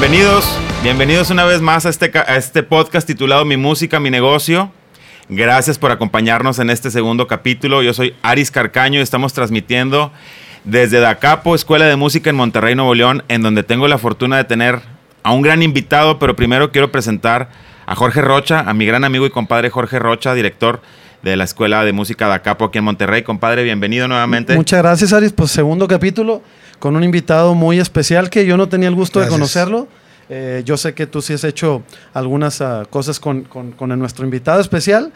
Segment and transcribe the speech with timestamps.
[0.00, 4.72] Bienvenidos, bienvenidos una vez más a este, a este podcast titulado Mi música, mi negocio.
[5.28, 7.82] Gracias por acompañarnos en este segundo capítulo.
[7.82, 10.10] Yo soy Aris Carcaño y estamos transmitiendo
[10.64, 14.44] desde Dacapo, Escuela de Música en Monterrey, Nuevo León, en donde tengo la fortuna de
[14.44, 14.80] tener
[15.22, 17.50] a un gran invitado, pero primero quiero presentar
[17.84, 20.80] a Jorge Rocha, a mi gran amigo y compadre Jorge Rocha, director
[21.22, 23.22] de la Escuela de Música Dacapo aquí en Monterrey.
[23.22, 24.56] Compadre, bienvenido nuevamente.
[24.56, 25.34] Muchas gracias, Aris.
[25.34, 26.40] Pues segundo capítulo
[26.80, 29.86] con un invitado muy especial que yo no tenía el gusto de conocerlo.
[30.28, 31.82] Eh, yo sé que tú sí has hecho
[32.14, 35.12] algunas uh, cosas con, con, con nuestro invitado especial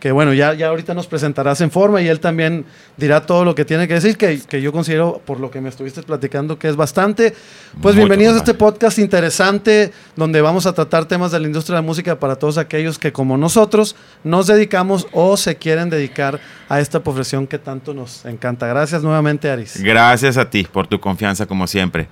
[0.00, 2.64] que bueno, ya, ya ahorita nos presentarás en forma y él también
[2.96, 5.68] dirá todo lo que tiene que decir, que, que yo considero, por lo que me
[5.68, 7.34] estuviste platicando, que es bastante.
[7.80, 11.82] Pues bienvenidos a este podcast interesante, donde vamos a tratar temas de la industria de
[11.82, 16.80] la música para todos aquellos que como nosotros nos dedicamos o se quieren dedicar a
[16.80, 18.66] esta profesión que tanto nos encanta.
[18.66, 19.82] Gracias nuevamente, Aris.
[19.82, 22.08] Gracias a ti por tu confianza, como siempre.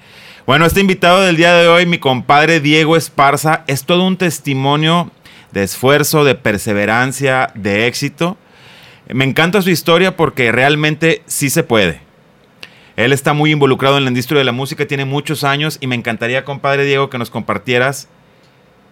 [0.47, 5.11] Bueno, este invitado del día de hoy, mi compadre Diego Esparza, es todo un testimonio
[5.55, 8.37] de esfuerzo, de perseverancia, de éxito.
[9.09, 12.01] Me encanta su historia porque realmente sí se puede.
[12.97, 15.95] Él está muy involucrado en la industria de la música, tiene muchos años y me
[15.95, 18.09] encantaría, compadre Diego, que nos compartieras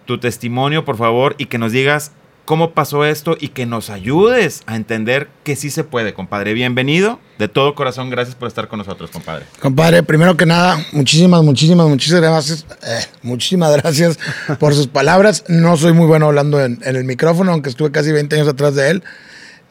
[0.05, 2.13] tu testimonio, por favor, y que nos digas
[2.45, 6.53] cómo pasó esto y que nos ayudes a entender que sí se puede, compadre.
[6.53, 7.19] Bienvenido.
[7.39, 9.45] De todo corazón, gracias por estar con nosotros, compadre.
[9.59, 12.65] Compadre, primero que nada, muchísimas, muchísimas, muchísimas gracias.
[12.85, 14.19] Eh, muchísimas gracias
[14.59, 15.43] por sus palabras.
[15.47, 18.91] No soy muy bueno hablando en, el micrófono, aunque estuve casi 20 años atrás de
[18.91, 19.03] él.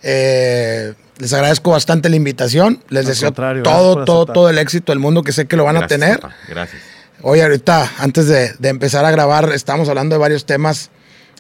[0.03, 2.83] Eh, les agradezco bastante la invitación.
[2.89, 5.87] Les deseo todo, todo, todo el éxito del mundo que sé que lo van a
[5.87, 6.21] tener.
[6.49, 6.83] Gracias.
[7.25, 10.91] Hoy ahorita, antes de, de empezar a grabar, estamos hablando de varios temas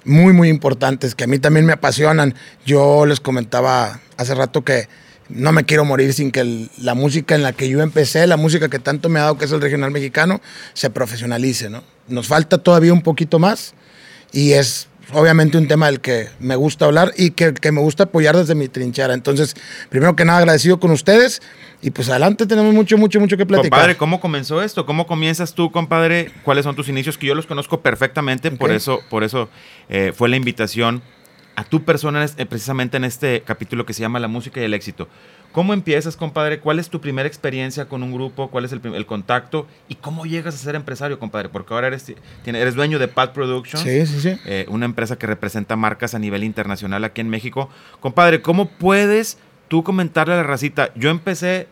[0.05, 2.35] muy, muy importantes que a mí también me apasionan.
[2.67, 4.89] Yo les comentaba hace rato que
[5.29, 8.69] no me quiero morir sin que la música en la que yo empecé, la música
[8.69, 10.41] que tanto me ha dado, que es el regional mexicano,
[10.75, 11.83] se profesionalice, ¿no?
[12.09, 13.75] Nos falta todavía un poquito más
[14.33, 18.05] y es obviamente un tema del que me gusta hablar y que, que me gusta
[18.05, 19.15] apoyar desde mi trinchera.
[19.15, 19.55] Entonces,
[19.89, 21.43] primero que nada, agradecido con ustedes
[21.81, 23.71] y pues adelante tenemos mucho, mucho, mucho que platicar.
[23.71, 24.87] Compadre, ¿cómo comenzó esto?
[24.87, 26.31] ¿Cómo comienzas tú, compadre?
[26.45, 27.19] ¿Cuáles son tus inicios?
[27.19, 29.49] Que yo los conozco perfectamente, por eso, por eso
[29.89, 31.03] eh, fue la invitación
[31.63, 34.75] a tu persona eh, precisamente en este capítulo que se llama La música y el
[34.75, 35.09] éxito.
[35.53, 36.61] ¿Cómo empiezas, compadre?
[36.61, 38.49] ¿Cuál es tu primera experiencia con un grupo?
[38.49, 39.67] ¿Cuál es el, contacto?
[39.87, 41.51] ¿Y cómo llegas a ser empresario, compadre?
[41.51, 42.13] Porque ahora eres,
[42.47, 43.85] eres dueño de Pad Productions.
[43.85, 44.41] Sí, sí, sí.
[44.47, 47.69] Eh, una empresa que representa marcas a nivel internacional aquí en México.
[48.01, 49.37] Compadre, ¿cómo puedes
[49.69, 51.67] tú comentarle a la racita, yo empecé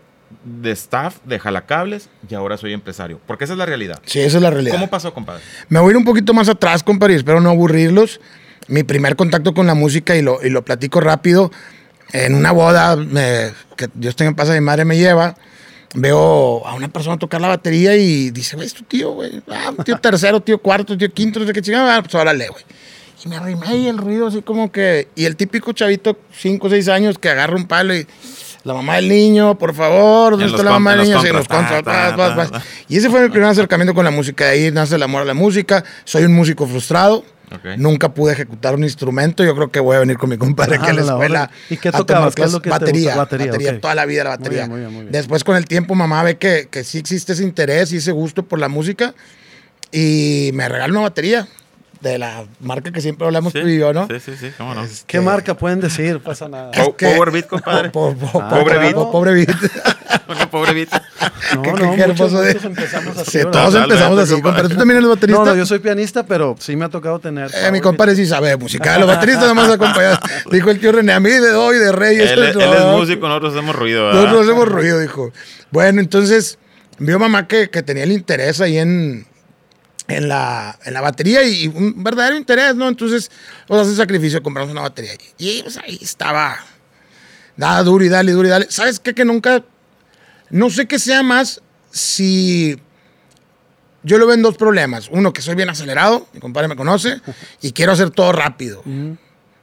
[0.45, 3.21] de staff de jalacables y ahora soy empresario.
[3.27, 4.01] Porque esa es la realidad.
[4.07, 4.75] Sí, esa es la realidad.
[4.75, 5.43] ¿Cómo pasó, compadre?
[5.69, 8.21] Me voy a ir un poquito más atrás, compadre, y espero no aburrirlos.
[8.70, 11.50] Mi primer contacto con la música, y lo, y lo platico rápido,
[12.12, 12.97] en una boda,
[13.76, 15.36] que Dios tenga en paz, mi madre me lleva,
[15.94, 19.42] veo a una persona tocar la batería y dice, güey, es tu tío, güey.
[19.50, 21.97] Ah, tío tercero, tío cuarto, tío quinto, no sé qué chingada.
[21.97, 22.64] Ah, pues órale, güey.
[23.25, 25.09] Y me arrimé y el ruido así como que...
[25.14, 28.06] Y el típico chavito, 5 o 6 años, que agarra un palo y...
[28.62, 31.22] La mamá del niño, por favor, ¿dónde está la mamá del niño?
[31.22, 31.47] Sí, los
[32.88, 34.44] Y ese fue mi primer acercamiento con la música.
[34.44, 35.82] De ahí nace el amor a la música.
[36.04, 37.25] Soy un músico frustrado.
[37.78, 39.44] Nunca pude ejecutar un instrumento.
[39.44, 41.50] Yo creo que voy a venir con mi compadre que a la escuela.
[41.69, 42.34] ¿Y qué tocabas?
[42.34, 44.69] ¿Qué es lo que batería, batería, batería toda la vida la batería.
[45.11, 48.44] Después con el tiempo mamá ve que, que sí existe ese interés y ese gusto
[48.44, 49.15] por la música
[49.93, 51.49] y me regaló una batería
[52.00, 54.06] de la marca que siempre hablamos tú y yo, ¿no?
[54.09, 54.83] Sí, sí, sí, cómo no.
[54.83, 56.21] ¿Qué este, marca pueden decir?
[56.21, 56.71] Pasa nada.
[56.72, 57.91] power Beat, compadre.
[57.91, 58.94] pobre Beat.
[58.94, 59.50] Pobre Beat.
[60.50, 60.89] pobre Beat.
[61.56, 62.53] No, no, qué hermoso de...
[62.53, 63.39] empezamos así.
[63.39, 64.69] Sí, todos empezamos así, compadre.
[64.69, 65.44] ¿Tú también eres baterista?
[65.44, 67.50] No, no, yo soy pianista, pero sí me ha tocado tener...
[67.55, 68.99] Eh, mi compadre sí sabe música.
[68.99, 70.19] Los bateristas nomás acompañan.
[70.50, 72.16] Dijo el tío René, a mí de hoy, de rey.
[72.16, 74.22] Él, él es músico, nosotros hacemos ruido, ¿verdad?
[74.22, 75.33] Nosotros hacemos ruido, dijo.
[75.71, 76.59] Bueno, entonces,
[76.99, 79.27] vio mamá que, que tenía el interés ahí en
[80.10, 82.89] en la, en la batería y, un verdadero interés, ¿no?
[82.89, 83.30] Entonces,
[83.66, 85.12] pues hace sacrificio, compramos una batería.
[85.39, 86.59] Y pues, ahí estaba.
[87.57, 88.66] Dale, duro y dale, duro y dale.
[88.71, 89.15] ¿Sabes qué?
[89.15, 89.65] Que nunca.
[90.51, 92.80] No sé qué sea más si.
[94.03, 95.09] Yo lo veo en dos problemas.
[95.10, 97.21] Uno, que soy bien acelerado, mi compadre me conoce,
[97.60, 98.83] y quiero hacer todo rápido.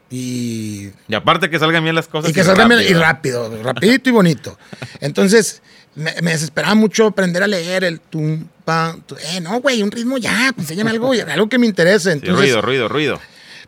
[0.09, 0.89] Y.
[1.07, 2.30] Y aparte que salgan bien las cosas.
[2.30, 4.57] Y que salgan bien y rápido, rapidito y bonito.
[5.01, 5.62] Entonces,
[5.95, 9.01] me, desesperaba mucho aprender a leer el tum, pam,
[9.33, 12.12] eh, no, güey, un ritmo ya, pues enséñame algo, algo que me interese.
[12.12, 13.19] Entonces, ruido, ruido, ruido.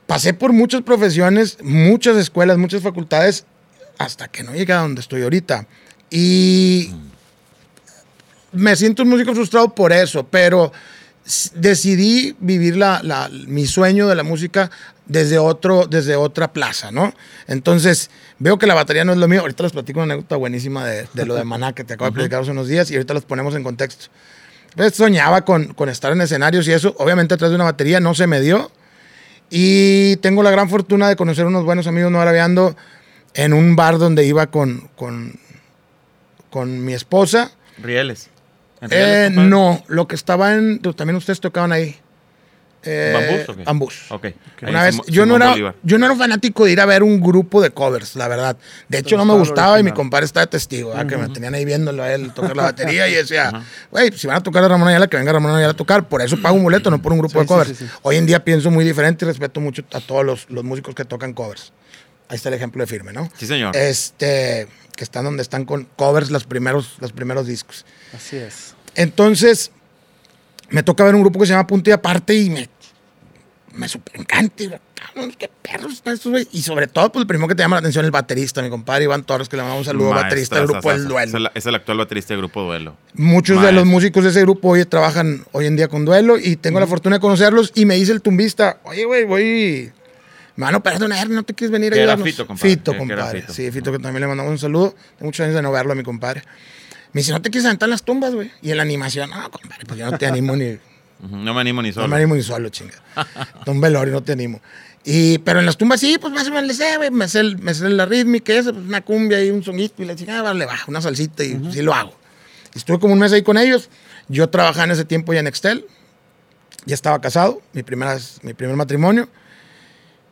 [0.05, 3.45] Pasé por muchas profesiones, muchas escuelas, muchas facultades,
[3.97, 5.67] hasta que no llegué a donde estoy ahorita.
[6.09, 6.91] Y
[8.51, 10.71] me siento un músico frustrado por eso, pero
[11.53, 14.71] decidí vivir la, mi sueño de la música
[15.05, 17.13] desde, otro, desde otra plaza, ¿no?
[17.47, 19.41] Entonces, veo que la batería no es lo mío.
[19.41, 22.41] Ahorita les platico una anécdota buenísima de, lo de Maná que te acabo de platicar
[22.41, 24.07] hace unos días y ahorita los ponemos en contexto.
[24.75, 26.95] Pues soñaba con, con estar en escenarios y eso.
[26.99, 28.71] Obviamente atrás de una batería no se me dio.
[29.49, 32.75] Y tengo la gran fortuna de conocer unos buenos amigos no arabeando
[33.33, 35.39] en un bar donde iba con, con,
[36.51, 37.51] con mi esposa.
[37.81, 38.29] Rieles.
[38.81, 40.79] ¿En Eh, no, lo que estaba en.
[40.79, 41.97] También ustedes tocaban ahí.
[42.81, 43.63] Eh, ¿Bambús o qué?
[43.65, 44.05] Ambús.
[44.09, 44.25] Ok.
[44.61, 45.75] Una Ahí, vez, yo, no Simón era, Bolívar.
[45.83, 48.55] yo no era un fanático de ir a ver un grupo de covers, la verdad.
[48.87, 51.65] De hecho, no me gustaba y mi compadre está de testigo, que me tenían ahí
[51.65, 53.51] viéndolo a él tocar la batería y decía,
[53.91, 56.07] güey, si van a tocar a Ramón Ayala, que venga Ramón Ayala a tocar.
[56.07, 57.69] Por eso pago un boleto, no por un grupo Sí, de sí, covers.
[57.71, 57.85] sí, sí.
[58.03, 61.03] Hoy en día pienso muy diferente y respeto mucho a todos los, los músicos que
[61.03, 61.73] tocan covers.
[62.29, 63.29] Ahí está el ejemplo de Firme, ¿no?
[63.37, 63.75] Sí, señor.
[63.75, 64.67] Este,
[64.99, 67.85] que están donde están con covers los primeros, los primeros discos.
[68.13, 68.75] Así es.
[68.95, 69.71] Entonces,
[70.71, 72.69] me toca ver un grupo que se llama Punto y Aparte y me,
[73.71, 74.61] me super encanta.
[74.61, 74.69] Y
[75.37, 76.49] qué perros están estos güeyes.
[76.51, 79.05] Y sobre todo, pues el primero que te llama la atención, el baterista, mi compadre
[79.05, 81.07] Iván Torres, que le mandamos un saludo, baterista del grupo El.
[81.07, 81.19] Duelo.
[81.29, 82.97] Es el, es el actual baterista del grupo Duelo.
[83.13, 83.79] Muchos de Maestro.
[83.79, 86.87] los músicos de ese grupo hoy trabajan hoy en día con Duelo y tengo la
[86.87, 87.71] fortuna de conocerlos.
[87.73, 89.93] Y me dice el tumbista, oye, güey, voy.
[90.59, 92.29] Me van a operar de una hernia, ¿no te quieres venir a Que era ayudarnos?
[92.33, 93.41] Fito, compadre, Fito, compadre.
[93.41, 93.53] Fito.
[93.53, 94.89] Sí, Fito, que también le mandamos un saludo.
[95.17, 96.43] Tengo muchos años de no verlo a mi compadre.
[97.13, 98.51] Me dice, ¿no te quieres aventar en las tumbas, güey?
[98.61, 100.77] Y en la animación, no, compadre, pues yo no te animo ni,
[101.29, 102.07] No me animo ni no solo.
[102.09, 102.93] me animo ni solo, chinga.
[103.63, 104.59] De un velorio no te animo.
[105.05, 107.09] Y, pero en las tumbas sí, pues más o menos le sé, güey.
[107.09, 110.05] Me sé, el- me sé la rítmica, eso, pues una cumbia y un sonito y
[110.07, 112.13] la chingada, vale, va, una salsita y sí lo hago.
[112.75, 113.89] Estuve como un mes ahí con ellos.
[114.27, 115.85] Yo trabajaba en ese tiempo ya en Excel.
[116.85, 119.29] Ya estaba casado, mi, primera, mi primer matrimonio.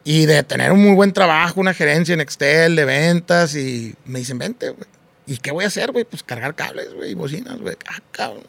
[0.10, 3.56] Y de tener un muy buen trabajo, una gerencia en Excel, de ventas.
[3.56, 4.88] Y me dicen, vente, güey.
[5.26, 6.06] ¿Y qué voy a hacer, güey?
[6.06, 7.76] Pues cargar cables, güey, y bocinas, güey.
[7.90, 8.44] Ah, cabrón.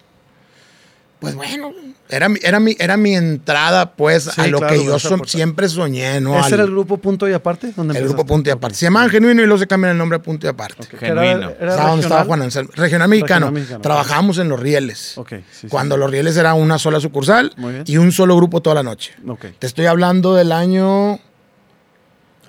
[1.18, 1.72] Pues bueno,
[2.08, 5.08] era mi, era mi, era mi entrada, pues, Sí, a lo claro, que yo so-
[5.08, 5.28] aportar.
[5.28, 6.38] siempre soñé, ¿no?
[6.38, 7.72] ¿Ese Al- era el grupo Punto y Aparte?
[7.74, 8.24] ¿Dónde el grupo?
[8.24, 8.76] Punto y Aparte.
[8.76, 10.86] Se llamaban Genuino y luego se cambian el nombre a Punto y Aparte.
[11.04, 11.50] Era- Genuino.
[11.58, 12.26] era Estaba donde estaba regional.
[12.28, 12.70] Juan Anselmo.
[12.76, 13.34] Regional mexicano.
[13.46, 15.18] Regional mexicano, Trabajábamos en los rieles.
[15.18, 15.66] Ok, sí, sí.
[15.66, 17.52] Cuando los rieles era una sola sucursal
[17.84, 19.14] y un solo grupo toda la noche.
[19.26, 19.46] Ok.
[19.58, 21.18] Te estoy hablando del año.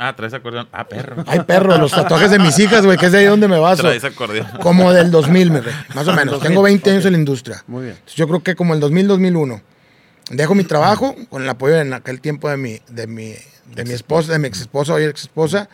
[0.02, 0.70] Ah, traes acordeón.
[0.72, 1.24] Ah, perro.
[1.28, 3.84] Ay, perro, los tatuajes de mis hijas, güey, que es de ahí donde me baso.
[3.84, 4.48] Traes acordeón.
[4.62, 6.36] Como del 2000, mi rey, más o menos.
[6.36, 7.06] 2000, Tengo 20 años ok.
[7.08, 7.64] en la industria.
[7.68, 7.96] Muy bien.
[7.96, 9.62] Entonces, yo creo que como el 2000, 2001.
[10.32, 13.34] Dejo mi trabajo con el apoyo en aquel tiempo de mi, de mi,
[13.76, 15.68] de mi esposa, de mi ex esposa, hoy ex esposa.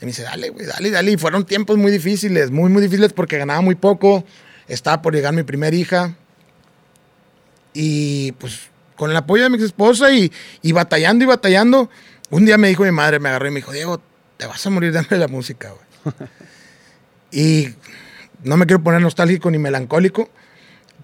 [0.00, 1.12] Y me dice, dale, güey, dale, dale.
[1.12, 4.24] Y fueron tiempos muy difíciles, muy, muy difíciles porque ganaba muy poco.
[4.66, 6.16] Estaba por llegar mi primera hija.
[7.72, 8.62] Y pues
[8.96, 11.88] con el apoyo de mi ex esposa y, y batallando y batallando.
[12.30, 14.00] Un día me dijo mi madre, me agarró y me dijo, Diego,
[14.36, 16.14] te vas a morir de hambre de la música, güey.
[17.30, 17.74] y
[18.44, 20.30] no me quiero poner nostálgico ni melancólico,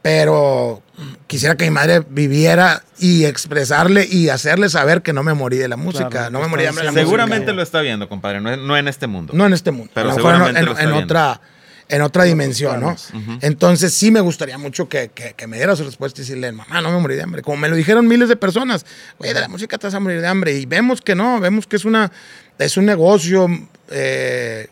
[0.02, 0.82] pero
[1.26, 5.68] quisiera que mi madre viviera y expresarle y hacerle saber que no me morí de
[5.68, 7.52] la música, Claro, no me morí de hambre de la Seguramente música.
[7.56, 8.40] lo está viendo, compadre.
[8.40, 9.32] No, no en este mundo.
[9.34, 11.06] No en este mundo, Pero a lo mejor en- seguramente en, lo está en viendo.
[11.88, 12.96] En otra dimensión, ¿no?
[13.42, 16.80] Entonces sí me gustaría mucho que, que- que me diera su respuesta y decirle, mamá,
[16.82, 17.42] no me morí de hambre.
[17.42, 18.84] Como me lo dijeron miles de personas,
[19.18, 20.52] güey, de la música te vas a morir de hambre.
[20.54, 22.10] Y vemos que no, vemos que es una
[22.58, 23.46] es un negocio,
[23.90, 24.68] eh,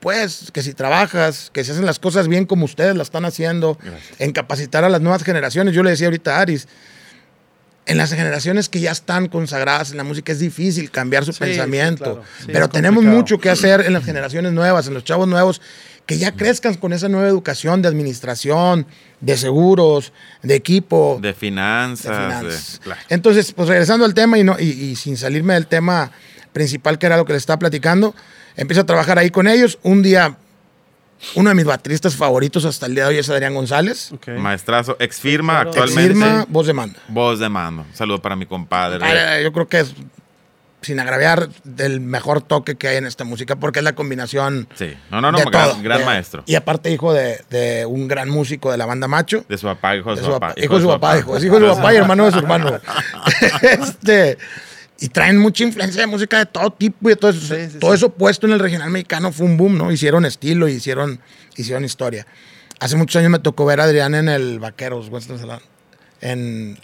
[0.00, 3.78] pues, que si trabajas, que se hacen las cosas bien como ustedes las están haciendo,
[3.82, 4.20] Gracias.
[4.20, 5.74] en capacitar a las nuevas generaciones.
[5.74, 6.68] Yo le decía ahorita a Aris,
[7.86, 11.40] en las generaciones que ya están consagradas en la música es difícil cambiar su Sí,
[11.40, 12.22] pensamiento, sí, claro.
[12.40, 13.18] Sí, pero tenemos complicado.
[13.20, 15.60] mucho que hacer en las generaciones nuevas, en los chavos nuevos,
[16.06, 18.86] que ya crezcan con esa nueva educación de administración,
[19.20, 22.04] de seguros, de equipo, De de finanzas.
[22.10, 22.80] de- finanzas.
[22.82, 23.00] claro.
[23.08, 26.10] Entonces, pues regresando al tema y, no, y, y sin salirme del tema
[26.52, 28.14] principal que era lo que les estaba platicando,
[28.56, 29.78] empiezo a trabajar ahí con ellos.
[29.82, 30.36] Un día,
[31.34, 34.12] uno de mis bateristas favoritos hasta el día de hoy es Adrián González.
[34.38, 35.70] Maestrazo, ex firma claro.
[35.70, 36.08] actualmente.
[36.14, 36.98] Firma, voz de mando.
[37.08, 37.84] Voz de mando.
[37.92, 39.04] Saludo para mi compadre.
[39.04, 39.94] Ah, Yo creo que es,
[40.82, 44.68] sin agraviar, del mejor toque que hay en esta música, porque es la combinación.
[44.74, 44.92] Sí.
[45.10, 45.82] No, no, no, de gran, todo.
[45.82, 46.42] gran De- maestro.
[46.46, 49.44] Y aparte, hijo de, de un gran músico de la banda Macho.
[49.48, 50.48] De su papá, hijo de su papá.
[50.48, 50.60] papá.
[50.60, 51.36] Hijo de su papá, hijo.
[51.36, 52.78] Es hijo de su papá y hermano de su hermano.
[53.62, 54.36] este,
[55.00, 57.40] y traen mucha influencia de música de todo tipo y de todo eso.
[57.40, 57.96] Sí, sí, todo sí.
[57.96, 59.90] eso puesto en el regional mexicano fue un boom, ¿no?
[59.90, 61.20] Hicieron estilo y hicieron,
[61.56, 62.26] hicieron historia.
[62.80, 65.10] Hace muchos años me tocó ver a Adrián en el Vaqueros.
[66.20, 66.78] En,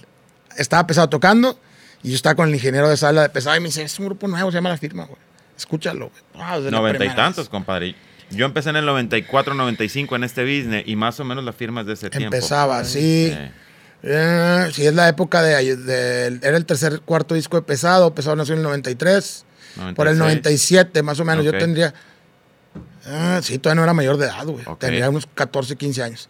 [0.57, 1.59] estaba pesado tocando
[2.03, 4.07] y yo estaba con el ingeniero de sala de pesado y me dice, es un
[4.07, 5.19] grupo nuevo, se llama La Firma, güey.
[5.57, 6.43] Escúchalo, güey.
[6.43, 7.49] Ah, la Noventa y tantos, vez.
[7.49, 7.95] compadre.
[8.31, 11.85] Yo empecé en el 94, 95 en este business y más o menos las firmas
[11.85, 12.35] de ese tiempo.
[12.35, 13.37] Empezaba, sí.
[14.03, 18.15] Eh, Eh, sí, es la época de, de- Era el tercer, cuarto disco de Pesado.
[18.15, 19.45] Pesado nació en el 93.
[19.95, 20.19] Por el 96.
[20.19, 21.47] 97, más o menos.
[21.47, 21.53] Ok.
[21.53, 21.95] Yo tendría.
[23.07, 24.65] Ah, sí, todavía no era mayor de edad, güey.
[24.67, 24.79] Ok.
[24.81, 26.29] Tendría unos 14, 15 años.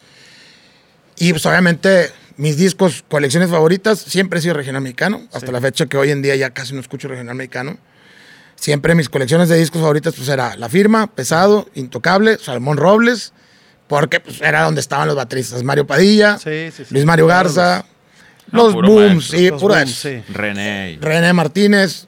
[1.16, 5.22] Y pues obviamente mis discos, colecciones favoritas, siempre he sido regional mexicano.
[5.32, 5.52] Hasta Sí.
[5.52, 7.78] la fecha que hoy en día ya casi no escucho regional mexicano.
[8.56, 13.32] Siempre mis colecciones de discos favoritas pues era La Firma, Pesado, Intocable, Salmón Robles,
[13.90, 15.62] Porque pues, era donde estaban los bateristas.
[15.64, 16.94] Mario Padilla, Sí, sí, sí.
[16.94, 17.84] Luis Mario Garza,
[18.52, 19.38] No, los Booms, maestro.
[19.38, 20.22] sí, Los puro sí.
[20.32, 20.96] René.
[21.00, 22.06] René Martínez,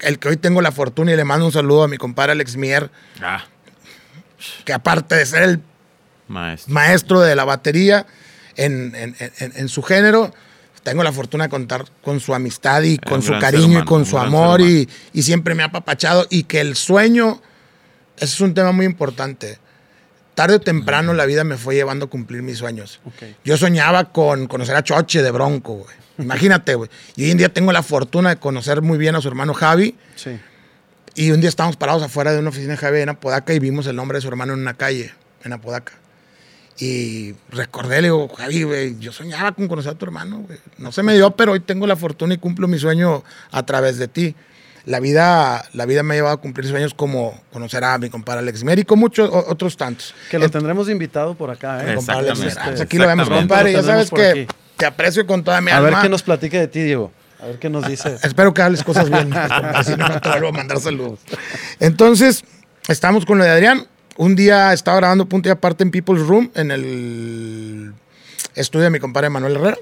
[0.00, 2.56] el que hoy tengo la fortuna y le mando un saludo a mi compadre Alex
[2.56, 2.90] Mier,
[3.22, 3.42] Ah,
[4.66, 5.60] que aparte de ser el
[6.28, 6.74] maestro.
[6.74, 8.06] maestro de la batería
[8.56, 10.30] en, en- en- en su género,
[10.82, 14.18] tengo la fortuna de contar con su amistad y con su cariño y con su
[14.18, 17.40] amor y, y siempre me ha apapachado y que el sueño,
[18.16, 19.58] ese es un tema muy importante.
[20.34, 23.00] Tarde o temprano la vida me fue llevando a cumplir mis sueños.
[23.04, 23.36] Ok.
[23.44, 25.96] Yo soñaba con conocer a Choche de Bronco, güey.
[26.18, 26.90] Imagínate, güey.
[27.16, 29.96] Y hoy en día tengo la fortuna de conocer muy bien a su hermano Javi.
[30.16, 30.38] Sí.
[31.14, 33.86] Y un día estábamos parados afuera de una oficina de Javi en Apodaca y vimos
[33.86, 35.12] el nombre de su hermano en una calle,
[35.44, 35.92] en Apodaca.
[36.78, 40.58] Y recordé, le digo, Javi, güey, yo soñaba con conocer a tu hermano, güey.
[40.78, 43.22] No se me dio, pero hoy tengo la fortuna y cumplo mi sueño
[43.52, 44.34] a través de ti.
[44.86, 48.40] La vida, la vida me ha llevado a cumplir sueños como conocer a mi compadre
[48.40, 50.14] Alex Mier y con muchos o- otros tantos.
[50.30, 51.94] Que lo tendremos invitado por acá, ¿eh?
[51.94, 52.48] Compadre Alex Mier.
[52.48, 52.76] Exactamente.
[52.78, 53.72] Pues aquí lo vemos, compadre.
[53.72, 54.52] Ya Lo tenemos sabes que aquí.
[54.76, 55.88] te aprecio con toda mi A alma.
[55.90, 57.10] ver qué nos platique de ti, Diego.
[57.42, 58.16] A ver qué nos dice.
[58.22, 61.18] Espero que hables cosas bien, así no te vuelvo a mandar saludos.
[61.80, 62.44] Entonces,
[62.88, 63.86] estamos con lo de Adrián.
[64.16, 67.94] Un día estaba grabando punto y aparte en People's Room, en el
[68.54, 69.78] estudio de mi compadre Manuel Herrera.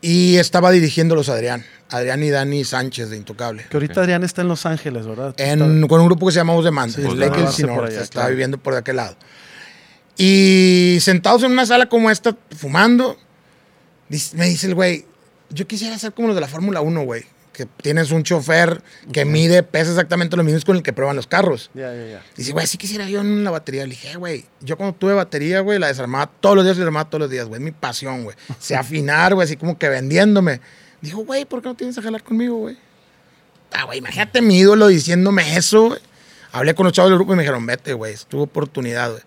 [0.00, 1.64] Y estaba dirigiéndolos Adrián.
[1.90, 3.64] Adrián y Dani Sánchez de Intocable.
[3.68, 5.34] Que ahorita Adrián está en Los Ángeles, ¿verdad?
[5.38, 6.94] En- con un grupo que se llama Voz de Manda.
[6.94, 7.50] Sí, es Voz de Lake Manda.
[7.50, 8.30] Elsinore, Por allá, se está claro.
[8.30, 9.16] viviendo por de aquel lado.
[10.16, 13.16] Y sentados en una sala como esta, fumando,
[14.34, 15.04] me dice el güey,
[15.50, 17.24] yo quisiera ser como los de la Fórmula 1, güey.
[17.58, 21.26] Que tienes un chofer que mide, pesa exactamente lo mismo con el que prueban los
[21.26, 21.72] carros.
[21.74, 22.22] Ya, ya, ya.
[22.36, 23.82] Dice, güey, sí quisiera yo en la batería.
[23.82, 26.84] Le dije, "Eh, güey, yo cuando tuve batería, güey, la desarmaba todos los días la
[26.84, 27.60] desarmaba todos los días, güey.
[27.60, 28.36] Es mi pasión, güey.
[28.60, 30.60] Sé afinar, güey, así como que vendiéndome.
[31.00, 32.76] Dijo, güey, ¿por qué no tienes a jalar conmigo, güey?
[33.72, 36.00] Ah, güey, imagínate mi ídolo diciéndome eso, güey.
[36.52, 39.22] Hablé con los chavos del grupo y me dijeron, vete, güey, es tu oportunidad, güey.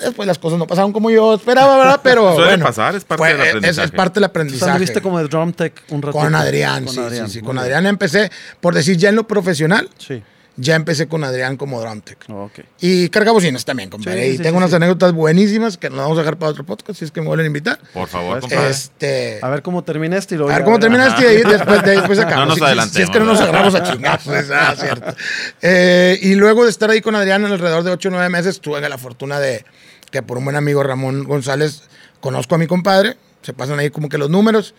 [0.00, 2.00] Después las cosas no pasaron como yo esperaba, ¿verdad?
[2.02, 3.84] Pero Suele bueno, pasar, es parte fue- del es- aprendizaje.
[3.86, 4.70] Es, parte del aprendizaje.
[4.72, 6.18] anduviste como de drum tech un ratito.
[6.22, 7.44] Con Adrián, Con sí, Adrián, sí, sí.
[7.44, 7.58] Con.
[7.58, 10.22] Adrián empecé, por decir ya en lo profesional, Sí.
[10.58, 12.18] Ya empecé con Adrián como drum tech.
[12.28, 12.60] Oh, ok.
[12.80, 14.24] Y carga bocinas también, compadre.
[14.24, 14.76] Sí, y sí, tengo sí, unas sí.
[14.76, 17.44] anécdotas buenísimas que nos vamos a dejar para otro podcast, si es que me vuelven
[17.44, 17.78] a invitar.
[17.92, 18.70] Por favor, compadre.
[18.70, 21.82] Este, A ver cómo termina este y luego a ver cómo termina este y después,
[21.82, 22.58] de después acabamos.
[22.58, 24.74] No nos Si- si- Si, es adelantemos, que no nos agarramos a chingar, pues, ah,
[24.80, 25.14] cierto.
[25.62, 28.60] Eh, y luego de estar ahí con Adrián en alrededor de 8 o 9 meses,
[28.60, 29.64] tuve la fortuna de
[30.10, 31.82] que por un buen amigo Ramón González
[32.20, 33.16] conozco a mi compadre.
[33.42, 34.74] Se pasan ahí como que los números.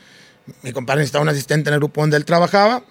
[0.63, 2.81] Mi compadre necesitaba un asistente en el grupo donde él trabajaba.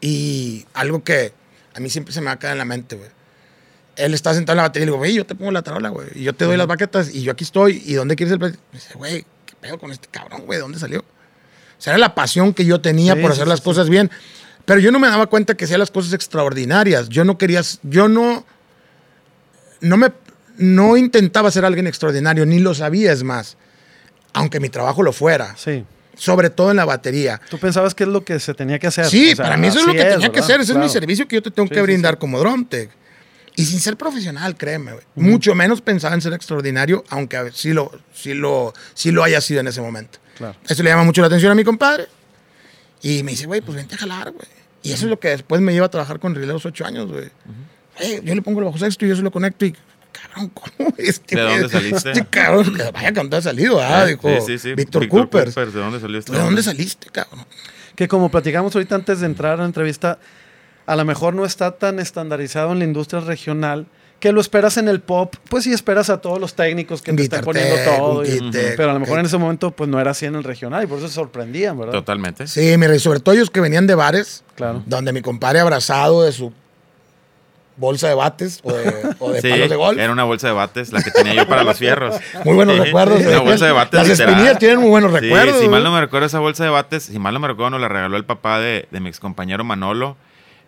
[0.00, 1.32] Y algo que
[1.78, 3.08] a mí siempre se me va a quedar en la mente, güey.
[3.96, 5.88] Él está sentado en la batería y le digo, güey, yo te pongo la tarola,
[5.88, 6.08] güey.
[6.14, 7.82] Y yo te doy las baquetas y yo aquí estoy.
[7.86, 8.38] ¿Y dónde quieres el?
[8.40, 10.58] Me dice, güey, ¿qué pedo con este cabrón, güey?
[10.58, 11.00] ¿De dónde salió?
[11.00, 13.64] O sea, era la pasión que yo tenía Sí, por hacer sí, las sí.
[13.64, 14.10] cosas bien.
[14.64, 17.08] Pero yo no me daba cuenta que hacía las cosas extraordinarias.
[17.08, 18.44] Yo no quería, yo no,
[19.80, 20.12] no me,
[20.56, 23.56] no intentaba ser alguien extraordinario, ni lo sabía, es más.
[24.32, 25.56] Aunque mi trabajo lo fuera.
[25.56, 25.84] Sí.
[26.18, 27.40] Sobre todo en la batería.
[27.48, 29.06] Tú pensabas que es lo que se tenía que hacer.
[29.06, 30.60] Sí, O sea, para mí eso es lo que tenía que hacer.
[30.60, 30.88] Ese es mi Claro.
[30.92, 32.18] servicio que yo te tengo Sí, que brindar sí.
[32.20, 32.90] como Dromtech.
[33.56, 35.04] Y sin ser profesional, créeme, güey.
[35.16, 39.24] Mucho menos pensaba en ser extraordinario, aunque a ver, sí lo, sí, lo, sí lo
[39.24, 40.18] haya sido en ese momento.
[40.36, 40.56] Claro.
[40.68, 42.06] Eso le llama mucho la atención a mi compadre.
[43.02, 44.46] Y me dice, güey, pues vente a jalar, güey.
[44.82, 46.84] Y eso es lo que después me lleva a trabajar con Relay a los ocho
[46.86, 47.30] años, güey.
[47.98, 49.74] Güey, yo le pongo el bajo sexto y yo se lo conecto y,
[50.22, 50.94] cabrón, ¿cómo?
[50.98, 52.10] Este, ¿De dónde saliste?
[52.12, 54.74] Este cabrón, que vaya que dónde ha salido, ah, Eh, dijo sí, sí, sí.
[54.74, 55.52] Víctor Cooper.
[55.52, 57.44] ¿De dónde salió este ¿De dónde saliste, cabrón?
[57.96, 60.18] Que como platicamos ahorita antes de entrar a la entrevista,
[60.86, 63.86] a lo mejor no está tan estandarizado en la industria regional
[64.20, 67.22] que lo esperas en el pop, pues sí esperas a todos los técnicos que te
[67.22, 68.24] están poniendo Tech, todo.
[68.24, 70.82] y- pero a lo mejor en ese momento pues no era así en el regional
[70.82, 71.92] y por eso se sorprendían, ¿verdad?
[71.92, 72.48] Totalmente.
[72.48, 74.82] Sí, mira, y sobre todo ellos que venían de bares, Claro.
[74.86, 76.52] donde mi compadre abrazado de su
[77.78, 79.98] bolsa de bates o de, o de Sí, palos de golf.
[79.98, 82.16] era una bolsa de bates la que tenía yo para los fierros.
[82.44, 83.20] Muy buenos Sí, recuerdos.
[83.20, 83.38] Una eh.
[83.38, 83.94] bolsa de bates.
[84.00, 84.30] Las literal.
[84.34, 85.60] espinillas tienen muy buenos Sí, recuerdos.
[85.60, 87.80] si mal no me recuerdo esa bolsa de bates, si mal no me recuerdo, nos
[87.80, 90.16] la regaló el papá de, de mi excompañero Manolo.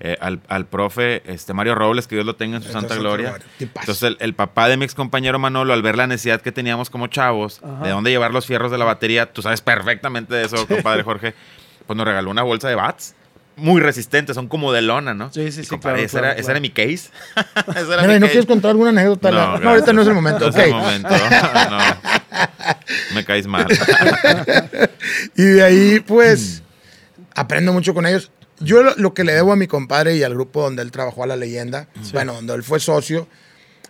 [0.03, 3.01] eh, al, al profe este Mario Robles, que Dios lo tenga en su Entonces, santa
[3.03, 3.35] gloria.
[3.59, 7.09] Entonces el, el papá de mi excompañero Manolo, al ver la necesidad que teníamos como
[7.09, 7.85] chavos, Ajá.
[7.85, 11.35] de dónde llevar los fierros de la batería, tú sabes perfectamente de eso, compadre Jorge,
[11.87, 13.15] pues nos regaló una bolsa de bats.
[13.61, 15.33] Muy resistentes, son como de lona, ¿no?
[15.33, 16.53] Sí, sí, sí, claro, ese, claro, era, ese claro.
[16.53, 17.11] era mi case.
[17.77, 18.31] Ese era Mira, mi ¿y no case.
[18.33, 19.31] quieres contar alguna anécdota?
[19.31, 20.51] La- No, ahorita no es el momento.
[20.51, 21.09] No es el momento.
[21.71, 23.15] No.
[23.15, 23.67] Me caes mal.
[25.37, 26.63] Y de ahí, pues,
[27.35, 28.31] aprendo mucho con ellos.
[28.61, 31.25] Yo lo, lo que le debo a mi compadre y al grupo donde él trabajó
[31.25, 33.27] a la leyenda, bueno, donde él fue socio,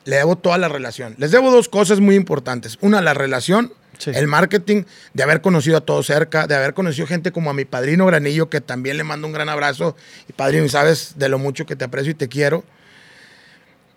[0.05, 1.15] le debo toda la relación.
[1.19, 2.79] Les debo dos cosas muy importantes.
[2.81, 4.11] Una, la relación, Sí.
[4.15, 4.83] el marketing,
[5.15, 8.49] de haber conocido a todos cerca, de haber conocido gente como a mi padrino Granillo,
[8.51, 9.95] que también le mando un gran abrazo.
[10.29, 12.65] Y padrino, sabes de lo mucho que te aprecio y te quiero.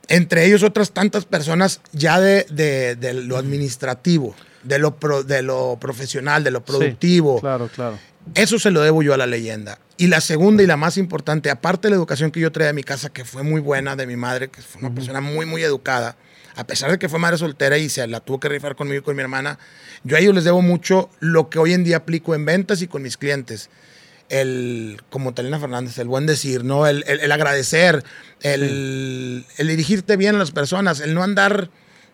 [0.10, 5.42] entre ellos otras tantas personas ya de, de- de lo administrativo, de lo, pro- de
[5.42, 7.36] lo profesional, de lo productivo.
[7.36, 7.98] Sí, claro, claro.
[8.36, 9.80] Eso se lo debo yo a la leyenda.
[9.98, 12.74] Y la segunda y la más importante, aparte de la educación que yo traía de
[12.74, 15.64] mi casa, que fue muy buena, de mi madre, que fue una persona muy, muy
[15.64, 16.16] educada,
[16.56, 19.04] a pesar de que fue madre soltera y se la tuvo que rifar conmigo y
[19.04, 19.58] con mi hermana,
[20.04, 22.88] yo a ellos les debo mucho lo que hoy en día aplico en ventas y
[22.88, 23.70] con mis clientes.
[24.30, 26.88] El, como Talena Fernández, el buen decir, ¿no?
[26.88, 28.04] El, el- el agradecer,
[28.42, 31.70] el, el dirigirte bien a las personas, el no andar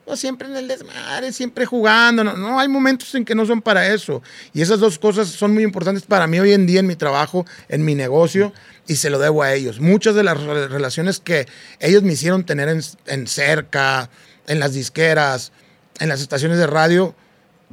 [0.06, 2.24] pues, siempre en el desmadre, siempre jugando.
[2.24, 4.22] No, no, hay momentos en que no son para eso.
[4.54, 7.46] Y esas dos cosas son muy importantes para mí hoy en día en mi trabajo,
[7.70, 8.52] en mi negocio,
[8.88, 9.80] y se lo debo a ellos.
[9.80, 11.46] Muchas de las re- relaciones que
[11.80, 14.10] ellos me hicieron tener en, en cerca,
[14.50, 15.54] en las disqueras,
[16.00, 17.16] en las estaciones de radio,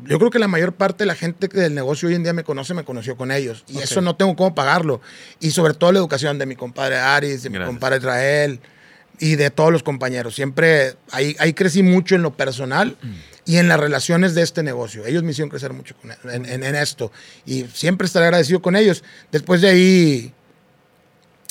[0.04, 2.45] yo creo que la mayor parte de la gente del negocio hoy en día me
[2.45, 3.64] conoce, me conoció con ellos.
[3.66, 3.83] Y Ok.
[3.85, 5.00] eso no tengo cómo pagarlo.
[5.40, 7.71] Y sobre todo la educación de mi compadre Aris, de mi Gracias.
[7.73, 8.61] compadre Israel
[9.18, 10.35] y de todos los compañeros.
[10.35, 12.99] Siempre ahí, ahí crecí mucho en lo personal
[13.47, 15.06] y en las relaciones de este negocio.
[15.06, 17.11] Ellos me hicieron crecer mucho con- en, en- en esto.
[17.47, 19.02] Y siempre estaré agradecido con ellos.
[19.33, 20.35] Después de ahí,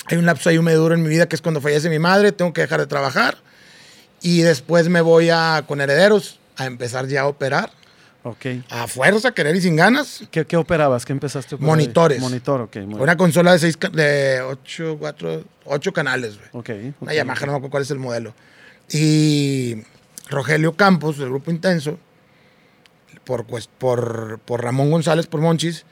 [0.06, 2.30] hay un lapso ahí medio duro en mi vida que es cuando fallece mi madre.
[2.30, 3.38] Tengo que dejar de trabajar.
[4.26, 7.70] Y después me voy a, con herederos a empezar ya a operar.
[8.24, 8.46] Ok.
[8.70, 10.24] A fuerza, querer y sin ganas.
[10.32, 11.04] ¿Qué, qué operabas?
[11.04, 11.68] ¿Qué empezaste a operar?
[11.68, 12.20] Monitores.
[12.20, 12.76] Monitor, ok.
[12.78, 16.48] muy Una consola de seis, de ocho, cuatro, ocho canales, güey.
[16.54, 16.94] Ok.
[17.02, 17.14] Una.
[17.14, 18.34] Yamaha, no me acuerdo cuál es el modelo.
[18.90, 19.84] Y
[20.28, 21.96] Rogelio Campos, del Grupo Intenso,
[23.22, 25.84] por, pues, por, por Ramón González, por Monchis,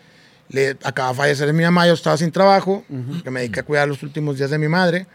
[0.48, 2.84] le acaba de fallecer mi mamá, yo estaba sin trabajo,
[3.22, 5.06] que me dediqué a cuidar los últimos días de mi madre.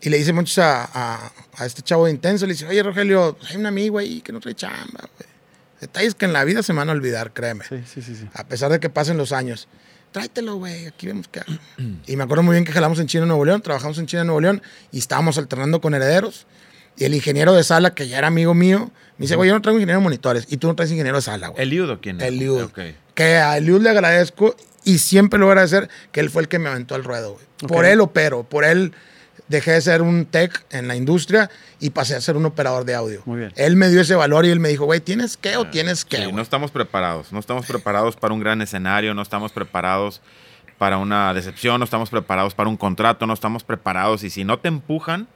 [0.00, 3.36] Y le dice Monchis a, a- a este chavo de Intenso, le dice, oye Rogelio,
[3.48, 5.28] hay un amigo ahí que no trae chamba, güey.
[5.80, 8.14] Detalles que en la vida se me van a olvidar, créeme Sí, sí, sí.
[8.16, 8.28] sí.
[8.34, 9.68] a pesar de que pasen los años.
[10.12, 11.52] Tráetelo, güey, aquí vemos qué hago.
[12.06, 14.40] Y me acuerdo muy bien que jalamos en China, Nuevo León, trabajamos en China, Nuevo
[14.40, 16.46] León, y estábamos alternando con herederos.
[16.96, 19.60] Y el ingeniero de sala, que ya era amigo mío, me dice, güey, yo no
[19.62, 21.62] traigo ingeniero de monitores, y tú no traes ingeniero de sala, güey.
[21.62, 22.26] ¿El Liudo quién es?
[22.26, 22.62] El Liud.
[22.64, 22.78] Ok.
[23.14, 26.48] Que a Eliud le agradezco, y siempre lo voy a agradecer, que él fue el
[26.48, 27.44] que me aventó al ruedo, güey.
[27.64, 27.68] Ok.
[27.68, 28.92] Por él opero, por él
[29.48, 32.94] dejé de ser un tech en la industria y pasé a ser un operador de
[32.94, 33.22] audio.
[33.24, 33.52] Muy bien.
[33.56, 36.18] Él me dio ese valor y él me dijo, güey, ¿tienes qué o tienes qué?
[36.18, 37.32] Sí, güey?" no estamos preparados.
[37.32, 40.20] No estamos preparados para un gran escenario, no estamos preparados
[40.76, 44.22] para una decepción, no estamos preparados para un contrato, no estamos preparados.
[44.22, 45.26] Y si no te empujan,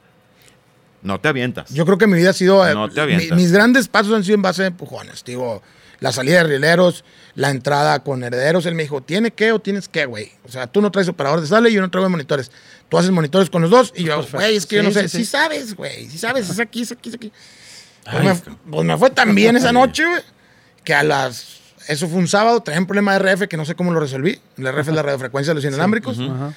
[1.01, 1.69] no te avientas.
[1.73, 2.65] Yo creo que mi vida ha sido.
[2.67, 3.37] eh, No te mi- avientas.
[3.37, 5.23] mis grandes pasos han sido en base de empujones.
[5.25, 5.61] Digo,
[6.03, 8.65] la salida de rieleros, la entrada con herederos.
[8.65, 10.33] Él me dijo, ¿tiene qué o tienes qué, güey?
[10.45, 12.51] O sea, tú no traes operador de sala y yo no traigo monitores.
[12.89, 14.37] Tú haces monitores con los dos y yo, Perfecto.
[14.37, 15.01] güey, es que yo Sí, no sé.
[15.03, 15.31] sí, Sí, sí.
[15.31, 16.09] sabes, güey.
[16.09, 17.31] Sí sabes, es aquí, es aquí, es aquí.
[18.03, 18.35] Pues, Ay, me,
[18.69, 20.21] pues me fue tan bien esa noche, güey,
[20.83, 21.61] que a las.
[21.87, 24.39] Eso fue un sábado, traía un problema de RF que no sé cómo lo resolví.
[24.57, 26.19] El RF es la radiofrecuencia de los inalámbricos.
[26.19, 26.53] Ajá.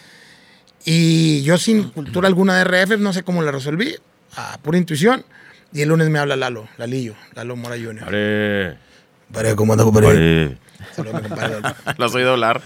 [0.84, 3.96] Y yo sin cultura alguna de RF, no sé cómo la resolví,
[4.36, 5.24] a pura intuición.
[5.72, 8.78] Y el lunes me habla Lalo, Lalillo, Lalo Mora Jr.
[9.26, 10.56] Compadre, ¿cómo anda, compadre?
[11.98, 12.62] Lo has oído hablar.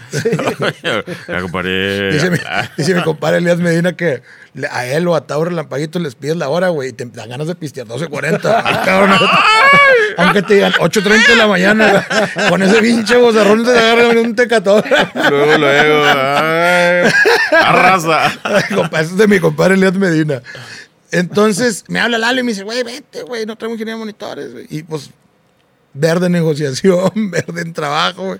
[0.83, 2.13] Ya, compadre.
[2.13, 2.37] Dice mi,
[2.77, 4.21] dice mi compadre Elías Medina que
[4.69, 7.47] a él o a Tauro Relampaguito les pides la hora, güey, y te dan ganas
[7.47, 8.61] de pistear 12.40.
[8.63, 9.17] Ay, cabrón.
[10.17, 12.05] Aunque te digan 8.30 de la mañana,
[12.49, 14.83] con ese pinche bozarrón te agarran un tecatón.
[15.29, 16.03] Luego, luego.
[16.05, 17.11] ay,
[17.51, 18.27] arrasa.
[18.69, 20.41] Eso es de mi compadre Elías Medina.
[21.11, 24.53] Entonces me habla Lalo y me dice, güey, vete, güey, no traigo ingeniero de monitores,
[24.53, 24.67] güey.
[24.69, 25.09] Y pues,
[25.93, 28.39] verde negociación, verde en trabajo, güey.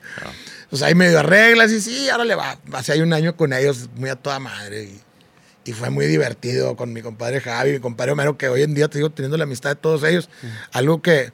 [0.69, 2.57] Pues ahí medio arreglas y sí, ahora le va.
[2.73, 4.83] Hace ahí un año con ellos, muy a toda madre.
[4.83, 5.01] Y,
[5.65, 8.87] y fue muy divertido con mi compadre Javi, mi compadre Homero, que hoy en día
[8.87, 10.29] te digo teniendo la amistad de todos ellos.
[10.71, 11.33] Algo que,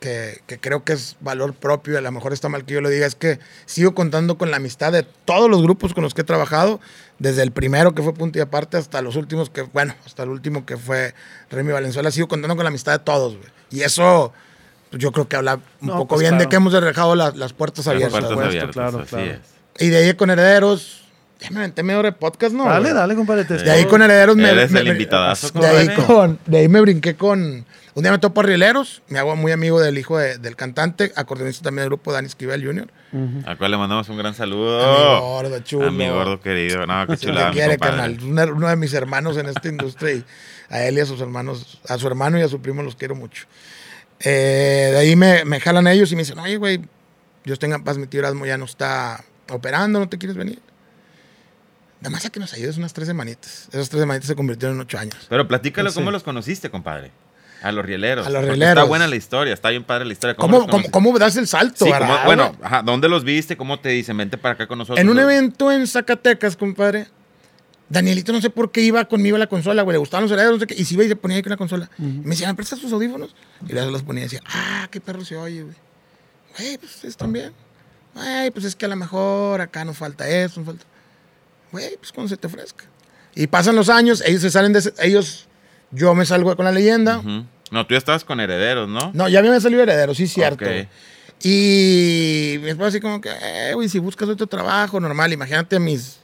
[0.00, 2.80] que, que creo que es valor propio, y a lo mejor está mal que yo
[2.80, 6.12] lo diga, es que sigo contando con la amistad de todos los grupos con los
[6.12, 6.80] que he trabajado,
[7.18, 10.30] desde el primero que fue punto y aparte hasta los últimos que, bueno, hasta el
[10.30, 11.14] último que fue
[11.50, 13.48] Remy Valenzuela, sigo contando con la amistad de todos, güey.
[13.70, 14.32] Y eso
[14.92, 16.50] yo creo que habla un No, poco pues, bien de claro.
[16.50, 18.20] que hemos dejado la- las puertas Las abiertas.
[18.20, 19.24] puertas abiertas, claro, así claro.
[19.32, 19.38] es.
[19.80, 21.02] Y de ahí con Herederos,
[21.40, 22.64] ya me aventé medio hora de podcast, ¿no?
[22.64, 23.44] Dale, dale, compadre.
[23.44, 24.50] te De ahí con Herederos me...
[24.50, 26.06] Eres me- el me- invitadazo, de ahí, compadre.
[26.06, 27.64] con, de ahí me brinqué con...
[27.94, 31.12] Un día me topo a Rieleros, me hago muy amigo del hijo de- del cantante,
[31.16, 32.88] acordeonista también del grupo, Dani Esquivel Jr.
[33.12, 33.42] Ujú.
[33.44, 34.78] Al cual le mandamos un gran A saludo.
[34.86, 35.88] mi gordo, chulo.
[35.88, 36.86] A mi gordo querido.
[36.86, 38.16] No, qué chulada, quiere, carnal.
[38.22, 40.24] Uno de mis hermanos en esta industria y
[40.70, 43.16] a él y a sus hermanos, a su hermano y a su primo los quiero
[43.16, 43.46] mucho.
[44.20, 46.80] Eh, de ahí me, me jalan ellos y me dicen, oye, güey,
[47.44, 50.60] Dios tenga en paz, mi tío Erasmo ya no está operando, ¿no te quieres venir?
[52.00, 53.68] Nada más a que nos ayudes unas tres semanitas.
[53.72, 55.16] Esas tres semanitas se convirtieron en ocho años.
[55.28, 55.96] Pero platícalo Sí.
[55.96, 57.10] cómo los conociste, compadre.
[57.60, 58.24] A los rieleros.
[58.24, 58.76] A los rieleros.
[58.76, 60.36] Está buena la historia, está bien padre la historia.
[60.36, 61.86] ¿Cómo, cómo, das el salto?
[61.86, 61.90] Sí,
[62.24, 63.56] bueno, ajá, ¿dónde los viste?
[63.56, 64.16] ¿Cómo te dicen?
[64.16, 65.00] Vente para acá con nosotros.
[65.00, 67.08] En un evento en Zacatecas, compadre,
[67.90, 70.56] Danielito no sé por qué iba conmigo a la consola, güey, le gustaban los herederos,
[70.56, 71.90] no sé qué, y si iba y se ponía ahí con la consola.
[71.98, 73.34] Y me decía, ¿me prestas tus audífonos?
[73.66, 75.74] Y luego los ponía y decía, ah, qué perro se oye, güey.
[76.58, 77.52] Güey, pues están bien.
[78.14, 80.84] Güey, pues es que a lo mejor acá nos falta esto, nos falta...
[81.72, 82.84] Güey, pues cuando se te ofrezca.
[83.34, 84.80] Y pasan los años, ellos se salen de...
[84.80, 85.46] ese- ellos...
[85.90, 87.22] Yo me salgo con la leyenda.
[87.70, 89.10] No, tú ya estabas con herederos, ¿no?
[89.14, 90.64] No, ya a mí me salió heredero, sí, cierto.
[90.66, 90.70] Ok.
[90.70, 90.88] güey.
[91.42, 96.18] Y mi esposa así como que, eh, güey, si buscas otro trabajo normal, imagínate mis...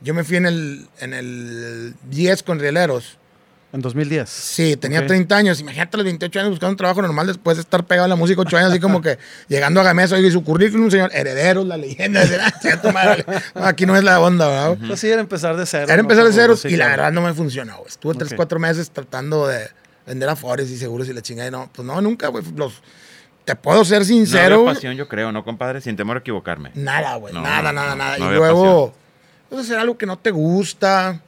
[0.00, 3.18] Yo me fui en el, en el 10 con rieleros.
[3.72, 4.28] En 2010.
[4.30, 5.06] Sí, tenía Ok.
[5.08, 5.60] 30 años.
[5.60, 8.16] Imagínate a los 28 años buscando un trabajo normal después de estar pegado a la
[8.16, 11.76] música 8 años, así como que llegando a Gamesa y su currículum, señor, herederos, la
[11.76, 12.22] leyenda.
[12.42, 13.24] Ah, chinga tu madre.
[13.54, 14.78] No, aquí no es la onda, ¿verdad?
[14.86, 15.84] Pues sí, era empezar de cero.
[15.88, 16.00] Era ¿no?
[16.02, 17.76] empezar de sí, y la verdad no me funcionó.
[17.78, 17.88] güey.
[17.88, 18.36] Estuve 3, Ok.
[18.36, 19.68] 4 meses tratando de
[20.06, 21.48] vender afores y seguros y la chingada.
[21.48, 22.44] Y no, pues no, nunca, güey.
[22.54, 22.80] Los,
[23.44, 24.44] te puedo ser No sincero.
[24.44, 24.74] había güey.
[24.74, 25.80] pasión, yo creo, ¿no, compadre?
[25.80, 26.70] Sin temor a equivocarme.
[26.74, 27.34] Nada, güey.
[27.34, 28.18] No, nada, no, nada, no, nada.
[28.18, 28.94] no y había luego,
[29.48, 31.20] pues hacer algo que no te gusta.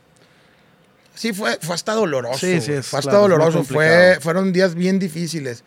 [1.14, 2.38] Sí, fue, fue hasta doloroso.
[2.38, 3.64] Sí, sí, es fue hasta claro, doloroso.
[3.64, 5.64] Fue, fueron días bien difíciles.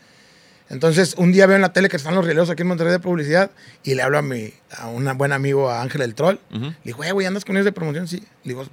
[0.69, 2.99] Entonces, un día veo en la tele que están los rieleros aquí en Monterrey de
[2.99, 3.51] publicidad
[3.83, 6.39] y le hablo a mi, a un buen amigo, a Ángel el Troll.
[6.49, 8.07] Le digo, "Eh, güey, ¿andas con ellos de promoción?
[8.07, 8.23] Sí.
[8.45, 8.65] Le digo,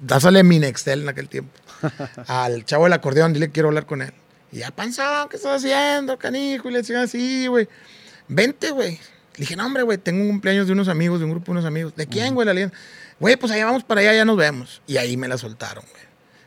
[0.00, 1.50] dásale mi Nextel en aquel tiempo.
[2.26, 4.12] Al chavo del acordeón, dile que quiero hablar con él.
[4.52, 6.68] Y ya, panzón, ¿qué estás haciendo, canijo?
[6.68, 7.68] Y le decía así, güey.
[8.28, 8.92] Vente, güey.
[8.92, 11.52] Le dije, no, hombre, güey, tengo un cumpleaños de unos amigos, de un grupo de
[11.52, 11.94] unos amigos.
[11.96, 12.46] ¿De quién, güey?
[12.46, 12.76] La leyenda.
[13.18, 14.82] Güey, pues allá vamos para allá, ya nos vemos.
[14.86, 16.02] Y ahí me la soltaron, güey.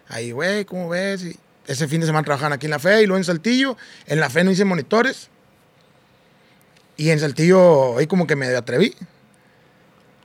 [0.07, 1.23] Ahí, güey, ¿cómo ves?
[1.23, 3.77] Y ese fin de semana trabajaban aquí en la fe y luego en Saltillo.
[4.07, 5.29] En la fe no hice monitores.
[6.97, 8.95] Y en Saltillo ahí como que me atreví.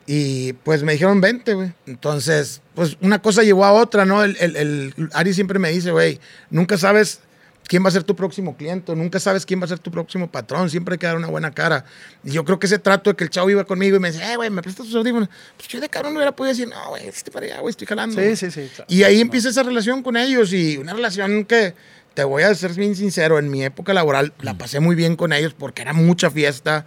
[0.07, 1.73] Y pues me dijeron 20, güey.
[1.87, 4.23] Entonces, pues una cosa llevó a otra, ¿no?
[4.23, 7.21] El, el, el- Ari siempre me dice, güey, nunca sabes
[7.67, 10.31] quién va a ser tu próximo cliente, nunca sabes quién va a ser tu próximo
[10.31, 11.85] patrón, siempre hay que dar una buena cara.
[12.23, 14.33] Y yo creo que ese trato de que el chavo iba conmigo y me decía,
[14.33, 15.29] eh, güey, ¿me prestas tus audífonos?
[15.57, 17.87] Pues yo de cabrón no hubiera podido decir, no, güey, este para allá, güey, estoy
[17.87, 18.21] jalando.
[18.21, 18.71] Sí, sí, sí.
[18.75, 18.87] claro.
[18.89, 21.75] Y ahí empieza esa relación con ellos y una relación que,
[22.15, 25.33] te voy a ser bien sincero, en mi época laboral la pasé muy bien con
[25.33, 26.87] ellos porque era mucha fiesta.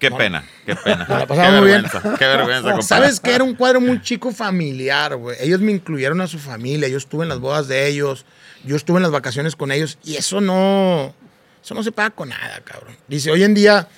[0.00, 1.06] Qué pena, qué pena.
[1.08, 2.82] la qué vergüenza, qué vergüenza, compadre.
[2.82, 3.34] ¿Sabes qué?
[3.34, 5.36] Era un cuadro muy chico familiar, güey.
[5.40, 8.24] Ellos me incluyeron a su familia, yo estuve en las bodas de ellos,
[8.64, 11.14] yo estuve en las vacaciones con ellos y eso no,
[11.62, 12.96] eso no se paga con nada, cabrón.
[13.08, 13.88] Dice, hoy en día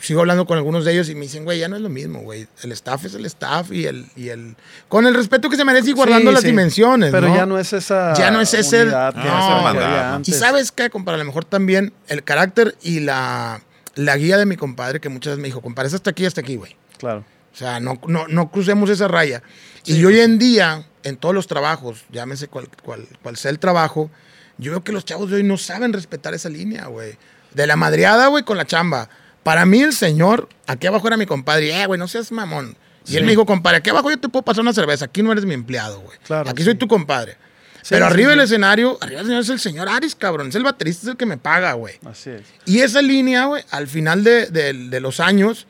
[0.00, 2.20] sigo hablando con algunos de ellos y me dicen, güey, ya no es lo mismo,
[2.20, 2.46] güey.
[2.62, 4.56] El staff es el staff y el, y el,
[4.88, 6.48] con el respeto que se merece y guardando Sí, las sí.
[6.48, 7.36] dimensiones, Pero ¿no?
[7.36, 8.12] ya no es esa.
[8.14, 10.30] Ya no es ese- unidad que.
[10.30, 13.62] Y sabes qué, compadre, a lo mejor también el carácter y la,
[13.94, 16.56] la guía de mi compadre, que muchas veces me dijo, compadre, hasta aquí, hasta aquí,
[16.56, 16.76] güey.
[16.98, 17.24] Claro.
[17.52, 19.42] O sea, no, no, no crucemos esa raya.
[19.84, 24.10] y hoy en día, en todos los trabajos, llámese cual, cual, cual sea el trabajo,
[24.58, 27.16] yo veo que los chavos de hoy no saben respetar esa línea, güey.
[27.52, 29.08] De la madreada, güey, con la chamba.
[29.42, 32.76] Para mí, el señor, aquí abajo era mi compadre, eh, güey, no seas mamón.
[33.06, 35.30] Y él me dijo, compadre, aquí abajo yo te puedo pasar una cerveza, aquí no
[35.30, 36.18] eres mi empleado, güey.
[36.24, 36.70] Claro, aquí sí.
[36.70, 37.36] soy tu compadre.
[37.84, 38.36] Sí, Pero sí, arriba sí.
[38.38, 40.48] del escenario, arriba del escenario es el señor Aris, cabrón.
[40.48, 41.96] Es el baterista, es el que me paga, güey.
[42.06, 42.42] Así es.
[42.64, 45.66] Y esa línea, güey, al final de, de- de los años,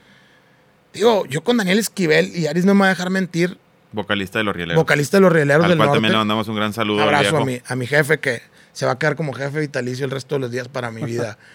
[0.93, 3.59] digo, yo con Daniel Esquivel, y Aris no me va a dejar mentir,
[3.91, 4.81] Vocalista de los rieleros.
[4.83, 5.97] vocalista de los Rieleros Al del cual Norte.
[5.97, 6.97] también le mandamos un gran saludo.
[6.97, 10.05] Un abrazo a mi, a mi jefe que se va a quedar como jefe vitalicio
[10.05, 11.37] el resto de los días para mi vida.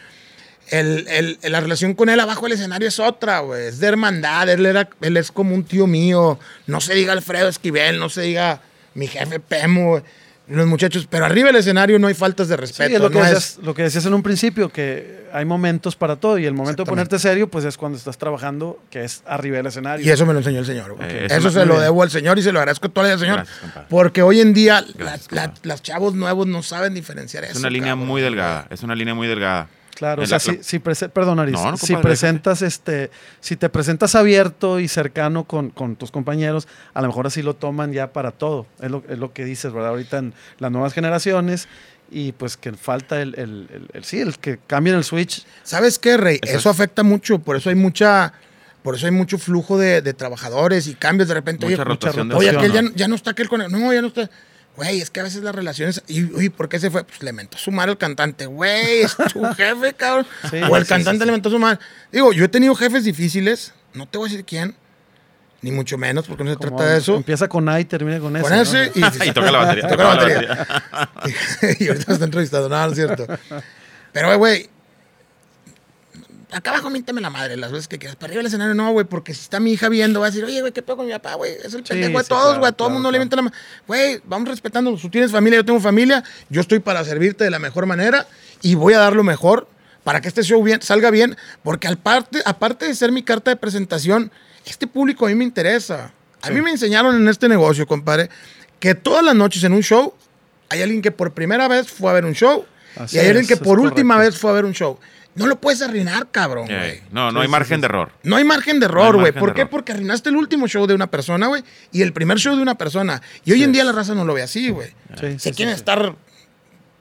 [0.72, 3.66] El, el- la relación con él abajo del escenario es otra, güey.
[3.68, 4.48] Es de hermandad.
[4.50, 6.38] Él, era, él es como un tío mío.
[6.68, 8.62] No se diga Alfredo Esquivel, no se diga
[8.94, 10.04] mi jefe Pemo, güey,
[10.50, 11.08] los muchachos.
[11.10, 12.96] Pero arriba del escenario no hay faltas de Sí, respeto.
[12.96, 16.16] es lo que, no decías, lo que decías en un principio, que hay momentos para
[16.16, 19.58] todo y el momento de ponerte serio, pues es cuando estás trabajando, que es arriba
[19.58, 20.06] del escenario.
[20.06, 20.96] Y eso me lo enseñó el Señor.
[21.02, 21.84] Eh, eso eso se lo bien.
[21.84, 23.62] debo al Señor y se lo agradezco toda la vida al Señor.
[23.62, 25.68] Gracias, porque hoy en día Gracias, la- la- compadre.
[25.68, 27.54] las chavos nuevos no saben diferenciar eso.
[27.54, 28.08] Es una línea cabrón.
[28.08, 28.66] muy delgada.
[28.72, 29.68] Es una línea muy delgada.
[30.00, 33.56] Claro, o sea, la- si, si prese- perdón, Aris, No, no, si presentas este, si
[33.58, 37.92] te presentas abierto y cercano con, con tus compañeros, a lo mejor así lo toman
[37.94, 38.66] ya para todo.
[38.82, 39.90] Es lo, es lo que dices, ¿verdad?
[39.90, 41.68] Ahorita en las nuevas generaciones
[42.12, 45.46] y pues que falta el, el, el- el- sí, el que cambien el switch.
[45.64, 46.40] ¿Sabes qué, Rey?
[46.42, 46.76] Eso Eso, es.
[46.76, 48.34] afecta mucho, por eso hay mucha,
[48.82, 51.66] por eso hay mucho flujo de, de trabajadores y cambios de repente.
[51.66, 52.70] Mucha oye, rotación de oye, opciones.
[52.72, 54.30] aquel ya, ya no está aquel con No, ya no está.
[54.80, 56.02] Güey, es que a veces las relaciones.
[56.08, 57.04] Y, uy, ¿por qué se fue?
[57.04, 58.46] Pues le mentó su madre al cantante.
[58.46, 60.26] Güey, es tu jefe, cabrón.
[60.50, 61.26] Sí, o el sí, cantante sí, sí.
[61.26, 61.80] le mentó su madre.
[62.14, 64.78] Digo, yo he tenido jefes difíciles, no te voy a decir quién,
[65.62, 67.18] ni mucho menos, porque no se Como trata de eso.
[67.18, 68.92] Empieza con A y termina con S.
[68.94, 69.88] Con y, Y toca la batería.
[69.90, 70.68] Toca la batería.
[71.80, 73.28] y ahorita está entrevistando, no, no es cierto.
[74.14, 74.70] Pero, güey,
[76.52, 78.16] acá abajo míntame la madre las veces que quieras.
[78.16, 80.44] Para arriba del escenario no, güey, porque si está mi hija viendo, va a decir,
[80.46, 81.54] oye, güey, ¿qué pedo con mi papá, güey?
[81.64, 82.70] Es el Sí, pendejo de sí, todos, claro, güey.
[82.70, 83.22] a todo el claro, mundo le claro.
[83.24, 83.58] mienta la madre.
[83.88, 84.96] Güey, vamos respetando.
[84.96, 86.24] Tú tienes familia, yo tengo familia.
[86.50, 88.28] Yo estoy para servirte de la mejor manera
[88.62, 89.68] y voy a dar lo mejor
[90.04, 91.38] para que este show bien, salga bien.
[91.64, 94.32] Porque al parte, aparte de ser mi carta de presentación,
[94.66, 96.12] este público a mí me interesa.
[96.42, 98.30] A mí me enseñaron en este negocio, compadre,
[98.80, 100.14] que todas las noches en un show
[100.70, 103.44] hay alguien que por primera vez fue a ver un show Así y hay alguien
[103.44, 104.32] es, que por última correcto.
[104.34, 105.00] vez fue a ver un show.
[105.36, 107.02] No lo puedes arruinar, cabrón, Eh, güey.
[107.12, 108.12] no, no hay margen de error.
[108.24, 109.32] No hay margen de error, güey.
[109.32, 109.62] ¿Por qué?
[109.62, 109.70] error.
[109.72, 112.76] Porque arruinaste el último show de una persona, güey, y el primer show de una
[112.76, 113.22] persona.
[113.46, 114.90] Y hoy en día la raza no lo ve así, güey.
[115.20, 115.80] Sí, Se sí, quieren sí.
[115.80, 116.16] estar,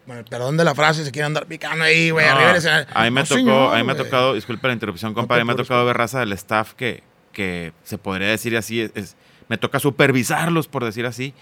[0.06, 2.86] bueno, perdón de la frase, se quieren andar picando ahí, güey, No, arriba del escenario.
[2.94, 5.38] a mí me No, tocó, señor, a mí me ha tocado, disculpa la interrupción, compadre,
[5.38, 8.56] te a mí me ha tocado ver raza del staff que, que se podría decir
[8.56, 9.16] así, es, es-
[9.48, 11.34] me toca supervisarlos, por decir así,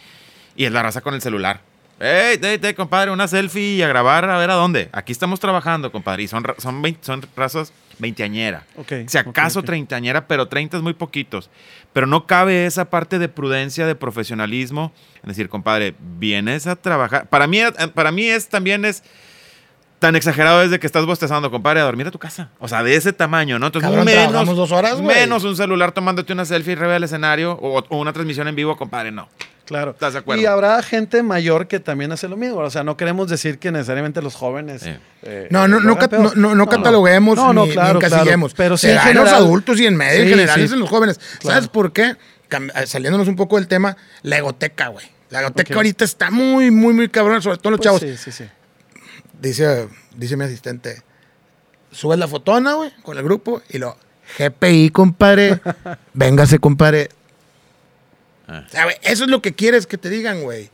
[0.56, 1.60] y es la raza con el celular.
[1.98, 4.90] Ey, ey, ey, compadre, una selfie y a grabar a ver a dónde.
[4.92, 8.64] Aquí estamos trabajando, compadre, y son, son, vein- son razas veinteañera.
[8.76, 9.66] Ok, Si acaso ok, ok.
[9.66, 11.48] treintañera, pero treinta es muy poquitos.
[11.94, 14.92] Pero no cabe esa parte de prudencia, de profesionalismo.
[15.22, 17.28] Es decir, compadre, vienes a trabajar.
[17.28, 19.02] Para mí, eh, para mí es también es
[19.98, 22.50] tan exagerado desde que estás bostezando, compadre, a dormir a tu casa.
[22.58, 23.64] O sea, de ese tamaño, ¿no?
[23.68, 27.78] Entonces, Cabrón, menos, dos horas, menos un celular tomándote una selfie arriba del escenario o,
[27.88, 29.30] o una transmisión en vivo, compadre, no.
[29.66, 29.90] Claro.
[29.90, 30.40] ¿Estás de acuerdo?
[30.40, 32.58] Y habrá gente mayor que también hace lo mismo.
[32.58, 34.82] O sea, no queremos decir que necesariamente los jóvenes.
[35.22, 38.14] Eh, No, no, no, no, no, no cataloguemos No, no, ni, ni claro, claro.
[38.14, 38.54] encasillemos.
[38.54, 39.24] Pero sí, en general.
[39.24, 40.62] los adultos y en medio, en general, sí.
[40.62, 41.18] es en los jóvenes.
[41.40, 41.56] Claro.
[41.56, 42.16] ¿Sabes por qué?
[42.50, 45.04] Eh, Saliéndonos un poco del tema, la egoteca, güey.
[45.30, 48.00] La egoteca ahorita está muy, muy, muy cabrón, sobre todo los Pues chavos.
[48.00, 48.44] Sí, sí, sí.
[49.40, 51.02] Dice, dice mi asistente,
[51.90, 53.96] subes la fotona, güey, con el grupo y lo,
[54.38, 55.60] GPI, compadre,
[56.14, 57.08] véngase, compadre.
[58.48, 58.64] Ah.
[58.66, 60.70] O sea, güey, eso es lo que quieres que te digan, güey.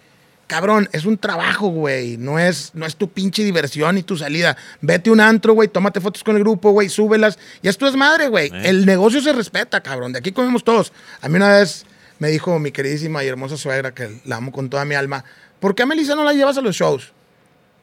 [0.46, 2.18] Cabrón, es un trabajo, güey.
[2.18, 4.56] No es, no es tu pinche diversión y tu salida.
[4.82, 7.38] Vete a un antro, güey, tómate fotos con el grupo, güey, súbelas.
[7.62, 8.48] Y esto es madre, güey.
[8.48, 8.62] Eh.
[8.64, 10.12] El negocio se respeta, cabrón.
[10.12, 10.92] De aquí comemos todos.
[11.22, 11.87] A mí una vez
[12.18, 15.24] me dijo mi queridísima y hermosa suegra, que la amo con toda mi alma,
[15.58, 17.12] ¿por qué a Melissa no la llevas a los shows?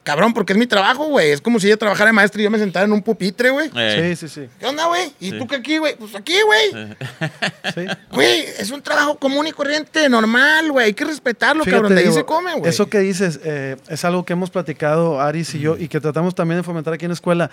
[0.02, 1.30] Cabrón, porque es mi trabajo, güey.
[1.30, 3.70] Es como si ella trabajara de maestra y yo me sentara en un pupitre, güey.
[3.76, 4.48] Eh, Sí, sí, sí.
[4.58, 5.12] ¿Qué onda, güey?
[5.20, 5.94] ¿Y tú qué aquí, güey?
[5.96, 6.96] Pues aquí, güey.
[7.74, 7.86] sí.
[8.10, 10.86] Güey, es un trabajo común y corriente, normal, güey.
[10.86, 11.94] Hay que respetarlo, Fíjate, cabrón.
[11.94, 12.70] De ahí digo, se come, güey.
[12.70, 16.34] Eso que dices eh, es algo que hemos platicado Aris y yo y que tratamos
[16.34, 17.50] también de fomentar aquí en la escuela.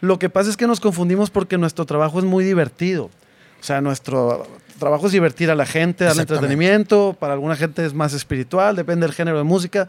[0.00, 3.10] Lo que pasa es que nos confundimos porque nuestro trabajo es muy divertido.
[3.60, 4.46] O sea, nuestro
[4.78, 7.14] trabajo es divertir a la gente, darle entretenimiento.
[7.20, 9.86] Para alguna gente es más espiritual, depende del género de música.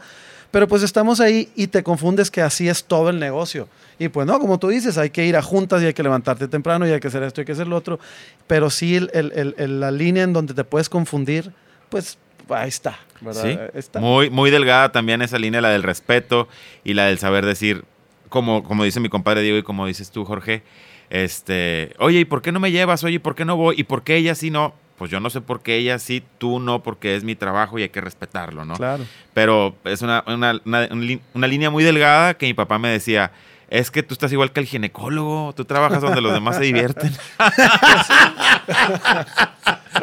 [0.52, 3.68] Pero pues estamos ahí y te confundes que así es todo el negocio.
[3.98, 6.46] Y pues no, como tú dices, hay que ir a juntas y hay que levantarte
[6.46, 7.98] temprano y hay que hacer esto y hay que hacer lo otro.
[8.46, 11.50] Pero sí, el- el- el- el- la línea en donde te puedes confundir,
[11.88, 12.18] pues
[12.50, 12.98] ahí está.
[13.20, 13.42] ¿verdad?
[13.72, 14.00] Sí, Está.
[14.00, 16.48] muy, muy delgada también esa línea, la del respeto
[16.84, 17.84] y la del saber decir,
[18.28, 20.62] como, como dice mi compadre Diego y como dices tú, Jorge,
[21.08, 23.04] este, oye, ¿y por qué no me llevas?
[23.04, 23.76] Oye, ¿y por qué no voy?
[23.78, 24.74] ¿Y por qué ella sí no?
[25.02, 27.82] Pues yo no sé por qué ella sí, tú no, porque es mi trabajo y
[27.82, 28.76] hay que respetarlo, ¿no?
[28.76, 29.04] Claro.
[29.34, 33.32] Pero es una, una, una- línea muy delgada que mi papá me decía,
[33.68, 37.10] es que tú estás igual que el ginecólogo, tú trabajas donde los demás se divierten.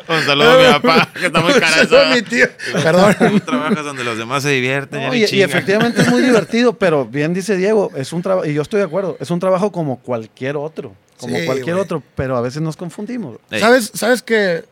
[0.09, 2.47] Un saludo a mi papá, que está muy cara Eso mi tío.
[2.83, 3.15] Perdón.
[3.17, 5.07] Tú trabajas donde los demás se divierten.
[5.07, 8.63] No, y, efectivamente es muy divertido, pero bien dice Diego, es un trabajo, y yo
[8.63, 12.41] estoy de acuerdo, es un trabajo como cualquier otro, como Sí, cualquier otro, pero a
[12.41, 13.37] veces nos confundimos.
[13.49, 13.61] Ey.
[13.61, 14.65] ¿Sabes, ¿Sabes que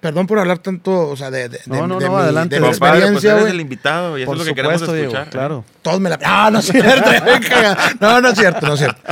[0.00, 2.54] Perdón por hablar tanto, o sea, de, de, de- No, no, de no, mi, adelante.
[2.54, 3.50] de mi pues experiencia, güey.
[3.52, 5.28] el invitado y eso Por es lo que queremos supuesto, escuchar.
[5.30, 5.64] claro.
[5.82, 6.18] Todos me la.
[6.24, 7.10] Ah, no es cierto.
[8.00, 9.02] no, no es cierto, no es cierto.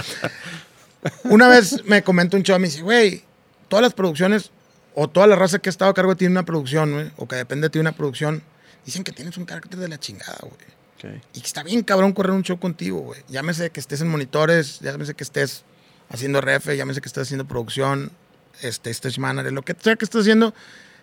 [1.24, 3.22] Una vez me comenta un chavo, me dice, güey,
[3.68, 4.51] todas las producciones
[4.94, 7.11] o toda la raza que ha estado a cargo de ti en una producción, güey,
[7.16, 8.42] o que depende de ti de una producción,
[8.85, 10.53] dicen que tienes un carácter de la chingada, güey.
[11.14, 11.22] Ok.
[11.35, 13.20] Y que está bien cabrón correr un show contigo, güey.
[13.29, 15.64] Llámese que estés en monitores, llámese que estés
[16.11, 18.11] haciendo refe, llámese que estés haciendo producción,
[18.62, 20.55] este, stage manager, lo que sea que estés haciendo,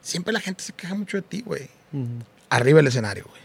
[0.01, 1.69] siempre la gente se queja mucho de ti, güey.
[1.93, 2.07] Ujú.
[2.49, 3.41] Arriba del escenario, güey.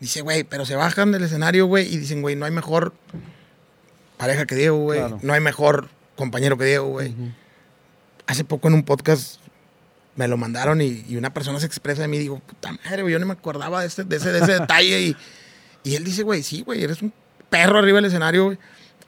[0.00, 2.92] Dice, güey, pero se bajan del escenario, güey, y dicen, güey, no hay mejor
[4.16, 5.00] pareja que Diego, güey.
[5.00, 5.18] Claro.
[5.22, 7.10] No hay mejor compañero que Diego, güey.
[7.10, 7.30] Ujú.
[8.26, 9.36] Hace poco en un podcast
[10.16, 13.02] me lo mandaron y, y una persona se expresa de mí y digo, puta madre,
[13.02, 15.00] güey, yo no me acordaba de, este, de, ese, de ese detalle.
[15.00, 15.16] Y,
[15.82, 17.12] y él dice, güey, sí, güey, eres un
[17.50, 18.58] perro arriba del escenario, güey.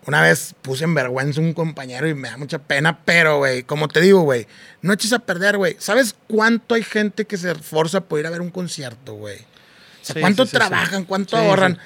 [0.07, 3.65] Una vez puse en vergüenza a un compañero y me da mucha pena, pero, güey,
[3.65, 4.47] como te digo, güey,
[4.83, 5.77] no eches a perder, güey.
[5.79, 9.39] ¿Sabes cuánto hay gente que se esforza por ir a ver un concierto, güey?
[9.39, 11.79] O sea, Sí, ¿cuánto sí, sí, trabajan, cuánto ahorran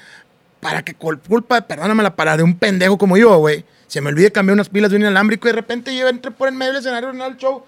[0.59, 4.31] para que culpa, perdóname la palabra, de un pendejo como yo, güey, se me olvide
[4.31, 6.81] cambiar unas pilas de un inalámbrico y de repente yo entre por en medio del
[6.81, 7.65] escenario en el show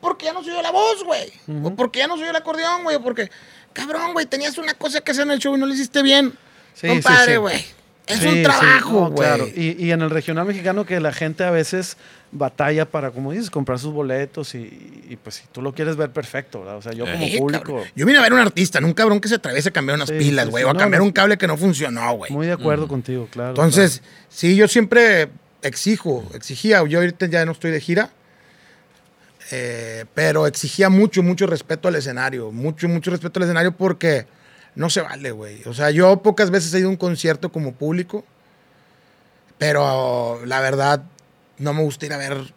[0.00, 1.32] porque ya no soy yo la voz, güey.
[1.62, 2.98] O porque ya no soy yo el acordeón, güey.
[2.98, 3.30] Porque,
[3.72, 6.32] cabrón, güey, tenías una cosa que hacer en el show y no lo hiciste bien.
[6.74, 7.74] Sí, Compadre, sí, sí.
[8.06, 9.14] Es Sí, un sí, trabajo, no, güey.
[9.28, 9.46] claro.
[9.54, 11.96] Y, y en el regional mexicano que la gente a veces
[12.32, 16.10] batalla para, como dices, comprar sus boletos y, y, pues si tú lo quieres ver
[16.10, 16.76] perfecto, ¿verdad?
[16.78, 17.84] O sea, yo como Sí, público, cabrón.
[17.94, 20.08] Yo vine a ver un artista, no un cabrón que se atraviese a cambiar unas
[20.08, 20.64] Sí, pilas, güey.
[20.64, 21.06] o a no, cambiar no.
[21.06, 22.32] un cable que no funcionó, güey.
[22.32, 23.50] muy de acuerdo contigo, claro.
[23.50, 25.28] Entonces, sí, yo siempre
[25.62, 28.10] exijo, exigía, yo ahorita ya no estoy de gira.
[29.50, 32.50] eh, pero exigía mucho, mucho respeto al escenario.
[32.50, 34.26] Mucho, mucho respeto al escenario porque
[34.74, 35.62] no se vale, güey.
[35.66, 38.24] O sea, yo pocas veces he ido a un concierto como público,
[39.58, 41.04] pero la verdad
[41.58, 42.52] no me gusta ir a ver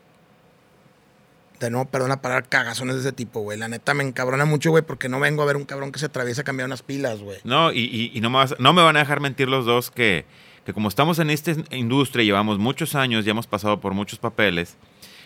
[1.60, 3.58] de no, perdona, parar cagazones de ese tipo, güey.
[3.58, 6.08] La neta me encabrona mucho, güey, porque no vengo a ver un cabrón que se
[6.08, 7.40] atraviesa a cambiar unas pilas, güey.
[7.44, 10.26] No, y, y, no, me no me van a dejar mentir los dos que,
[10.66, 14.76] que como estamos en esta industria, llevamos muchos años, ya hemos pasado por muchos papeles,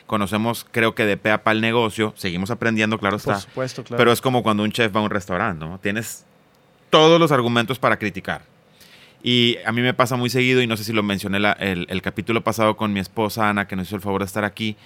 [0.06, 3.34] conocemos, creo que de pe a pa el negocio, seguimos aprendiendo, claro está.
[3.34, 3.98] Por supuesto, claro.
[3.98, 5.80] Pero es como cuando un chef va a un restaurante, ¿no?
[5.80, 6.26] Tienes
[6.90, 8.44] todos los argumentos para criticar.
[9.22, 12.02] Y a mí me pasa muy seguido, y no sé si lo mencioné el, el,
[12.02, 14.78] capítulo pasado con mi esposa Ana, que nos hizo el favor de estar aquí.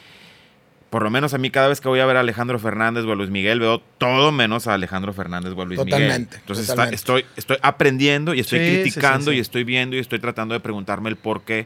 [0.90, 3.12] Por lo menos a mí, cada vez que voy a ver a Alejandro Fernández o
[3.12, 6.40] a Luis Miguel, veo todo menos a Alejandro Fernández o a Luis totalmente, Miguel.
[6.40, 11.10] Entonces estoy, estoy aprendiendo y estoy criticando y estoy viendo y estoy tratando de preguntarme
[11.10, 11.66] el por qué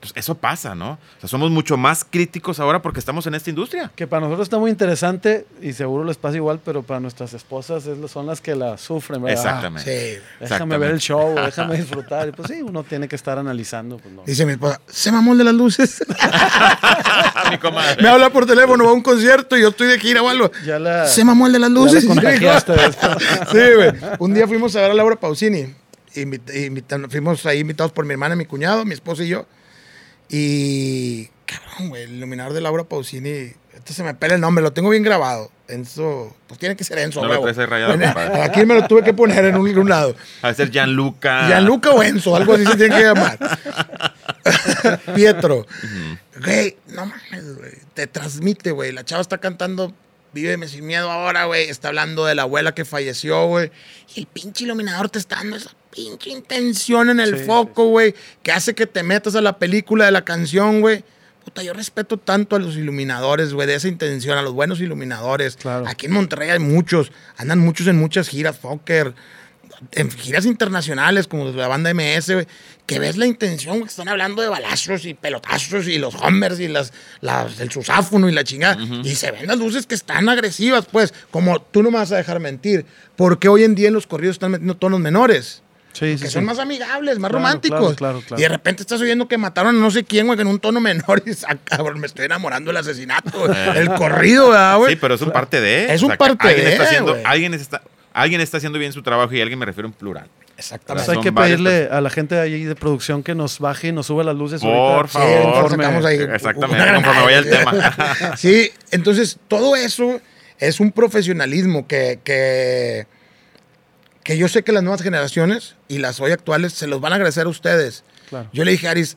[0.00, 0.92] pues eso pasa, ¿no?
[0.92, 3.90] O sea, somos mucho más críticos ahora porque estamos en esta industria.
[3.96, 7.84] Que para nosotros está muy interesante y seguro les pasa igual, pero para nuestras esposas
[8.10, 9.44] son las que la sufren, ¿verdad?
[9.44, 10.14] Exactamente.
[10.14, 10.22] Sí.
[10.40, 12.28] Déjame ver el show, déjame disfrutar.
[12.28, 13.98] Y pues sí, uno tiene que estar analizando.
[13.98, 16.04] Pues, Dice mi esposa, ¿se mamó de las luces?
[17.50, 18.00] mi comadre.
[18.02, 20.50] Me habla por teléfono, va a un concierto y yo estoy de gira o algo.
[20.64, 22.04] Ya la, ¿Se mamó el de las luces?
[22.06, 22.08] sí,
[23.76, 23.92] güey.
[24.18, 25.74] Un día fuimos a ver a Laura Pausini.
[27.08, 29.46] fuimos ahí invitados por mi hermana, mi cuñado, mi esposa y yo.
[30.28, 34.72] Y, cabrón, güey, el iluminador de Laura Pausini, este se me pela el nombre, lo
[34.72, 35.50] tengo bien grabado.
[35.68, 37.22] Enzo, pues tiene que ser Enzo.
[37.22, 40.14] No lo rayado, Aquí me lo tuve que poner en un, lado.
[40.42, 41.46] A ser Gianluca.
[41.46, 43.38] Gianluca o Enzo, algo así se tiene que llamar.
[45.14, 45.66] Pietro.
[46.42, 47.72] Güey, no mames, güey.
[47.94, 48.92] Te transmite, güey.
[48.92, 49.92] La chava está cantando
[50.32, 51.68] Víveme sin miedo ahora, güey.
[51.68, 53.70] Está hablando de la abuela que falleció, güey.
[54.14, 58.52] Y el pinche iluminador te está dando esa pinche intención en el foco, güey, que
[58.52, 61.04] hace que te metas a la película de la canción, güey.
[61.44, 65.56] Puta, yo respeto tanto a los iluminadores, güey, de esa intención, a los buenos iluminadores.
[65.86, 69.14] Aquí en Monterrey hay muchos, andan muchos en muchas giras, Fokker,
[69.92, 72.46] en giras internacionales como la banda MS, güey,
[72.86, 76.68] que ves la intención, que están hablando de balazos y pelotazos y los homers y
[76.68, 76.92] las,
[77.60, 78.82] el susáfono y la chingada.
[79.04, 82.16] Y se ven las luces que están agresivas, pues, como tú no me vas a
[82.16, 82.84] dejar mentir,
[83.16, 85.62] porque hoy en día en los corridos están metiendo tonos menores.
[85.98, 87.96] Sí, que son más amigables, más románticos.
[88.36, 90.80] y de repente estás oyendo que mataron a no sé quién, güey, en un tono
[90.80, 94.92] menor y dices, ah, cabrón, me estoy enamorando del asesinato, el corrido, güey?
[94.92, 95.92] Sí, pero es un parte de.
[95.92, 96.72] Es un parte alguien de.
[96.72, 97.82] Está haciendo, alguien, está,
[98.12, 100.28] alguien está haciendo bien su trabajo y alguien me refiero en plural.
[100.56, 101.10] Exactamente.
[101.12, 104.24] hay que pedirle a la gente ahí de producción que nos baje y nos suba
[104.24, 104.60] las luces.
[104.60, 105.70] Por favor.
[105.70, 108.36] sacamos ahí Exactamente, conforme vaya el tema.
[108.36, 110.20] sí, entonces todo eso
[110.58, 113.06] es un profesionalismo que, que
[114.28, 117.14] que yo sé que las nuevas generaciones y las hoy actuales se los van a
[117.14, 118.04] agradecer a ustedes.
[118.52, 119.16] Yo le dije Aris,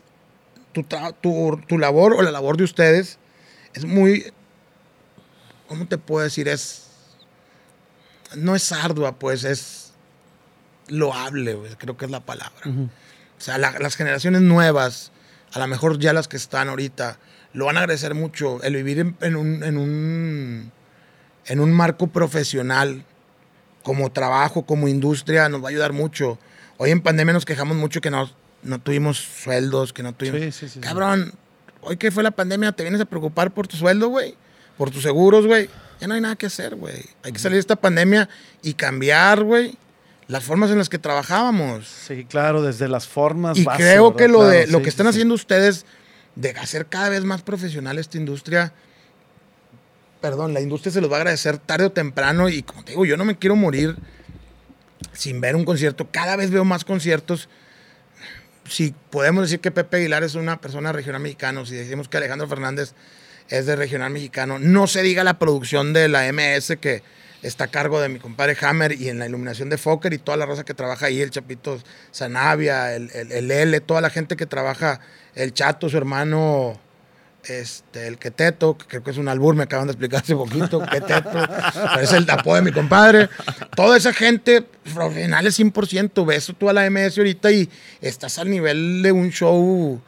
[0.72, 0.86] tu,
[1.68, 3.18] tu, labor o la labor de ustedes
[3.74, 4.32] es muy,
[5.68, 6.48] ¿cómo te puedo decir?
[6.48, 6.86] Es,
[8.36, 9.92] no es ardua, pues es
[10.88, 12.62] loable, creo que es la palabra.
[12.64, 12.88] O
[13.36, 15.12] sea, las generaciones nuevas,
[15.52, 17.18] a lo mejor ya las que están ahorita,
[17.52, 18.62] lo van a agradecer mucho.
[18.62, 20.72] El vivir en, un, en, un,
[21.44, 23.04] en un marco profesional
[23.82, 26.38] como trabajo, como industria, nos va a ayudar mucho.
[26.78, 28.30] Hoy en pandemia nos quejamos mucho que no,
[28.62, 30.40] no tuvimos sueldos, que no tuvimos...
[30.40, 31.32] Sí, sí, sí, Cabrón,
[31.82, 34.34] hoy que fue la pandemia, ¿te vienes a preocupar por tu sueldo, güey?
[34.76, 35.68] Por tus seguros, güey.
[36.00, 37.04] Ya no hay nada que hacer, güey.
[37.22, 38.28] Hay que salir de esta pandemia
[38.62, 39.76] y cambiar, güey,
[40.26, 41.86] las formas en las que trabajábamos.
[41.86, 43.58] Sí, claro, desde las formas.
[43.58, 45.84] Y creo que lo, de, lo que están haciendo ustedes
[46.34, 48.72] de hacer cada vez más profesional esta industria
[50.22, 53.04] perdón, la industria se los va a agradecer tarde o temprano y como te digo,
[53.04, 53.96] yo no me quiero morir
[55.12, 56.08] sin ver un concierto.
[56.10, 57.50] Cada vez veo más conciertos.
[58.66, 62.48] Si podemos decir que Pepe Aguilar es una persona regional mexicana, si decimos que Alejandro
[62.48, 62.94] Fernández
[63.48, 67.02] es de regional mexicano, no se diga la producción de la MS que
[67.42, 70.36] está a cargo de mi compadre Hammer y en la iluminación de Fokker y toda
[70.36, 71.82] la raza que trabaja ahí, el Chapito
[72.12, 75.00] Sanavia, el, el, el L, toda la gente que trabaja,
[75.34, 76.80] el Chato, su hermano
[77.44, 80.80] este, el Queteto, que creo que es un albur, me acaban de explicar hace poquito,
[80.90, 81.30] Queteto,
[82.00, 83.28] es el apodo de mi compadre.
[83.74, 84.64] Toda esa gente
[84.94, 87.68] profesionales 100%, ves tú a la MS ahorita y
[88.00, 90.00] estás al nivel de un show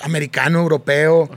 [0.00, 1.30] americano, europeo.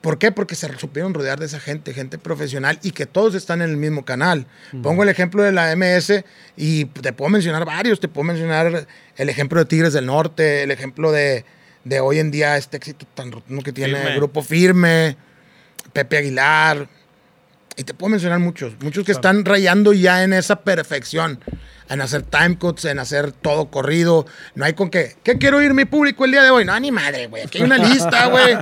[0.00, 0.32] ¿Por qué?
[0.32, 3.78] Porque se supieron rodear de esa gente, gente profesional y que todos están en el
[3.78, 4.46] mismo canal.
[4.82, 6.24] Pongo el ejemplo de la MS
[6.56, 8.86] y te puedo mencionar varios, te puedo mencionar
[9.16, 11.46] el ejemplo de Tigres del Norte, el ejemplo de
[11.84, 15.16] de hoy en día, este éxito tan rotundo que tiene el Grupo Firme,
[15.92, 16.88] Pepe Aguilar.
[17.76, 21.40] Y te puedo mencionar muchos, muchos que están rayando ya en esa perfección.
[21.88, 24.26] En hacer time cuts, en hacer todo corrido.
[24.54, 25.16] No hay con qué.
[25.22, 26.64] ¿Qué quiero oír mi público el día de hoy?
[26.64, 27.42] No, ni madre, güey.
[27.44, 28.56] Aquí hay una lista, güey.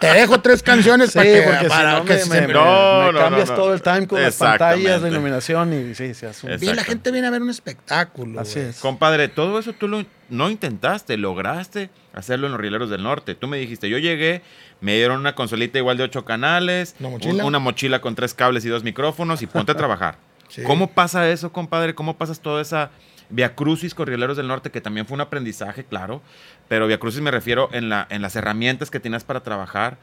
[0.00, 2.46] Te dejo tres canciones Sí, para que, porque para si no que me, se me-
[2.48, 3.62] me- No, me no, cambias no, no.
[3.62, 6.28] todo el time con las pantallas, la iluminación y sí, se.
[6.28, 8.40] Es- Vi, la gente viene a ver un espectáculo.
[8.40, 8.66] Así güey.
[8.70, 8.78] es.
[8.80, 13.34] Compadre, todo eso tú lo, no intentaste, lograste hacerlo en los Rieleros del Norte.
[13.34, 14.42] Tú me dijiste, yo llegué,
[14.80, 17.34] me dieron una consolita igual de ocho canales, ¿Una mochila?
[17.34, 20.16] un- una mochila con tres cables y dos micrófonos y ponte a trabajar.
[20.48, 20.62] Sí.
[20.62, 21.94] ¿Cómo pasa eso, compadre?
[21.94, 22.90] ¿Cómo pasas toda esa
[23.28, 26.22] Via Crucis con Rieleros del Norte, que también fue un aprendizaje, claro,
[26.68, 29.98] pero Via Crucis me refiero en, la, en las herramientas que tienes para trabajar.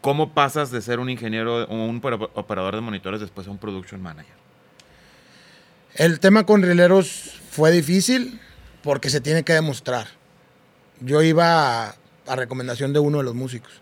[0.00, 3.58] ¿Cómo pasas de ser un ingeniero o un opera- operador de monitores después a un
[3.58, 4.32] production manager?
[5.94, 8.40] El tema con rieleros fue difícil
[8.82, 10.06] porque se tiene que demostrar.
[11.00, 11.94] Yo iba a,
[12.26, 13.72] a recomendación de uno de los músicos,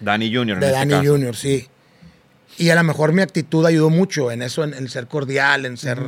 [0.00, 1.04] Danny en de este Danny caso.
[1.12, 1.68] Jr., sí.
[2.56, 5.76] Y a lo mejor mi actitud ayudó mucho en eso, en, en ser cordial, en
[5.76, 5.98] ser,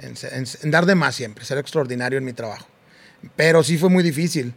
[0.00, 2.66] en, en- en dar de más siempre, ser extraordinario en mi trabajo.
[3.36, 4.54] Pero sí fue muy difícil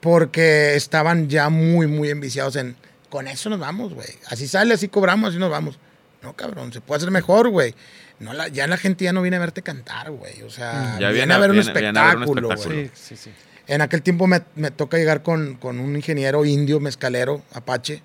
[0.00, 2.76] porque estaban ya muy, muy enviciados en,
[3.08, 4.08] con eso nos vamos, güey.
[4.28, 5.78] Así sale, así cobramos, así nos vamos.
[6.22, 7.74] No, cabrón, se puede hacer mejor, güey.
[8.20, 10.42] No, la- ya la gente ya no viene a verte cantar, güey.
[10.42, 12.74] O sea, Ya viene, viene a ver un viene- viene a ver un espectáculo, espectáculo.
[12.76, 12.90] güey.
[12.94, 13.30] Sí, sí, sí.
[13.66, 18.02] En aquel tiempo me, me toca llegar con, con un ingeniero indio, mezcalero, apache,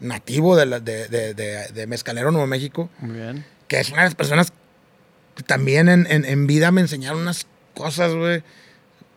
[0.00, 3.44] nativo de, la- de, de- de- de Mezcalero, Nuevo México, Muy bien.
[3.68, 4.52] que es una de las personas
[5.34, 8.42] que también en, en- en vida me enseñaron unas cosas, güey.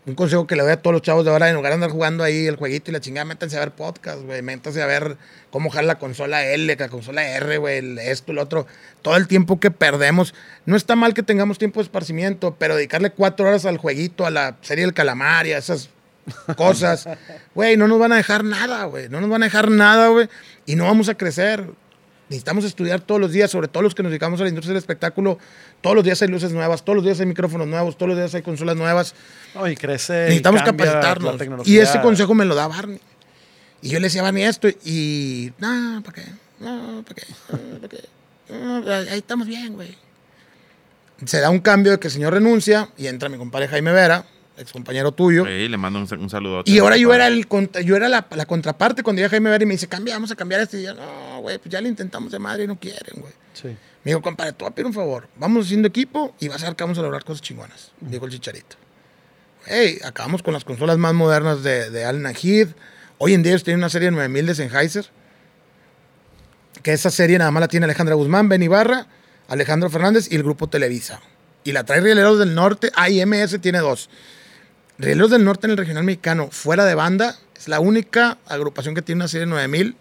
[0.06, 1.90] Un consejo que le doy a todos los chavos de ahora, en lugar de andar
[1.90, 4.42] jugando ahí el jueguito y la chingada, métanse a ver podcast, güey.
[4.42, 5.18] Métanse a ver
[5.52, 8.68] cómo jalar la consola L, la consola R, güey, esto, lo otro.
[9.02, 10.34] Todo el tiempo que perdemos.
[10.66, 14.30] No está mal que tengamos tiempo de esparcimiento, pero dedicarle cuatro horas al jueguito, a
[14.32, 15.90] la serie del calamar y a esas
[16.56, 17.08] cosas,
[17.56, 19.10] güey, no nos van a dejar nada, güey.
[19.10, 20.28] No nos van a dejar nada, güey.
[20.66, 21.66] Y no vamos a crecer.
[22.30, 24.80] Necesitamos estudiar todos los días, sobre todo los que nos dedicamos a la industria del
[24.80, 25.40] espectáculo.
[25.80, 28.36] Todos los días hay luces nuevas, todos los días hay micrófonos nuevos, todos los días
[28.36, 29.16] hay consolas nuevas.
[29.56, 30.24] No, y crece.
[30.26, 31.68] Necesitamos capacitarnos.
[31.68, 33.00] Y ese consejo me lo da Barney.
[33.82, 36.32] Y yo le decía a Barney esto y, no, ¿para qué?
[36.60, 37.28] No, ¿para qué?
[37.50, 38.04] No, ¿para qué?
[38.50, 39.96] No, ahí estamos bien, güey.
[41.26, 44.26] Se da un cambio de que el señor renuncia y entra mi compadre Jaime Vera,
[44.58, 45.46] ex compañero tuyo.
[45.46, 46.64] Sí, le mando un, un saludo.
[46.66, 47.48] Y ahora yo era, el,
[47.84, 50.36] yo era la, la contraparte cuando llega Jaime Vera y me dice, cambia, vamos a
[50.36, 50.78] cambiar esto.
[50.78, 53.34] Y yo, no, güey, pues ya le intentamos de madre y no quieren, güey.
[53.54, 53.68] Sí.
[54.04, 55.28] Me dijo, compadre, te voy a pedir un favor.
[55.38, 57.92] Vamos haciendo equipo y vas a ver que vamos a lograr cosas chingonas.
[58.00, 58.78] Dijo el chicharito.
[59.66, 62.70] Hey, acabamos con las consolas más modernas de, de Allen Heath.
[63.18, 65.10] Hoy en día ellos tienen una serie de 9000 de Sennheiser.
[66.84, 69.08] Que esa serie nada más la tiene Alejandra Guzmán, Ben Ibarra,
[69.50, 71.20] Alejandro Fernández y el grupo Televisa.
[71.66, 72.92] Y la trae Rieleros del Norte.
[72.96, 74.10] Ah, y MS tiene dos.
[75.00, 79.02] Rieleros del Norte en el regional mexicano, fuera de banda, es la única agrupación que
[79.02, 79.96] tiene una serie de 9000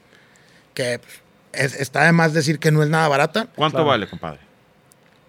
[0.74, 1.20] que pues,
[1.52, 3.46] es- está de más decir que no es nada barata.
[3.54, 3.88] ¿Cuánto Claro.
[3.90, 4.40] vale, compadre?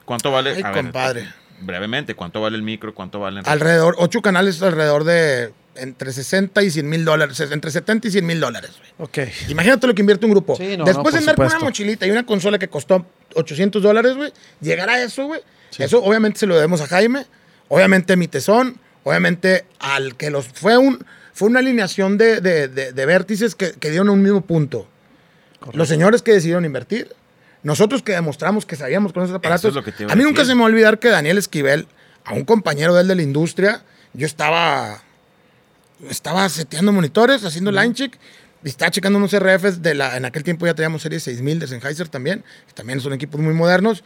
[0.06, 0.52] ¿Cuánto vale?
[0.56, 1.28] Ay, A ver, compadre.
[1.62, 2.94] brevemente, ¿cuánto vale el micro?
[2.94, 3.42] ¿Cuánto vale?
[3.42, 8.12] el- Alrededor, ocho canales alrededor de entre 60 y 100 mil dólares, entre 70 y
[8.12, 8.72] 100 mil dólares.
[8.98, 9.10] güey.
[9.26, 9.32] Ok.
[9.50, 10.56] Imagínate lo que invierte un grupo.
[10.56, 11.66] Sí, no, Después no, de andar con una supuesto.
[11.66, 13.06] mochilita y una consola que costó
[13.36, 15.42] 800 dólares, güey, llegar a eso, güey.
[15.78, 17.26] Eso obviamente se lo debemos a Jaime,
[17.68, 20.48] obviamente a mi tesón, obviamente al que los...
[20.48, 24.42] Fue, un, fue una alineación de, de- de- de vértices que, que dieron un mismo
[24.42, 24.88] punto.
[25.74, 27.14] Los señores que decidieron invertir,
[27.64, 29.62] nosotros que demostramos que sabíamos con esos aparatos.
[29.70, 29.74] es
[30.12, 31.88] a a mí nunca se me va a olvidar que Daniel Esquivel,
[32.24, 33.84] a un compañero de él de la industria,
[34.14, 35.02] yo estaba
[36.10, 38.16] estaba seteando monitores, haciendo line check,
[38.64, 41.68] y estaba checando unos RFs de la, en aquel tiempo ya teníamos serie 6000 de
[41.68, 44.04] Sennheiser también, que también son equipos muy modernos.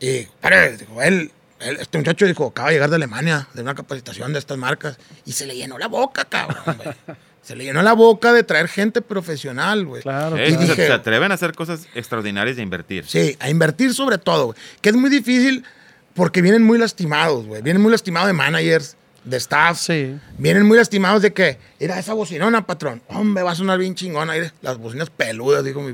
[0.00, 3.74] Y, pare, dijo, él, él- este muchacho dijo, acaba de llegar de Alemania, de una
[3.74, 6.94] capacitación de estas marcas, y se le llenó la boca, cabrón, güey.
[7.40, 10.02] Se le llenó la boca de traer gente profesional, güey.
[10.02, 10.36] Claro.
[10.36, 13.06] Eh, Y se- dije- se atreven a hacer cosas extraordinarias de invertir.
[13.06, 14.58] Sí, a invertir sobre todo, güey.
[14.82, 15.64] Que es muy difícil
[16.12, 17.62] porque vienen muy lastimados, güey.
[17.62, 19.78] Vienen muy lastimados de managers, de staff.
[19.80, 20.18] Sí.
[20.36, 23.00] Vienen muy lastimados de que, mira esa bocinona, patrón.
[23.08, 24.34] Hombre, va a sonar bien chingona.
[24.60, 25.92] las bocinas peludas, dijo mi,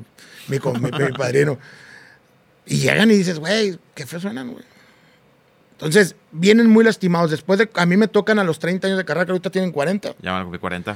[0.49, 1.57] mi, mi- mi padrino.
[2.67, 4.65] Y llegan y dices, güey, qué feo suenan, güey.
[5.85, 7.31] Entonces, vienen muy lastimados.
[7.31, 9.71] Después de, a mí me tocan a los 30 años de carrera, que ahorita tienen
[9.73, 10.15] 40.
[10.23, 10.91] Ya van a cumplir 40.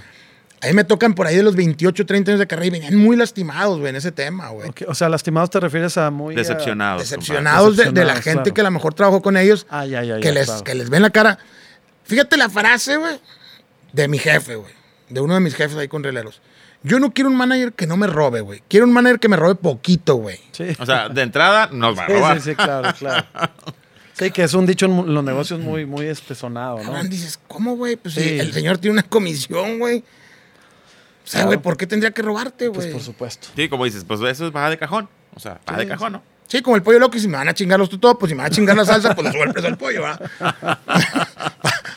[0.60, 2.96] A mí me tocan por ahí de los 28, 30 años de carrera y venían
[2.96, 4.70] muy lastimados, güey, en ese tema, güey.
[4.88, 6.34] O sea, lastimados te refieres a muy.
[6.34, 7.02] ah, Decepcionados.
[7.02, 8.54] decepcionados de, de la gente claro.
[8.54, 10.64] que a lo mejor trabajó con ellos, Ah, ya, ya, ya, que, les, claro.
[10.64, 11.38] que les ven la cara.
[12.04, 13.20] Fíjate la frase, güey,
[13.92, 14.72] de mi jefe, güey,
[15.10, 16.40] de uno de mis jefes ahí con releros.
[16.82, 18.62] Yo no quiero un manager que no me robe, güey.
[18.68, 20.40] Quiero un manager que me robe poquito, güey.
[20.52, 20.64] Sí.
[20.78, 22.40] O sea, de entrada nos va a Sí, robar.
[22.40, 23.26] sí, sí, claro, claro.
[24.18, 26.84] Sí, que es un dicho en los negocios muy, muy espesonado, ¿no?
[26.84, 27.96] Cabrón, dices, ¿cómo, güey?
[27.96, 28.38] Pues si Sí.
[28.40, 29.98] el señor tiene una comisión, güey.
[29.98, 30.02] O
[31.30, 31.46] sea, Claro.
[31.48, 32.92] güey, ¿por qué tendría que robarte, Pues güey?
[32.92, 33.48] por supuesto.
[33.54, 35.08] Sí, como dices, pues eso es baja de cajón.
[35.34, 36.22] O sea, baja de cajón, ¿no?
[36.48, 38.38] Sí, como el pollo loco, y si me van a chingar los tutopos, si me
[38.42, 40.30] van a chingar la salsa, pues le subo el precio al pollo, ¿verdad?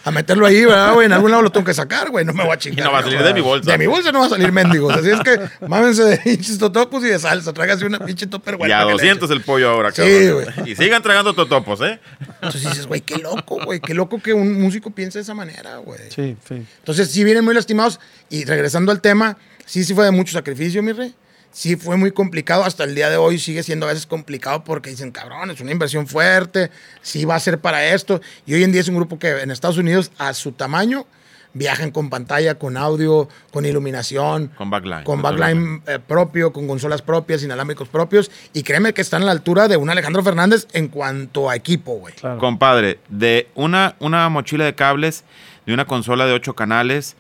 [0.04, 1.06] a meterlo ahí, ¿verdad, güey?
[1.06, 2.26] En algún lado lo tengo que sacar, güey.
[2.26, 2.80] No me voy a chingar.
[2.80, 3.72] Y no va a salir de mi bolsa.
[3.72, 4.94] De mi bolsa no va a salir mendigos.
[4.96, 7.54] Así es que mámense de pinches totopos y de salsa.
[7.54, 8.70] Tráigase una pinche topper, güey.
[8.70, 10.54] Y a 200 el pollo ahora, Sí, cabrón.
[10.56, 10.72] güey.
[10.72, 12.00] Y sigan tragando totopos, ¿eh?
[12.42, 13.80] Entonces dices, güey, qué loco, güey.
[13.80, 16.00] Qué loco que un músico piense de esa manera, güey.
[16.10, 16.66] Sí, sí.
[16.80, 18.00] Entonces sí vienen muy lastimados.
[18.30, 21.14] Y regresando al tema, sí, sí fue de mucho sacrificio, mi rey.
[21.52, 22.64] Sí fue muy complicado.
[22.64, 25.72] Hasta el día de hoy sigue siendo a veces complicado porque dicen, cabrón, es una
[25.72, 26.72] inversión fuerte.
[27.02, 28.22] Sí va a ser para esto.
[28.46, 31.06] Y hoy en día es un grupo que en Estados Unidos, a su tamaño,
[31.54, 34.48] viajan con pantalla, con audio, con iluminación.
[34.58, 35.04] Con backline.
[35.04, 38.32] Con backline eh, propio, con consolas propias, inalámbricos propios.
[38.54, 41.96] Y créeme que están a la altura de un Alejandro Fernández en cuanto a equipo,
[41.96, 42.14] güey.
[42.16, 42.40] Claro.
[42.40, 45.24] Compadre, de una, una mochila de cables,
[45.66, 47.16] de una consola de 8 canales,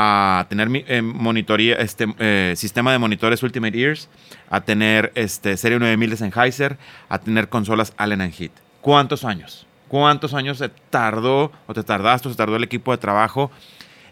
[0.00, 4.08] a tener eh, monitoría, este, eh, sistema de monitores Ultimate Ears,
[4.48, 6.78] a tener este, serie 9000 de Sennheiser,
[7.08, 8.52] a tener consolas Allen Heat.
[8.80, 9.66] ¿Cuántos años?
[9.88, 13.50] ¿Cuántos años se tardó o te tardaste o se tardó el equipo de trabajo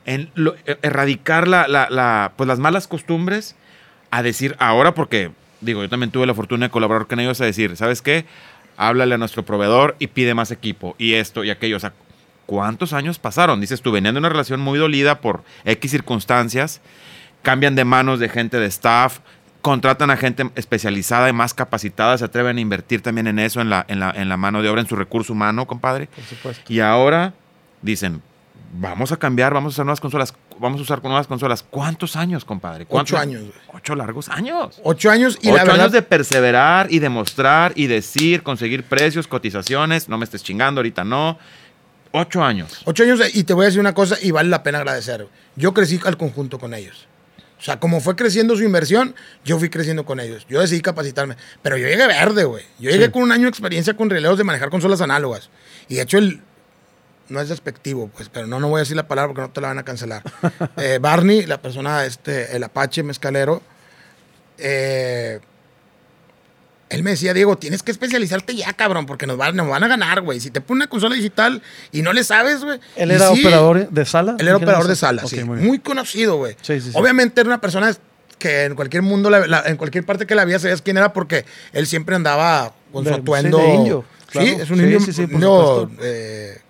[0.06, 0.32] en
[0.66, 3.54] eh, erradicar la, la- la- pues las malas costumbres
[4.10, 5.30] a decir ahora porque
[5.60, 8.24] digo yo también tuve la fortuna de colaborar con ellos a decir sabes qué
[8.76, 11.92] háblale a nuestro proveedor y pide más equipo y esto y aquello o sea
[12.46, 16.80] cuántos años pasaron dices tú venían de una relación muy dolida por x circunstancias
[17.42, 19.18] cambian de manos de gente de staff
[19.62, 23.68] contratan a gente especializada y más capacitada se atreven a invertir también en eso en
[23.70, 26.72] la, en la, en la mano de obra en su recurso humano compadre Por supuesto.
[26.72, 27.34] y ahora
[27.82, 28.22] dicen,
[28.78, 31.62] vamos a cambiar, vamos a usar nuevas consolas, vamos a usar nuevas consolas.
[31.62, 32.86] ¿Cuántos años, compadre?
[32.86, 33.12] ¿Cuántos?
[33.12, 33.44] Ocho años.
[33.72, 34.80] Ocho largos años.
[34.82, 35.80] Ocho años y Ocho la verdad...
[35.80, 40.08] años de perseverar y demostrar y decir, conseguir precios, cotizaciones.
[40.08, 41.38] No me estés chingando, ahorita no.
[42.18, 42.80] Ocho años.
[42.86, 45.26] Ocho años y te voy a decir una cosa y vale la pena agradecer.
[45.54, 47.06] Yo crecí al conjunto con ellos.
[47.58, 49.14] O sea, como fue creciendo su inversión,
[49.44, 50.46] yo fui creciendo con ellos.
[50.48, 51.36] Yo decidí capacitarme.
[51.62, 52.64] Pero yo llegué verde, güey.
[52.78, 53.10] Yo llegué Sí.
[53.10, 55.50] con un año de experiencia con releos de manejar consolas análogas.
[55.88, 56.40] Y de hecho, el,
[57.28, 59.60] no es despectivo, pues, pero no, no voy a decir la palabra porque no te
[59.60, 60.22] la van a cancelar.
[60.78, 63.62] Eh, Barney, la persona, este, el Apache mezcalero,
[64.58, 65.40] eh,
[66.88, 69.88] él me decía, Diego, tienes que especializarte ya, cabrón, porque nos van, nos van a
[69.88, 70.38] ganar, güey.
[70.40, 71.60] Si te pones una consola digital
[71.92, 72.78] y no le sabes, güey.
[72.96, 74.36] ¿Él era sí, operador de sala?
[74.38, 75.42] Él era ¿Qué operador de sala, sí.
[75.44, 76.54] muy conocido, güey.
[76.62, 76.92] Sí, sí, sí.
[76.94, 77.92] Obviamente era una persona
[78.38, 81.12] que en cualquier mundo, la- la- en cualquier parte que la había, sabías quién era
[81.12, 83.58] porque él siempre andaba con De- su sí, atuendo.
[83.58, 85.00] de indio, Sí, es un Sí, indio.
[85.00, 86.02] sí, sí, por indio, supuesto.
[86.04, 86.60] eh,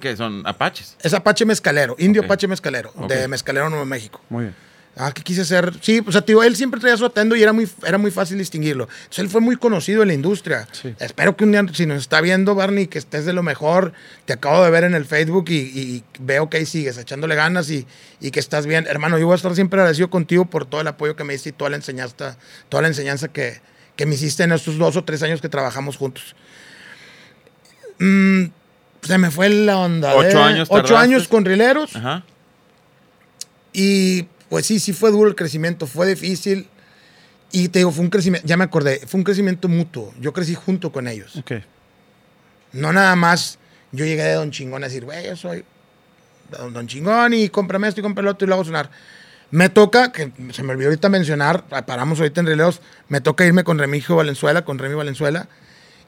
[0.00, 0.96] Que son apaches.
[1.02, 2.24] es Apache Mezcalero, indio.
[2.24, 4.20] Apache Mezcalero, de Mezcalero, Nuevo México.
[4.30, 4.54] Muy bien.
[4.94, 5.72] Ah, que quise ser.
[5.80, 8.36] Sí, o sea, tío, él siempre traía su atendo y era muy, era muy fácil
[8.36, 8.88] distinguirlo.
[9.04, 10.68] Entonces él fue muy conocido en la industria.
[10.70, 10.94] Sí.
[10.98, 13.94] Espero que un día, si nos está viendo, Barney, que estés de lo mejor.
[14.26, 17.70] Te acabo de ver en el Facebook y, y veo que ahí sigues echándole ganas
[17.70, 17.86] y,
[18.20, 18.86] y que estás bien.
[18.86, 21.48] Hermano, yo voy a estar siempre agradecido contigo por todo el apoyo que me diste
[21.48, 22.36] y toda la enseñanza,
[22.68, 23.62] toda la enseñanza que,
[23.96, 26.36] que me hiciste en estos dos o tres años que trabajamos juntos.
[27.98, 28.44] Mm,
[29.00, 30.14] se me fue la onda.
[30.16, 30.96] Ocho años Ocho tardaste.
[31.14, 31.96] años con rileros.
[31.96, 32.24] Ajá.
[33.72, 36.68] Y pues sí, sí fue duro el crecimiento, fue difícil.
[37.52, 40.12] Y te digo, fue un crecimiento, ya me acordé, fue un crecimiento mutuo.
[40.20, 41.36] Yo crecí junto con ellos.
[41.36, 41.52] Ok.
[42.74, 43.58] No nada más
[43.92, 45.64] yo llegué de Don Chingón a decir, güey, yo soy
[46.50, 48.90] Don, don Chingón y cómprame esto y cómprame lo otro y lo hago sonar.
[49.50, 53.64] Me toca, que se me olvidó ahorita mencionar, paramos ahorita en releos, me toca irme
[53.64, 55.48] con Remigio Valenzuela, con Remy Valenzuela,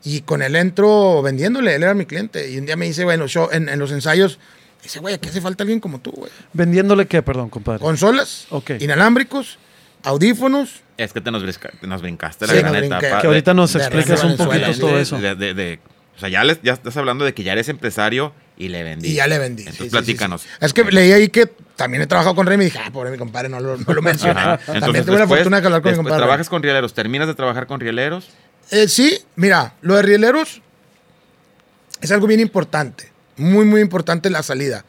[0.03, 2.51] y con él entro vendiéndole, él era mi cliente.
[2.51, 4.39] Y un día me dice, bueno, yo en, en los ensayos,
[4.85, 6.31] dice, güey, aquí hace falta alguien como tú, güey.
[6.53, 7.81] ¿Vendiéndole qué, perdón, compadre?
[7.81, 8.73] Consolas, Ok.
[8.81, 9.59] inalámbricos,
[10.05, 13.21] audífonos, Es que te nos, brisca- te nos brincaste la gran etapa.
[13.21, 15.19] que ahorita nos de explicas un poquito todo eso.
[15.19, 15.81] de- de- de-
[16.17, 19.09] o sea, ya, les- ya estás hablando de que ya eres empresario y le vendí.
[19.09, 19.63] y ya le vendí.
[19.63, 20.43] Entonces Sí, platícanos.
[20.43, 20.55] sí, sí.
[20.61, 23.19] Es que leí ahí que también he trabajado con Remy y dije, ah, pobre mi
[23.19, 24.41] compadre, no lo, no lo mencioné.
[24.79, 26.19] También tuve la fortuna de hablar con mi compadre.
[26.19, 28.29] Trabajas con rieleros, terminas de trabajar con rieleros.
[28.71, 30.63] Eh, sí, mira, lo de rieleros
[32.01, 33.11] es algo bien importante.
[33.37, 34.85] Muy, muy importante la salida.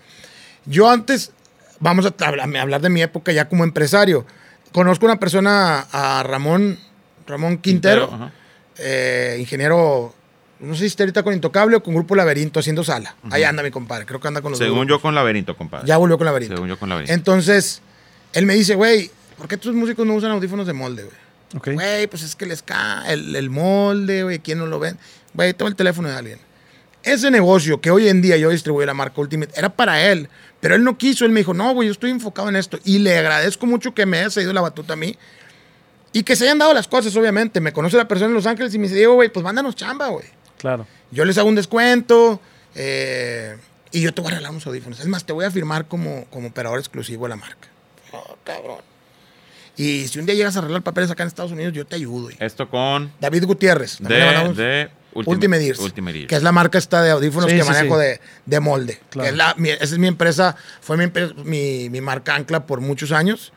[0.65, 1.31] Yo antes,
[1.79, 4.25] vamos a hablar, de mi época ya como empresario.
[4.71, 6.77] Conozco una persona, a Ramón,
[7.27, 8.31] Ramón Quintero, Ajá.
[8.77, 10.13] eh, ingeniero,
[10.59, 13.15] no sé si está ahorita con Intocable o con Grupo Laberinto haciendo sala.
[13.31, 15.87] Ahí anda mi compadre, creo que anda con los Según yo con laberinto, compadre.
[15.87, 16.55] Ya volvió con Laberinto.
[16.55, 17.13] Según yo con laberinto.
[17.13, 17.81] Entonces,
[18.33, 21.75] él me dice, güey, ¿por qué tus músicos no usan audífonos de molde, güey?
[21.75, 24.97] Güey, pues es que les cae el, el molde, güey, ¿quién no lo ven?
[25.33, 26.39] Güey, toma el teléfono de alguien.
[27.05, 30.27] Ese negocio que hoy en día yo distribuyo la marca Ultimate era para él,
[30.59, 32.79] pero él no quiso, él me dijo, no, güey, yo estoy enfocado en esto.
[32.83, 35.15] Y le agradezco mucho que me haya cedido la batuta a mí
[36.11, 37.61] y que se hayan dado las cosas, obviamente.
[37.61, 40.07] Me conoce la persona en Los Ángeles y me dice, Diego, güey, pues mándanos chamba,
[40.07, 40.25] güey.
[40.57, 40.87] Claro.
[41.11, 42.41] Yo les hago un descuento
[42.73, 43.55] eh,
[43.91, 44.99] y yo te voy a regalar unos audífonos.
[44.99, 47.67] Es más, te voy a firmar como, como operador exclusivo de la marca.
[48.11, 48.79] Oh, cabrón.
[49.77, 52.23] Y si un día llegas a arreglar papeles acá en Estados Unidos, yo te ayudo.
[52.23, 52.37] güey.
[52.39, 53.11] Esto con.
[53.19, 53.97] David Gutiérrez.
[53.99, 56.27] De, mandamos- de Ultimate Ears, Ultimate Ears.
[56.29, 58.01] que es la marca esta de audífonos Sí, que sí, manejo sí.
[58.05, 58.99] De, de molde.
[59.09, 59.25] Claro.
[59.25, 61.05] Que es la, mi- esa es mi empresa, fue mi,
[61.43, 63.53] mi, mi marca ancla por muchos años,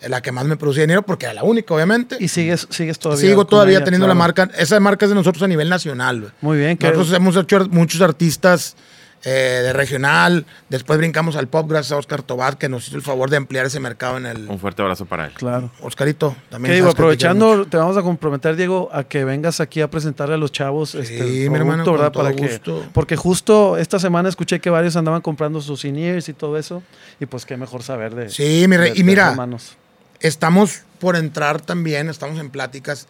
[0.00, 2.16] eh, la que más me producía dinero porque era la única, obviamente.
[2.18, 3.28] Y sigues, sigues todavía.
[3.28, 6.32] Sigo todavía ella, teniendo la marca, esa marca es de nosotros a nivel nacional.
[6.40, 8.76] Muy bien, que Nosotros hemos hecho muchos artistas
[9.24, 13.02] eh, de regional, después brincamos al pop gracias a Oscar Tobar que nos hizo el
[13.02, 14.48] favor de ampliar ese mercado en el...
[14.48, 15.32] Un fuerte abrazo para él.
[15.34, 15.70] claro.
[15.82, 16.70] Oscarito, también.
[16.70, 16.86] ¿Qué digo?
[16.88, 16.96] que te.
[17.02, 20.94] Aprovechando, te vamos a comprometer, Diego, a que vengas aquí a presentarle a los chavos
[20.94, 22.12] este, el mi hermano, producto, con ¿verdad?
[22.12, 22.86] todo Para que, gusto.
[22.94, 26.82] porque justo esta semana escuché que varios andaban comprando sus in-ears y todo eso,
[27.20, 28.30] y pues qué mejor saber de.
[28.30, 29.76] Sí, mi rey, de- y de mira, tus manos.
[30.20, 33.06] estamos por entrar también, estamos en pláticas.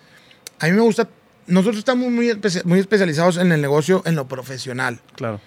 [0.59, 1.09] A mí me gusta,
[1.47, 5.01] nosotros estamos muy, espe- muy especializados en el negocio, en lo profesional.
[5.17, 5.41] Claro.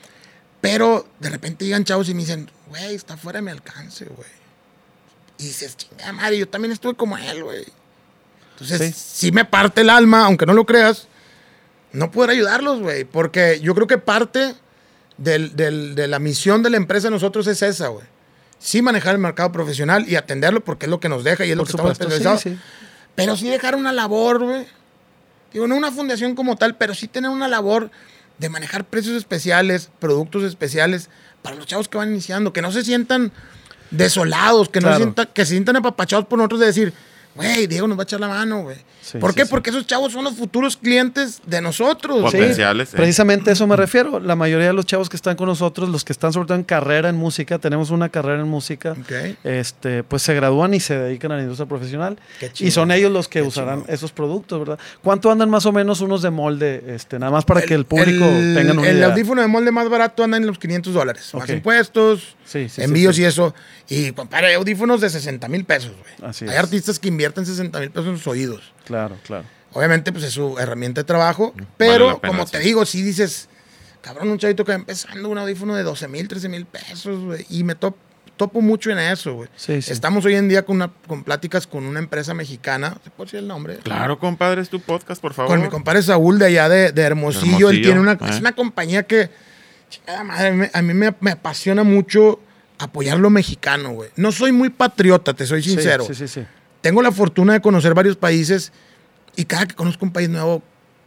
[0.63, 4.29] Pero de repente llegan chavos y me dicen, güey, está fuera de mi alcance, güey.
[5.37, 7.65] Y dices, chingada madre, yo también estuve como él, güey.
[8.53, 9.27] Entonces, Sí.
[9.27, 9.31] sí.
[9.33, 11.07] me parte el alma, aunque no lo creas,
[11.91, 13.03] no poder ayudarlos, güey.
[13.03, 14.55] Porque yo creo que parte
[15.17, 18.05] del- del- de la misión de la empresa de nosotros es esa, güey.
[18.57, 21.57] Sí manejar el mercado profesional y atenderlo porque es lo que nos deja y es
[21.57, 22.41] lo Por que estamos supuesto, sí, especializados.
[22.41, 22.57] sí.
[23.15, 24.65] Pero sí dejar una labor, güey.
[25.51, 27.91] Digo, no una fundación como tal, pero sí tener una labor
[28.37, 31.09] de manejar precios especiales, productos especiales
[31.41, 33.31] para los chavos que van iniciando, que no se sientan
[33.91, 36.93] desolados, que no se sientan, que se sientan apapachados por nosotros de decir,
[37.35, 38.77] güey, Diego nos va a echar la mano, güey.
[39.01, 39.43] Sí, ¿Por sí, qué?
[39.45, 39.49] sí.
[39.49, 42.21] Porque esos chavos son los futuros clientes de nosotros.
[42.21, 42.97] Potenciales, ¿eh?
[42.97, 44.19] Precisamente a eso me refiero.
[44.19, 46.63] La mayoría de los chavos que están con nosotros, los que están sobre todo en
[46.63, 49.37] carrera en música, tenemos una carrera en música, Ok.
[49.43, 52.17] este, pues se gradúan y se dedican a la industria profesional.
[52.39, 54.79] Qué Y chingón, son ellos los que qué usarán esos productos, ¿verdad?
[55.03, 56.83] ¿Cuánto andan más o menos unos de molde?
[56.87, 59.07] Este, nada más para que el público el- tenga una El idea.
[59.07, 61.29] audífono de molde más barato anda en los 500 dólares.
[61.33, 63.23] Más impuestos, Sí, sí, sí, envíos sí.
[63.23, 63.53] y eso.
[63.89, 66.29] Y, compadre, hay audífonos de 60 mil pesos, güey.
[66.29, 66.57] Así Hay es.
[66.59, 68.73] artistas que invierten 60 mil pesos en sus oídos.
[68.85, 69.45] Claro, claro.
[69.73, 71.53] Obviamente, pues es su herramienta de trabajo.
[71.77, 72.51] Pero, pena, como sí.
[72.51, 73.49] te digo, si dices,
[74.01, 77.45] cabrón, un chavito que va empezando un audífono de 12 mil, 13 mil pesos, güey.
[77.49, 77.95] Y me top-
[78.37, 79.49] topo mucho en eso, güey.
[79.55, 79.91] Sí, sí.
[79.91, 82.97] Estamos hoy en día con, una, con pláticas con una empresa mexicana.
[83.03, 83.77] ¿Se puede decir el nombre?
[83.77, 85.49] Claro, compadre, es tu podcast, por favor.
[85.51, 87.69] Con mi compadre Saúl de allá de, de Hermosillo.
[87.71, 88.17] Él tiene una, eh.
[88.29, 89.31] es una compañía que,
[89.99, 92.39] chingada madre, a mí me, me apasiona mucho
[92.79, 94.09] apoyar lo mexicano, güey.
[94.15, 96.05] No soy muy patriota, te soy Sí, sincero.
[96.05, 96.45] Sí, sí, sí.
[96.81, 98.71] Tengo la fortuna de conocer varios países
[99.35, 100.61] y cada que conozco un país nuevo,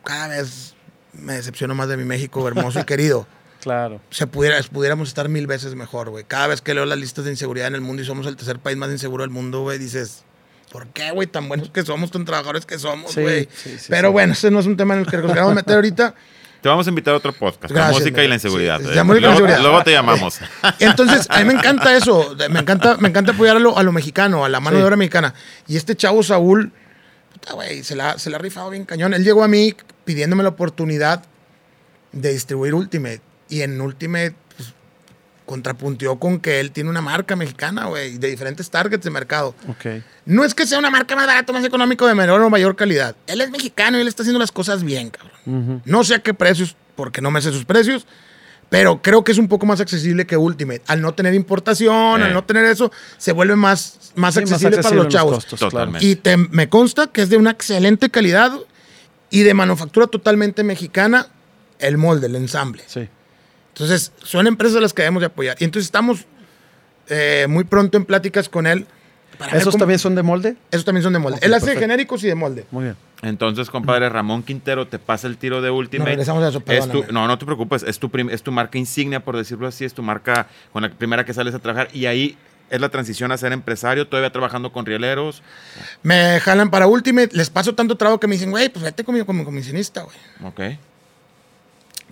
[0.05, 0.75] cada vez
[1.13, 3.27] me decepciono más de mi México hermoso y querido.
[3.61, 4.01] Claro.
[4.11, 6.25] Se pudiera, pudiéramos estar mil veces mejor, güey.
[6.25, 8.59] Cada vez que leo las listas de inseguridad en el mundo y somos el tercer
[8.61, 10.23] país más inseguro del mundo, güey, dices,
[10.71, 11.27] ¿por qué, güey?
[11.27, 13.49] Tan buenos que somos, tan trabajadores que somos, Sí, güey.
[13.55, 14.13] sí, sí, Pero sí.
[14.13, 16.15] bueno, ese no es un tema en el que nos queramos meter ahorita.
[16.61, 18.81] Te vamos a invitar a otro podcast, la Gracias, música y la inseguridad.
[18.81, 18.95] Sí, ¿eh?
[18.95, 19.61] la música y la luego, inseguridad.
[19.63, 20.39] luego te llamamos.
[20.81, 22.35] Entonces, a mí me encanta eso.
[22.51, 24.81] Me encanta, me encanta apoyar a lo, a lo mexicano, a la mano Sí.
[24.81, 25.35] de obra mexicana.
[25.69, 26.73] Y este chavo Saúl,
[27.33, 29.15] puta, güey, se la, se la ha rifado bien cañón.
[29.15, 31.23] Él llegó a mí pidiéndome la oportunidad
[32.13, 33.21] de distribuir Ultimate.
[33.49, 34.35] Y en Ultimate,
[35.47, 39.55] contrapunteó con que él tiene una marca mexicana, güey, de diferentes targets de mercado.
[39.69, 40.03] Ok.
[40.27, 43.15] No es que sea una marca más barata, más económico, de menor o mayor calidad.
[43.29, 45.83] Él es mexicano y él está haciendo las cosas bien, cabrón.
[45.85, 48.07] No sé a qué precios, porque no me sé sus precios,
[48.69, 50.83] pero creo que es un poco más accesible que Ultimate.
[50.89, 52.25] Al no tener importación, Eh.
[52.25, 55.35] al no tener eso, se vuelve más, más Sí, más accesible para los chavos.
[55.37, 55.71] costos, claro.
[55.71, 56.05] Totalmente.
[56.05, 58.53] y te- me consta que es de una excelente calidad
[59.31, 61.29] y de manufactura totalmente mexicana
[61.79, 62.83] el molde, el ensamble.
[62.89, 63.09] Sí.
[63.77, 65.57] Entonces, son empresas a las que debemos de apoyar.
[65.61, 66.25] Y entonces estamos
[67.09, 68.87] eh, muy pronto en pláticas con él.
[69.39, 70.57] para ¿Esos cómo- también son de molde?
[70.71, 71.37] Esos también son de molde.
[71.37, 71.81] Ok, él hace perfecto.
[71.83, 72.65] genéricos y de molde.
[72.71, 72.97] Muy bien.
[73.21, 76.11] Entonces, compadre, Ramón Quintero te pasa el tiro de Ultimate.
[76.11, 78.79] regresamos a eso, Es tu- no, no te preocupes, es tu, prim- es tu marca
[78.79, 82.07] insignia, por decirlo así, es tu marca con la primera que sales a trabajar y
[82.07, 82.37] ahí
[82.71, 85.43] es la transición a ser empresario, todavía trabajando con rieleros.
[86.03, 89.27] Me jalan para Ultimate, les paso tanto trabajo que me dicen, güey, pues vete conmigo
[89.27, 90.17] como comisionista, güey.
[90.45, 90.79] Ok.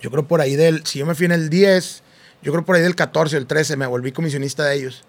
[0.01, 2.03] Yo creo por ahí del, si yo me fui en el 10,
[2.41, 5.03] yo creo por ahí del 14, el 13, me volví comisionista de ellos.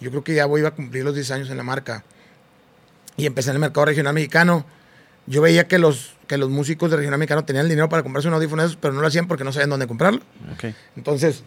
[0.00, 2.04] Yo creo que ya voy iba a cumplir los 10 años en la marca.
[3.16, 4.66] Y empecé en el mercado regional mexicano.
[5.26, 8.28] Yo veía que los, que los músicos de regional mexicano tenían el dinero para comprarse
[8.28, 10.20] un audífono de esos, pero no lo hacían porque no sabían dónde comprarlo.
[10.52, 10.74] Ok.
[10.96, 11.44] Entonces,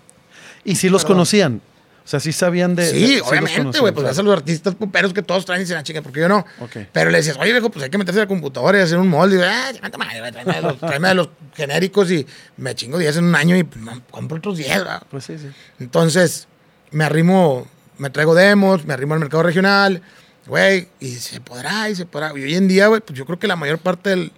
[0.64, 1.18] ¿Y si los Perdón.
[1.18, 1.62] conocían?
[2.08, 2.90] O sea, sí sabían de.
[2.90, 5.84] sí, obviamente, güey, pues ves a los artistas puperos que todos traen y se la
[5.84, 6.46] chica, porque yo no.
[6.94, 9.10] Pero le decías, oye, viejo, pues hay que meterse a la computadora y hacer un
[9.10, 9.36] molde.
[9.36, 13.18] Y ah, madre, güey, tráeme de los, tráeme de los genéricos y me chingo 10
[13.18, 15.04] en un año y pues, compro otros 10, ¿verdad?
[15.12, 15.48] Pues sí, sí.
[15.82, 16.48] Entonces,
[16.92, 20.02] me arrimo, me traigo demos, me arrimo al mercado regional,
[20.46, 22.32] güey, y se podrá, y se podrá.
[22.38, 24.32] Y hoy en día, güey, pues yo creo que la mayor parte del-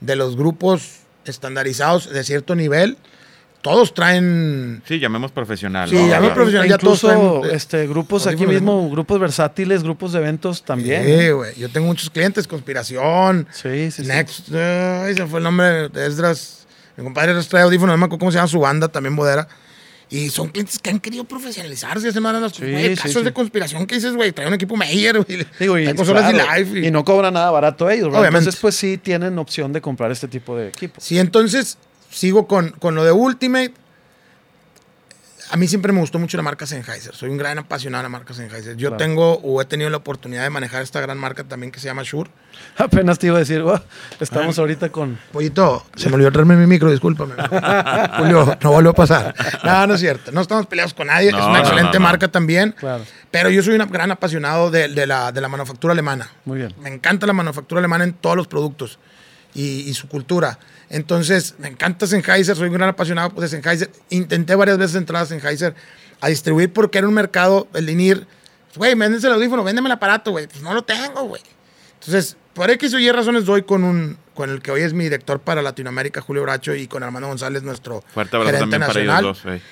[0.00, 2.96] de los grupos estandarizados de cierto nivel,
[3.66, 4.80] todos traen.
[4.86, 5.88] Sí, llamemos profesional.
[5.88, 6.06] Sí, ¿no?
[6.06, 6.68] llamemos profesional.
[6.68, 11.04] ya todos Incluso traen, eh, este, grupos aquí mismo, grupos versátiles, grupos de eventos también.
[11.04, 11.52] Sí, güey.
[11.56, 14.08] Yo tengo muchos clientes, Conspiración, Sí, sí, sí.
[14.08, 16.68] Next, ay, se fue el nombre de Esdras.
[16.96, 19.48] Mi compadre Esdras trae audífonos, no me acuerdo cómo se llama su banda, también Bodera.
[20.08, 23.22] Y son clientes que han querido profesionalizarse, se mandan los Sí, güey, sí, casos sí.
[23.24, 25.40] de conspiración que dices, güey, trae un equipo Meyer, güey.
[25.40, 26.86] Y, trae consolas claro, de live.
[26.86, 28.20] y no cobran nada barato ellos, ¿verdad?
[28.20, 28.44] Obviamente.
[28.44, 31.00] Entonces, pues sí tienen opción de comprar este tipo de equipo.
[31.00, 31.76] Sí, entonces
[32.10, 33.74] sigo con, con lo de Ultimate.
[35.48, 37.14] A mí siempre me gustó mucho la marca Sennheiser.
[37.14, 38.76] Soy un gran apasionado de la marca Sennheiser.
[38.76, 38.96] Yo Claro.
[38.96, 42.02] tengo o he tenido la oportunidad de manejar esta gran marca también que se llama
[42.02, 42.28] Shure.
[42.76, 43.78] Apenas te iba a decir, "Wow,
[44.18, 45.16] estamos ahorita con...
[45.30, 47.34] Pollito, se me olvidó traerme mi micro, discúlpame.
[48.18, 49.34] Julio, no vuelve a pasar.
[49.62, 50.32] No, no es cierto.
[50.32, 51.30] No estamos peleados con nadie.
[51.30, 52.08] No, es una no, excelente no, no.
[52.08, 52.72] marca también.
[52.76, 53.04] Claro.
[53.30, 56.28] Pero yo soy un gran apasionado de, de la, de la manufactura alemana.
[56.44, 56.74] Muy bien.
[56.80, 58.98] Me encanta la manufactura alemana en todos los productos
[59.56, 60.58] y, y su cultura.
[60.90, 63.90] Entonces, me encanta Sennheiser, soy un gran apasionado de Sennheiser.
[64.10, 65.74] Intenté varias veces entrar a Sennheiser
[66.20, 68.26] a distribuir porque era un mercado, el INIR,
[68.76, 70.46] güey, véndese el audífono, véndeme el aparato, güey.
[70.46, 71.42] Pues no lo tengo, güey.
[72.00, 75.04] Entonces, por X o Y razones doy con un con el que hoy es mi
[75.04, 79.00] director para Latinoamérica, Julio Bracho, y con Armando González, nuestro Fuerte abrazo gerente también para
[79.00, 79.42] ellos dos.
[79.44, 79.62] güey.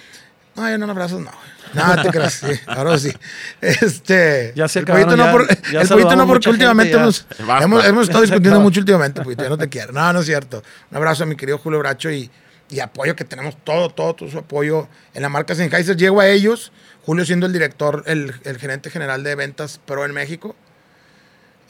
[0.56, 1.30] No, yo no abrazos, no.
[1.72, 2.34] Nada, te creas.
[2.34, 3.12] Sí, ahora sí.
[3.60, 4.52] Este.
[4.54, 7.00] Ya se el pollito no, ya- por- ya el pollito no, porque últimamente ya.
[7.02, 7.26] hemos,
[7.60, 9.42] hemos, hemos estado Ya discutiendo mucho últimamente, pollito.
[9.42, 9.92] Yo no te quiero.
[9.92, 10.62] No, no es cierto.
[10.90, 12.30] Un abrazo a mi querido Julio Bracho y,
[12.70, 15.96] y apoyo que tenemos todo, todo, todo su apoyo en la marca Sennheiser.
[15.96, 16.70] Llego a ellos,
[17.04, 20.54] Julio siendo el director, el, el gerente general de ventas Pro en México.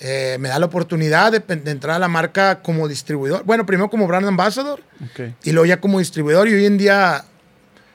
[0.00, 3.44] Eh, me da la oportunidad de, de entrar a la marca como distribuidor.
[3.44, 5.30] Bueno, primero como brand ambassador Ok.
[5.44, 6.48] y luego ya como distribuidor.
[6.48, 7.24] Y hoy en día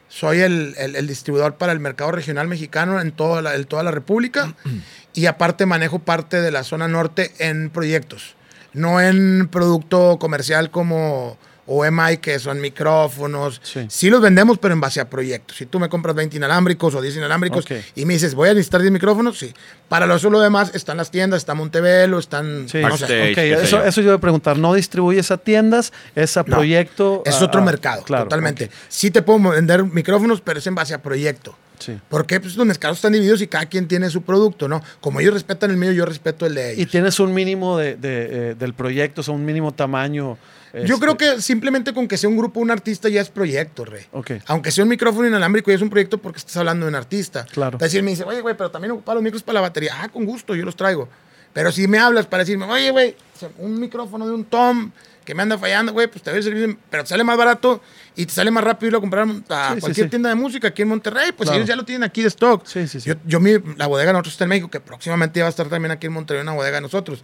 [0.09, 3.83] soy el, el- el distribuidor para el mercado regional mexicano en toda la, en toda
[3.83, 4.53] la República.
[5.13, 8.35] y aparte manejo parte de la zona norte en proyectos.
[8.73, 11.37] No en producto comercial como
[11.69, 13.61] OMI, que son micrófonos.
[13.63, 13.85] Sí.
[13.89, 14.09] Sí.
[14.09, 15.55] los vendemos, pero en base a proyectos.
[15.57, 17.65] Si tú me compras 20 inalámbricos o 10 inalámbricos
[17.95, 19.53] y me dices, voy a necesitar 10 micrófonos, sí.
[19.87, 22.67] Para lo solo demás están las tiendas, está Montevelo, están...
[22.67, 23.03] Sí, no sé.
[23.05, 23.83] Backstage, ok, qué sé eso, yo.
[23.85, 24.57] eso yo iba a preguntar.
[24.57, 25.93] ¿No distribuyes a tiendas?
[26.15, 27.23] ¿Es a No, proyecto?
[27.25, 28.69] Es a- otro a- mercado, claro, totalmente.
[28.87, 31.55] Sí te puedo vender micrófonos, pero es en base a proyecto.
[31.79, 31.97] sí.
[32.09, 34.81] Porque pues, los mercados están divididos y cada quien tiene su producto, ¿no?
[35.01, 36.91] Como ellos respetan el mío, yo respeto el de Y ellos.
[36.91, 40.37] tienes un mínimo de, de, eh, del proyecto, o sea, un mínimo tamaño.
[40.73, 43.85] Yo este, creo que simplemente con que sea un grupo, un artista ya es proyecto,
[43.85, 44.05] rey.
[44.47, 47.45] Aunque sea un micrófono inalámbrico, ya es un proyecto porque estás hablando de un artista.
[47.51, 47.77] Claro.
[47.77, 49.93] Es decir, me dice, oye, güey, pero también ocupa los micros para la batería.
[50.01, 51.09] Ah, con gusto, yo los traigo.
[51.53, 53.15] Pero si me hablas para decirme, oye, güey,
[53.57, 54.91] un micrófono de un Tom
[55.25, 57.81] que me anda fallando, güey, pues te doy el servicio, pero te sale más barato
[58.15, 60.09] y te sale más rápido irlo a comprar a Sí, cualquier sí.
[60.09, 61.31] tienda de música aquí en Monterrey.
[61.31, 61.57] Pues Claro.
[61.57, 62.65] ellos ya lo tienen aquí de stock.
[62.65, 63.09] Sí, sí, sí.
[63.09, 65.67] Yo, yo mi, la bodega de nosotros está en México, que próximamente va a estar
[65.69, 67.23] también aquí en Monterrey una bodega de nosotros.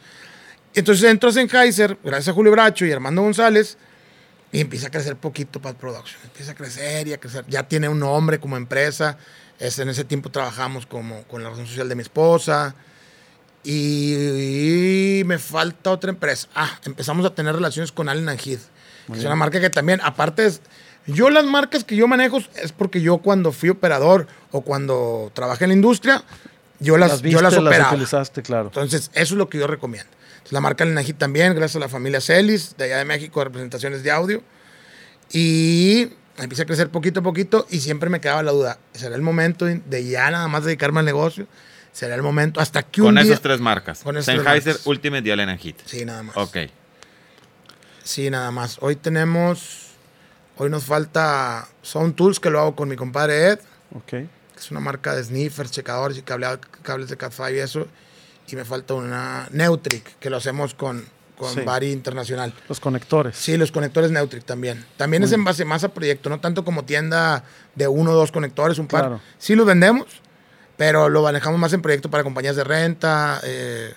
[0.75, 3.77] Entonces entro a Sennheiser, gracias a Julio Bracho y Armando González,
[4.51, 6.19] y empieza a crecer poquito Pad Production.
[6.23, 7.45] Empieza a crecer y a crecer.
[7.47, 9.17] Ya tiene un nombre como empresa.
[9.59, 12.75] Es, en ese tiempo trabajamos como, con la razón social de mi esposa.
[13.65, 16.47] Y, me falta otra empresa.
[16.55, 18.61] Ah, empezamos a tener relaciones con Allen Heath,
[19.11, 20.61] que es una marca que también, aparte es,
[21.07, 25.65] yo las marcas que yo manejo es porque yo cuando fui operador o cuando trabajé
[25.65, 26.23] en la industria,
[26.79, 27.91] yo las, Las viste, yo las las operaba.
[27.91, 28.67] utilizaste, claro.
[28.67, 30.09] Entonces, eso es lo que yo recomiendo.
[30.51, 34.03] La marca Heath también, gracias a la familia Celis, de allá de México, de representaciones
[34.03, 34.43] de audio.
[35.31, 39.21] Y empieza a crecer poquito a poquito y siempre me quedaba la duda, ¿será el
[39.21, 41.47] momento de ya nada más dedicarme al negocio?
[41.91, 43.23] ¿Será el momento hasta que un Con día...
[43.23, 44.03] esas tres marcas.
[44.03, 44.87] Con esas tres Sennheiser, marcas.
[44.87, 45.59] Ultimate y Allen.
[45.85, 46.35] Sí, nada más.
[46.37, 46.57] Ok.
[48.03, 48.77] Sí, nada más.
[48.81, 49.81] Hoy tenemos...
[50.57, 53.59] Hoy nos falta Sound Tools, que lo hago con mi compadre Ed,
[53.93, 54.05] Ok.
[54.07, 54.27] que
[54.57, 57.87] es una marca de sniffers, checadores y cableado- cables de Cat5 y eso.
[58.47, 61.03] Y me falta una Neutric, que lo hacemos con,
[61.37, 61.61] con Sí.
[61.61, 62.53] Bari Internacional.
[62.69, 63.35] Los conectores.
[63.35, 64.85] Sí, los conectores Neutric también.
[64.97, 67.43] También es en base más a proyecto, no tanto como tienda
[67.75, 69.01] de uno o dos conectores, un par.
[69.01, 69.21] Claro.
[69.39, 70.05] Sí los vendemos,
[70.77, 73.93] pero lo manejamos más en proyecto para compañías de renta, eh,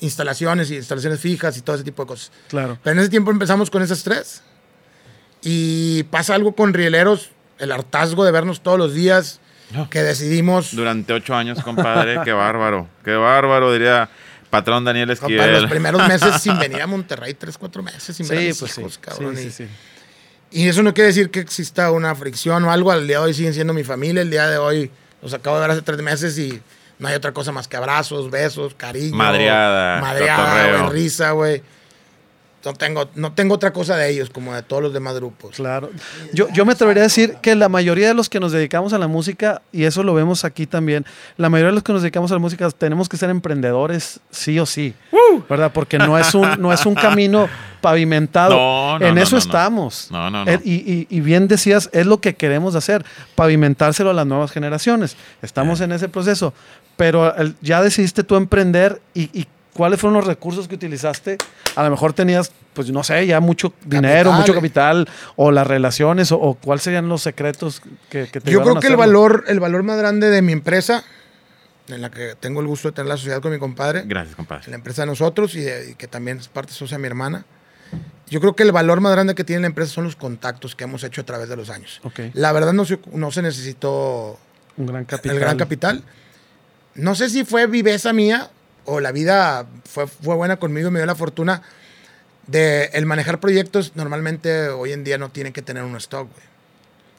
[0.00, 2.30] instalaciones y instalaciones fijas y todo ese tipo de cosas.
[2.48, 2.78] Claro.
[2.82, 4.42] Pero en ese tiempo empezamos con esas tres.
[5.42, 9.40] Y pasa algo con rieleros, el hartazgo de vernos todos los días.
[9.90, 10.74] Que decidimos...
[10.74, 12.18] Durante ocho años, compadre.
[12.24, 12.88] qué bárbaro.
[13.04, 14.08] Qué bárbaro, diría
[14.50, 15.52] patrón Daniel Esquivel.
[15.62, 18.58] los primeros meses sin venir a Monterrey, tres, cuatro meses sin ver a Sí, mis
[18.58, 18.80] pues sí.
[18.80, 19.70] hijos, cabrón, sí, y- sí, sí.
[20.52, 22.90] Y eso no quiere decir que exista una fricción o algo.
[22.90, 24.22] Al día de hoy siguen siendo mi familia.
[24.22, 24.90] El día de hoy
[25.22, 26.60] los acabo de ver hace tres meses y
[26.98, 29.14] no hay otra cosa más que abrazos, besos, cariño.
[29.14, 31.62] Madreada, Madreada, güey, risa, güey.
[32.64, 35.56] No tengo, no tengo otra cosa de ellos como de todos los demás grupos.
[35.56, 35.90] Claro.
[36.32, 38.98] Yo, yo me atrevería a decir que la mayoría de los que nos dedicamos a
[38.98, 41.06] la música, y eso lo vemos aquí también,
[41.36, 44.58] la mayoría de los que nos dedicamos a la música tenemos que ser emprendedores sí
[44.58, 44.94] o sí.
[45.48, 45.70] ¿Verdad?
[45.72, 47.48] Porque no es un, no es un camino
[47.80, 48.50] pavimentado.
[48.90, 49.46] No, no, en no, eso no, no.
[49.46, 50.08] estamos.
[50.10, 50.50] No, no, no.
[50.50, 53.04] Eh, Y, y- y bien decías, es lo que queremos hacer,
[53.36, 55.16] pavimentárselo a las nuevas generaciones.
[55.42, 56.52] Estamos en ese proceso.
[56.96, 61.38] Pero el- ya decidiste tú emprender y, y ¿cuáles fueron los recursos que utilizaste?
[61.76, 64.40] A lo mejor tenías, pues no sé, ya mucho dinero, Capital.
[64.40, 68.62] mucho capital, o las relaciones, o, o cuáles serían los secretos que, que te Yo
[68.62, 71.04] creo a que el valor, el valor más grande de mi empresa,
[71.88, 74.68] en la que tengo el gusto de tener la sociedad con mi compadre, Gracias, compadre.
[74.70, 77.44] la empresa de nosotros y, de- y que también es parte socia de mi hermana.
[78.28, 80.84] Yo creo que el valor más grande que tiene la empresa son los contactos que
[80.84, 82.00] hemos hecho a través de los años.
[82.04, 82.20] Ok.
[82.34, 84.38] La verdad no se, no se necesitó
[84.76, 85.34] Un gran capital.
[85.36, 86.04] el gran capital.
[86.94, 88.50] No sé si fue viveza mía
[88.84, 91.62] o la vida fue, fue buena conmigo me dio la fortuna
[92.46, 93.92] de el manejar proyectos.
[93.94, 96.50] Normalmente hoy en día no tienen que tener un stock, güey.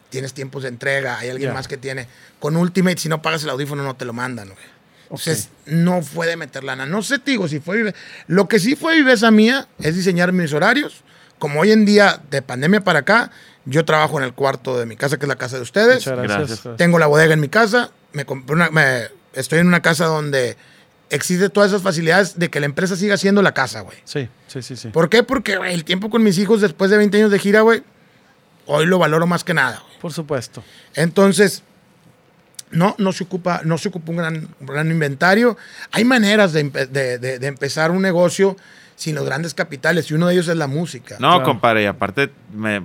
[0.09, 1.53] Tienes tiempos de entrega, hay alguien Ya.
[1.53, 2.07] más que tiene.
[2.39, 4.71] Con Ultimate, si no pagas el audífono, no te lo mandan, güey.
[5.03, 6.85] Entonces, no fue de meter lana.
[6.85, 7.95] No sé, te digo, si fue vive-
[8.27, 11.03] Lo que sí fue viveza mía es diseñar mis horarios.
[11.37, 13.31] Como hoy en día, de pandemia para acá,
[13.65, 16.05] yo trabajo en el cuarto de mi casa, que es la casa de ustedes.
[16.07, 16.77] Muchas gracias.
[16.77, 17.91] Tengo la bodega en mi casa.
[18.13, 20.55] Me compré una, me- estoy en una casa donde
[21.11, 23.97] existe todas esas facilidades de que la empresa siga siendo la casa, güey.
[24.05, 24.87] Sí, sí, sí, sí.
[24.89, 25.21] ¿Por qué?
[25.23, 27.83] Porque güey, el tiempo con mis hijos después de 20 años de gira, güey,
[28.65, 29.81] hoy lo valoro más que nada.
[29.85, 29.99] güey.
[29.99, 30.63] Por supuesto.
[30.95, 31.63] Entonces,
[32.71, 35.57] no, no se ocupa, no se ocupa un gran, un gran inventario.
[35.91, 38.55] Hay maneras de, empe- de- de- de empezar un negocio
[38.95, 41.15] sin los grandes capitales y uno de ellos es la música.
[41.19, 41.43] No, Claro.
[41.43, 42.81] compadre, y aparte, me,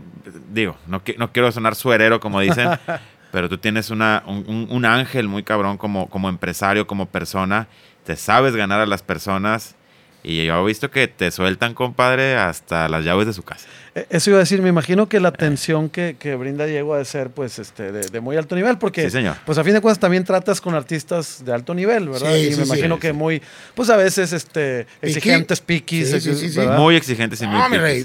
[0.52, 2.68] digo, no, no quiero sonar suerero, como dicen,
[3.32, 7.68] pero tú tienes una, un, un- un ángel muy cabrón como, como empresario, como persona.
[8.06, 9.74] Te sabes ganar a las personas.
[10.22, 13.66] Y yo he visto que te sueltan, compadre, hasta las llaves de su casa.
[13.94, 16.98] Eh, Eso iba a decir, me imagino que la atención que, que brinda Diego ha
[16.98, 19.36] de ser pues este de, de muy alto nivel, porque Sí, señor.
[19.46, 22.32] pues a fin de cuentas también tratas con artistas de alto nivel, ¿verdad?
[22.34, 23.12] Sí, y sí, me imagino Sí, que sí.
[23.12, 23.40] muy,
[23.76, 26.58] pues a veces este exigentes, piquis, Sí, sí, sí, sí.
[26.58, 26.76] ¿verdad?
[26.78, 28.04] Muy exigentes y muy No, mi rey,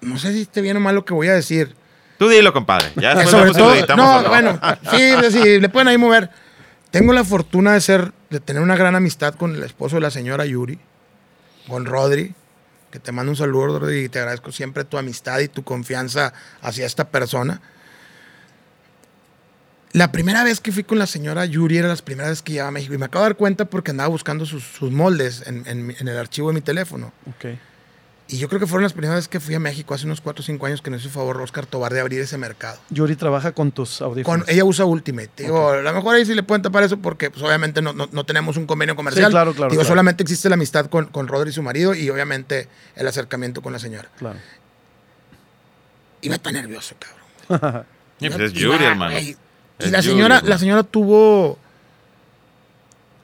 [0.00, 1.74] no sé si bien o mal lo que voy a decir.
[2.18, 2.86] Tú dilo, compadre.
[2.96, 4.28] Ya Eh, sobre vemos si lo todo, editamos no, no.
[4.30, 4.60] bueno,
[4.90, 6.30] sí, sí, le pueden ahí mover.
[6.90, 10.10] Tengo la fortuna de ser, de tener una gran amistad con el esposo de la
[10.10, 10.78] señora Yuri,
[11.68, 12.34] con Rodri,
[12.90, 16.32] que te mando un saludo, Rodri, y te agradezco siempre tu amistad y tu confianza
[16.62, 17.60] hacia esta persona.
[19.92, 22.68] La primera vez que fui con la señora Yuri era las primeras veces que llegaba
[22.68, 26.08] a México y me acabo de dar cuenta porque andaba buscando sus, moldes en, en
[26.08, 27.12] el archivo de mi teléfono.
[27.28, 27.58] Ok.
[28.32, 30.40] Y yo creo que fueron las primeras veces que fui a México hace unos 4
[30.40, 32.78] o 5 años que nos hizo favor Oscar Tobar de abrir ese mercado.
[32.88, 34.44] Yuri trabaja con tus audífonos.
[34.46, 35.30] Con, ella usa Ultimate.
[35.44, 38.08] Digo, a lo mejor ahí sí le pueden tapar eso porque pues, obviamente no, no-
[38.10, 39.26] no tenemos un convenio comercial.
[39.26, 39.88] Sí, claro, claro, Digo, claro.
[39.92, 43.72] solamente existe la amistad con, con Rodri y su marido y obviamente el acercamiento con
[43.74, 44.08] la señora.
[44.16, 44.38] Claro.
[46.22, 47.84] Iba tan nervioso, cabrón.
[48.18, 49.18] Pues Iba- es Yuri, hermano.
[49.18, 49.36] Y
[49.90, 51.58] la señora, la señora tuvo...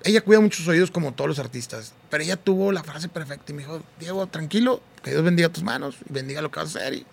[0.04, 3.54] Ella cuida muchos oídos como todos los artistas, pero ella tuvo la frase perfecta y
[3.54, 6.78] me dijo, Diego, tranquilo, que Dios bendiga tus manos y bendiga lo que vas a
[6.80, 7.06] hacer y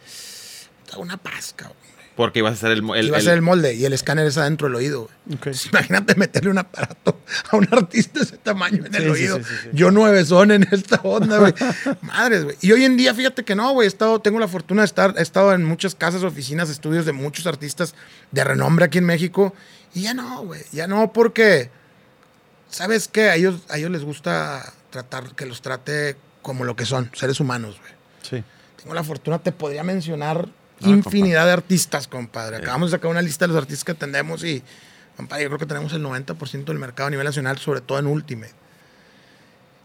[0.92, 1.78] da una paz, cabrón.
[2.16, 2.90] Porque ibas a ser el...
[2.96, 5.02] el- Iba a ser el molde y el escáner es adentro del oído.
[5.02, 5.36] güey.
[5.38, 5.48] Ok.
[5.48, 7.20] Entonces, imagínate meterle un aparato
[7.52, 9.38] a un artista de ese tamaño en el Sí, oído.
[9.40, 9.70] sí, sí, sí.
[9.74, 11.54] Yo nueve son en esta onda, güey.
[12.02, 12.56] Madres, güey.
[12.62, 13.86] Y hoy en día, fíjate que no, güey.
[13.86, 17.12] He estado, tengo la fortuna de estar, he estado en muchas casas, oficinas, estudios de
[17.12, 17.94] muchos artistas
[18.32, 19.54] de renombre aquí en México.
[19.94, 20.62] Y ya no, güey.
[20.72, 21.70] Ya no, porque,
[22.70, 23.30] ¿sabes qué?
[23.30, 26.16] A ellos, a ellos les gusta tratar, que los trate
[26.46, 27.94] como lo que son, seres humanos, güey.
[28.22, 28.44] Sí.
[28.78, 30.48] Tengo la fortuna, te podría mencionar
[30.84, 32.58] Ah, infinidad de artistas, compadre.
[32.58, 34.62] Acabamos de sacar una lista de los artistas que atendemos y,
[35.16, 38.08] compadre, yo creo que tenemos el 90% del mercado a nivel nacional, sobre todo en
[38.08, 38.54] Ultimate.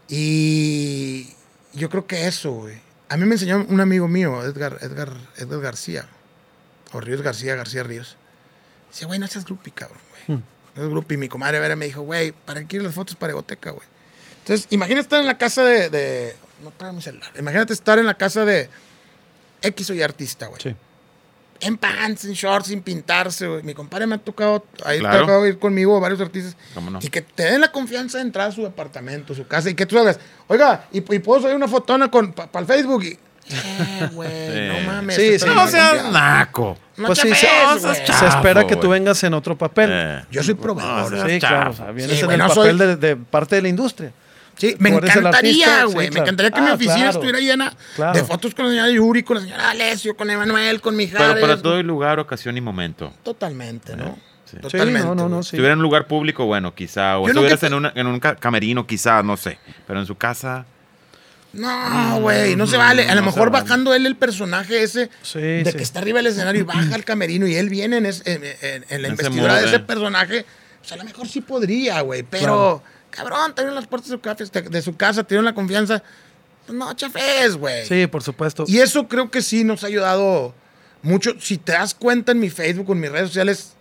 [0.07, 1.33] Y
[1.73, 2.79] yo creo que eso, güey.
[3.09, 6.05] A mí me enseñó un amigo mío, Edgar, Edgar, Edgar García,
[6.91, 8.17] o Ríos García, García Ríos.
[8.91, 10.37] Dice, güey, no seas grupi, cabrón, güey.
[10.37, 10.43] Hmm.
[10.75, 11.17] No seas grupi.
[11.17, 13.87] Mi comadre Vera me dijo, güey, ¿para qué quieres las fotos para Egoteca, güey?
[14.43, 15.89] Entonces, imagínate estar en la casa de...
[15.89, 17.29] de no traigo mi celular.
[17.39, 18.69] Imagínate estar en la casa de
[19.61, 20.61] X o Y artista, güey.
[20.61, 20.75] Sí.
[21.59, 23.61] En pants, en shorts, sin pintarse, güey.
[23.63, 25.17] Mi compadre me ha tocado, ahí Claro.
[25.17, 26.55] ha tocado ir conmigo varios artistas.
[26.73, 26.99] ¿Cómo no?
[27.01, 29.85] Y que te den la confianza de entrar a su departamento, su casa, y que
[29.85, 33.19] tú hagas, oiga, y, y puedo subir una fotona con para el Facebook y.
[33.49, 34.67] Eh, güey, Sí.
[34.83, 35.15] no mames.
[35.15, 35.45] Sí, sí.
[35.53, 36.77] No seas naco.
[36.97, 39.89] No Pues sí, chafes, se, espera que tú vengas en otro papel.
[39.91, 40.25] Eh.
[40.31, 41.09] Yo soy proveedor.
[41.29, 41.53] sí, chafo.
[41.53, 41.71] claro.
[41.71, 44.11] O sea, vienes Sí, en el no papel soy- de, de parte de la industria.
[44.61, 46.11] Sí, me encantaría, sí, güey.
[46.11, 47.09] me encantaría que mi Ah, oficina claro.
[47.11, 48.13] estuviera llena Claro.
[48.13, 51.41] de fotos con la señora Yuri, con la señora Alessio, con Emanuel, con Pero Mijares.
[51.41, 53.13] para todo el lugar, ocasión y momento.
[53.23, 54.19] Totalmente, ¿no?
[54.45, 54.57] Sí.
[54.57, 55.01] Totalmente.
[55.01, 55.41] Sí, no, no, no.
[55.43, 57.17] Si estuviera en un lugar público, bueno, quizá.
[57.19, 59.57] O Yo estuvieras en, una- en un ca- camerino, quizá, no sé.
[59.87, 60.65] Pero en su casa.
[61.53, 63.09] No, güey, no se vale.
[63.09, 63.63] A lo mejor vale.
[63.63, 65.77] bajando él el personaje ese Sí, de sí.
[65.77, 68.43] que está arriba del escenario y baja al camerino y él viene en, es- en-
[68.61, 70.45] en- en la investidura de ese personaje,
[70.79, 72.23] pues a lo mejor sí podría, güey.
[72.23, 72.81] Pero,
[73.11, 76.01] cabrón, te abrieron las puertas de su, casa, de su casa, te dieron la confianza.
[76.65, 77.85] Pues no, chafes, güey.
[77.85, 78.65] Sí, por supuesto.
[78.67, 80.53] Y eso creo que sí nos ha ayudado
[81.01, 81.33] mucho.
[81.39, 83.73] Si te das cuenta en mi Facebook, en mis redes sociales,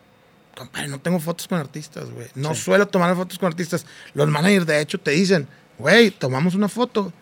[0.57, 2.28] compadre, no tengo fotos con artistas, güey.
[2.35, 3.87] No suelo tomar fotos con artistas.
[4.14, 7.12] Los managers, de hecho, te dicen, güey, tomamos una foto.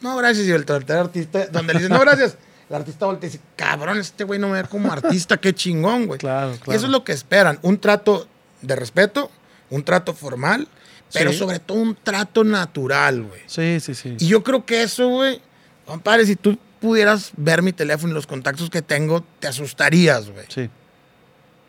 [0.00, 0.46] No, gracias.
[0.46, 2.36] Y el tercer artista, donde le dicen, no, gracias.
[2.68, 6.06] El artista voltea y dice, cabrón, este güey no me ve como artista, qué chingón,
[6.06, 6.18] güey.
[6.18, 6.76] Claro, Y claro.
[6.76, 7.58] eso es lo que esperan.
[7.62, 8.26] Un trato
[8.62, 9.30] de respeto,
[9.68, 10.66] un trato formal,
[11.12, 11.38] pero Sí.
[11.38, 13.40] sobre todo un trato natural, güey.
[13.46, 14.16] Sí, sí, sí.
[14.18, 15.40] Y yo creo que eso, güey,
[15.86, 20.46] compadre, si tú pudieras ver mi teléfono y los contactos que tengo, te asustarías, güey.
[20.48, 20.68] Sí.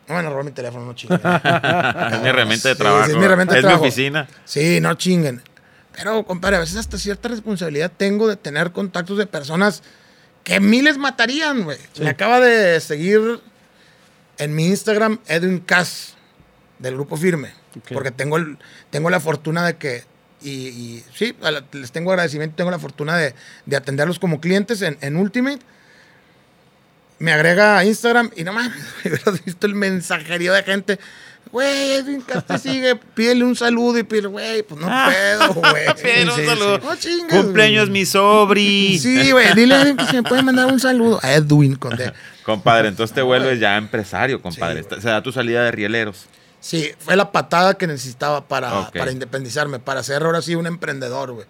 [0.07, 1.19] No van a robar mi teléfono, no chinguen.
[2.13, 3.05] Es mi herramienta de Sí, trabajo.
[3.05, 4.27] sí, es mi herramienta de es mi oficina.
[4.45, 5.41] Sí, no chinguen.
[5.95, 9.83] Pero, compadre, a veces hasta cierta responsabilidad tengo de tener contactos de personas
[10.43, 11.77] que miles matarían, güey.
[11.99, 13.39] Me acaba de seguir
[14.39, 16.15] en mi Instagram Edwin Cass,
[16.79, 17.53] del Grupo Firme.
[17.93, 18.57] Porque tengo, el-
[18.89, 20.03] tengo la fortuna de que,
[20.41, 23.33] y, y sí, la- les tengo agradecimiento, tengo la fortuna de,
[23.65, 25.59] de atenderlos como clientes en, en Ultimate.
[27.19, 28.73] Me agrega a Instagram y no mames,
[29.05, 30.99] hubieras visto el mensajerío de gente.
[31.51, 32.03] Güey,
[32.47, 35.85] te sigue, pídele un saludo y pídele, güey, pues no puedo, güey.
[36.01, 36.47] Pídele un Sí, sí.
[36.47, 36.77] saludo.
[36.79, 38.97] No chingues, Cumpleaños mi sobri.
[38.99, 41.19] Sí, güey, dile a Edwin que se me puede mandar un saludo.
[41.21, 42.11] A Edwin con D.
[42.43, 44.83] Compadre, entonces te vuelves ya empresario, compadre.
[44.83, 44.89] Sí.
[45.01, 46.25] Se da tu salida de rieleros.
[46.63, 51.33] Sí, fue la patada que necesitaba para, para independizarme, para ser ahora sí un emprendedor,
[51.33, 51.45] güey.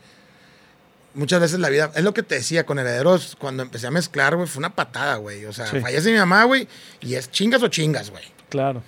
[1.14, 4.36] Muchas veces la vida, es lo que te decía con herederos, cuando empecé a mezclar,
[4.36, 5.46] güey, fue una patada, güey.
[5.46, 5.80] O sea, Sí.
[5.82, 6.68] fallece mi mamá, güey,
[7.00, 8.24] y es chingas o chingas, güey.
[8.50, 8.82] Claro.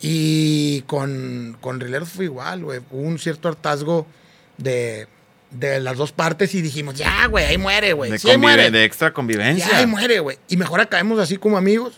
[0.00, 2.80] Y con, con Rileros fue igual, güey.
[2.90, 4.08] Hubo un cierto hartazgo
[4.56, 5.06] de,
[5.52, 8.10] de las dos partes y dijimos, ya, güey, ahí muere, güey.
[8.10, 8.72] De, Sí, ahí muere.
[8.72, 9.68] de extra convivencia.
[9.70, 10.36] Ya, ahí muere, güey.
[10.48, 11.92] Y mejor acabemos así como amigos.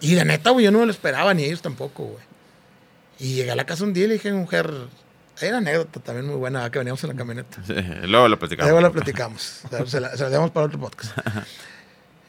[0.00, 2.27] Y de neta, güey, yo no me lo esperaba, ni ellos tampoco, güey.
[3.18, 4.72] Y llegué a la casa un día y le dije a mi mujer,
[5.40, 7.58] hay una anécdota también muy buena, que veníamos en la camioneta.
[7.66, 8.70] Sí, luego lo platicamos.
[8.70, 9.62] Luego la platicamos.
[9.86, 11.16] se, la, se la dejamos para otro podcast.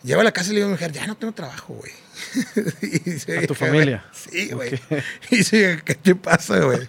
[0.03, 1.91] Llego a la casa y le digo a mi mujer, ya no tengo trabajo, güey.
[2.81, 4.05] Y dice, ¿A tu familia?
[4.13, 4.79] Sí, güey.
[5.29, 6.79] Y dice, ¿qué te pasa, güey?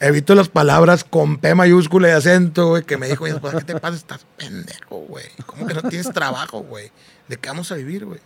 [0.00, 3.32] Evito las palabras con P mayúscula y acento, güey, que me dijo ¿qué
[3.64, 3.96] te pasa?
[3.96, 5.24] Estás pendejo, güey.
[5.46, 6.90] ¿Cómo que no tienes trabajo, güey?
[7.28, 8.20] ¿De qué vamos a vivir, güey?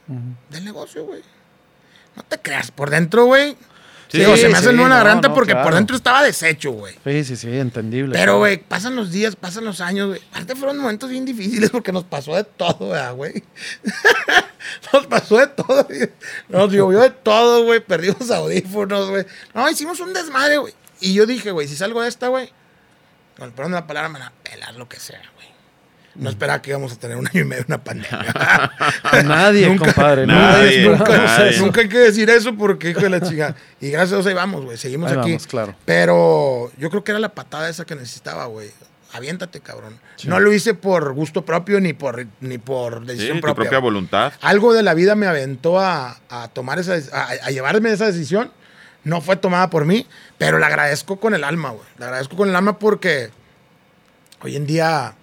[0.51, 1.23] Del negocio, güey.
[2.17, 3.57] No te creas, por dentro, güey.
[4.17, 5.97] Sí, Digo, se me sí, hace nudo en la no, garganta no, porque por dentro
[5.97, 6.95] estaba deshecho, güey.
[7.05, 8.13] Sí, sí, sí, entendible.
[8.13, 8.39] Pero, claro.
[8.39, 10.21] güey, pasan los días, pasan los años, güey.
[10.31, 13.45] Aparte fueron momentos bien difíciles porque nos pasó de todo, ¿verdad, güey.
[14.93, 15.87] nos pasó de todo.
[16.49, 17.81] Nos llovió de todo, güey.
[17.81, 19.27] Perdimos audífonos, güey.
[19.55, 20.75] No, hicimos un desmadre, güey.
[21.01, 22.51] Y yo dije, güey, si salgo de esta, güey,
[23.37, 25.21] con el perdón de la palabra, me van a pelar lo que sea.
[26.19, 28.35] No esperaba que íbamos a tener un año y medio una pandemia.
[29.25, 30.27] Nadie, Nunca- compadre.
[30.27, 31.83] nadie, Nadie, nunca, nadie.
[31.83, 33.55] hay que decir eso porque, hijo de la chingada.
[33.81, 34.77] Y gracias a Dios ahí vamos, güey.
[34.77, 35.31] Seguimos Ahí aquí.
[35.33, 35.75] vamos, claro.
[35.85, 38.71] Pero yo creo que era la patada esa que necesitaba, güey.
[39.13, 39.99] Aviéntate, cabrón.
[40.25, 43.63] No lo hice por gusto propio ni por, ni por Sí, decisión tu propia.
[43.65, 44.33] propia voluntad.
[44.43, 48.51] Algo de la vida me aventó a, a tomar esa, a, a llevarme esa decisión.
[49.05, 50.07] No fue tomada por mí,
[50.39, 51.87] pero la agradezco con el alma, güey.
[51.99, 53.31] La agradezco con el alma porque
[54.43, 55.15] hoy en día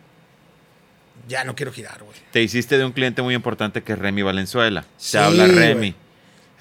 [1.28, 2.18] ya no quiero girar, güey.
[2.32, 4.86] Te hiciste de un cliente muy importante que es Remy Valenzuela.
[4.98, 5.58] Se Sí, habla güey.
[5.58, 5.96] Remy.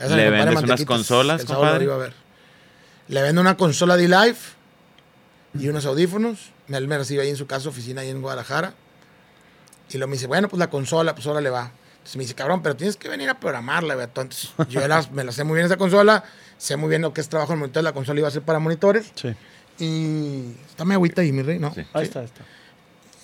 [0.09, 1.85] ¿Le vendes unas consolas, compadre?
[1.85, 2.13] iba a ver.
[3.09, 4.37] Le vendo una consola D-Live
[5.59, 6.51] y unos audífonos.
[6.69, 8.75] Él me recibe ahí en su casa, oficina ahí en Guadalajara.
[9.91, 11.71] Y luego me dice, bueno, pues la consola, pues ahora le va.
[11.93, 14.23] Entonces me dice, cabrón, pero tienes que venir a programarla, Beto.
[14.23, 16.25] Entonces yo las- me la sé muy bien esa consola,
[16.57, 18.59] sé muy bien lo que es trabajo en monitores, la consola iba a ser para
[18.59, 19.13] monitores.
[19.15, 19.35] Sí.
[19.79, 21.73] Y está mi agüita ahí, mi rey, ¿no?
[21.75, 21.83] Sí.
[21.93, 22.43] Ahí está, ahí está.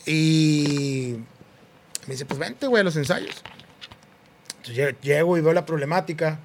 [0.09, 1.17] Y
[2.07, 3.43] me dice, pues vente, güey, a los ensayos.
[4.59, 6.39] Entonces lle- llego y veo la problemática.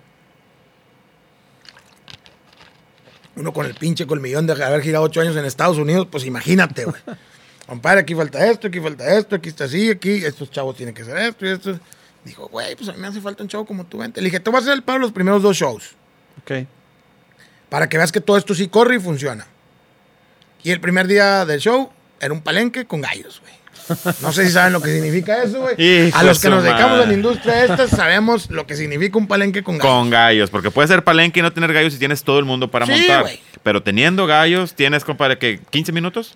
[3.36, 6.86] Uno con el pinche colmillón de haber girado ocho años en Estados Unidos, pues imagínate,
[6.86, 7.01] güey.
[7.68, 11.01] Compadre, aquí falta esto, aquí falta esto, aquí está así, aquí, estos chavos tienen que
[11.01, 11.80] hacer esto y esto.
[12.26, 14.22] Dijo, güey, pues a mí me hace falta un chavo como tú, vente.
[14.22, 15.95] Le dije, te voy a hacer el pago los primeros dos shows
[16.41, 16.68] Ok.
[17.70, 19.47] para que veas que todo esto sí corre y funciona.
[20.61, 21.89] Y el primer día del show
[22.24, 23.53] era un palenque con gallos, güey.
[24.21, 26.11] No sé si saben lo que significa eso, güey.
[26.13, 29.61] A los que nos dedicamos a la industria esta sabemos lo que significa un palenque
[29.61, 29.93] con gallos.
[29.93, 32.71] Con gallos, porque puede ser palenque y no tener gallos si tienes todo el mundo
[32.71, 33.26] para Sí, montar.
[33.61, 36.34] Pero teniendo gallos, tienes, compadre, que 15 minutos.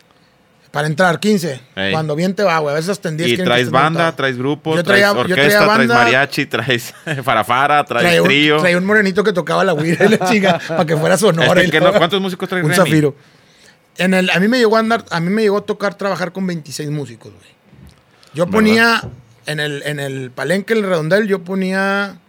[0.72, 1.62] Para entrar, 15.
[1.78, 1.94] Ey.
[1.94, 2.74] Cuando bien te va, güey.
[2.74, 4.16] A veces hasta en 10 Y traes banda, montado.
[4.16, 8.58] traes grupo, Yo traía- traes yo orquesta, traes mariachi, traes farafara, traes Traía un, trío.
[8.58, 11.62] traía un morenito que tocaba la güira y la chica para que fuera sonora.
[11.62, 12.76] Este, no- ¿Cuántos músicos trae Un Remy?
[12.76, 13.16] zafiro.
[13.98, 16.32] En el, a mí me llegó a andar, a mí me llegó a tocar trabajar
[16.32, 17.58] con 26 músicos, güey.
[18.34, 19.02] Yo ponía
[19.48, 22.20] en el, en el palenque, el redondel, yo ponía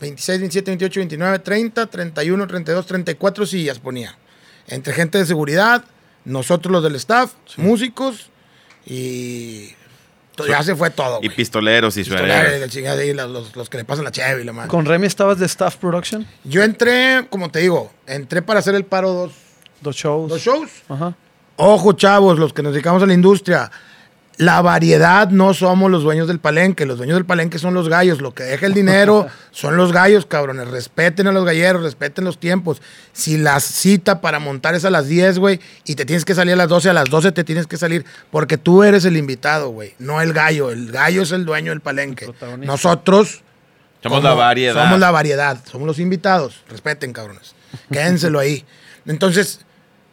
[0.00, 4.16] 26, 27, 28, 29, 30, 31, 32, 34 sillas ponía.
[4.68, 5.84] Entre gente de seguridad,
[6.24, 8.30] nosotros los del staff, músicos
[8.86, 9.74] y
[10.48, 11.20] ya se fue todo.
[11.22, 14.68] Y pistoleros y pistoleros, y los, los, que le pasan la cheve y la madre.
[14.68, 16.26] ¿Con Remy estabas de staff production?
[16.44, 19.32] Yo entré, como te digo, entré para hacer el paro dos,
[19.80, 20.28] dos shows.
[20.28, 20.70] Dos shows.
[20.88, 21.14] Ajá.
[21.56, 23.70] Ojo, chavos, los que nos dedicamos a la industria
[24.40, 28.22] la variedad no somos los dueños del palenque, los dueños del palenque son los gallos,
[28.22, 32.38] lo que deja el dinero son los gallos, cabrones, respeten a los galleros, respeten los
[32.38, 32.80] tiempos.
[33.12, 36.54] Si la cita para montar es a las 10, güey, y te tienes que salir
[36.54, 39.68] a las 12, a las 12 te tienes que salir, porque tú eres el invitado,
[39.68, 42.32] güey, no el gallo, el gallo es el dueño del palenque.
[42.60, 43.42] Nosotros...
[44.02, 44.82] Somos la variedad.
[44.82, 47.54] Somos la variedad, somos los invitados, respeten, cabrones,
[47.92, 48.64] quédenselo ahí.
[49.04, 49.66] Entonces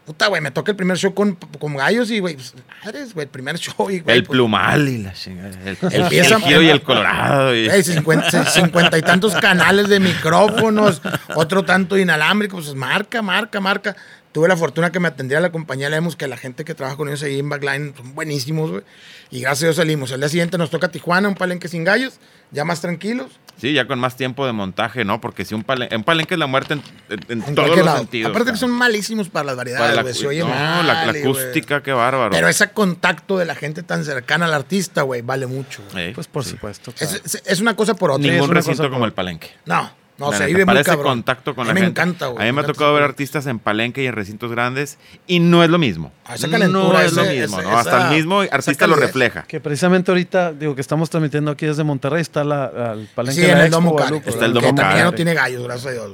[0.08, 3.26] Puta, güey, me toca el primer show con, con gallos y, güey, pues, madres, güey,
[3.26, 3.90] el primer show.
[3.92, 5.50] Y, güey, el pues, plumal y la chingada.
[5.66, 7.54] El, el, el, y el colorado.
[7.54, 7.70] Y...
[7.84, 11.02] cincuenta, y tantos canales de micrófonos,
[11.36, 13.98] otro tanto inalámbrico, pues marca, marca, marca.
[14.38, 17.08] Tuve la fortuna que me atendiera la compañía Lemus, que la gente que trabaja con
[17.08, 18.84] ellos ahí en Backline son buenísimos, güey.
[19.32, 20.12] Y gracias a Dios salimos.
[20.12, 22.20] El día siguiente nos toca Tijuana, un palenque sin gallos,
[22.52, 23.32] ya más tranquilos.
[23.60, 25.20] Sí, ya con más tiempo de montaje, ¿no?
[25.20, 26.76] Porque si un, palenque, un palenque es la muerte
[27.10, 28.30] en, todos los sentidos.
[28.30, 30.38] Aparte que son malísimos para las variedades, güey.
[30.38, 32.30] no, la, acústica, qué bárbaro.
[32.30, 35.82] Pero ese contacto de la gente tan cercana al artista, güey, vale mucho.
[36.14, 36.94] pues por supuesto.
[37.00, 38.32] Es, una cosa por otra.
[38.32, 39.50] Ningún recinto como el palenque.
[39.66, 40.07] No.
[40.18, 41.06] No, se vive muy cabrón.
[41.06, 42.42] contacto con a mí me encanta, güey.
[42.42, 44.98] A mí me, ha tocado ver artistas en palenque y en recintos grandes
[45.28, 46.12] y no es lo mismo.
[46.26, 47.78] Ah, esa no es lo mismo, ¿no?
[47.78, 49.44] Hasta el mismo artista lo refleja.
[49.44, 53.50] Que precisamente ahorita, digo, que estamos transmitiendo aquí desde Monterrey, está la, el palenque sí,
[53.50, 56.12] en el Domo Está el Domo Que también no tiene gallos, gracias a Dios.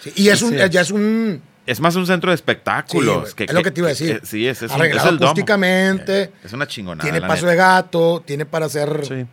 [0.00, 0.12] Sí.
[0.16, 1.42] y es un, ya es un...
[1.66, 3.34] Es más un centro de espectáculos.
[3.34, 4.22] que, es lo que te iba a decir.
[4.24, 6.22] sí, es, es, Arreglado es el acústicamente.
[6.22, 7.08] Eh, es una chingonada.
[7.08, 9.28] Tiene paso de gato, tiene para hacer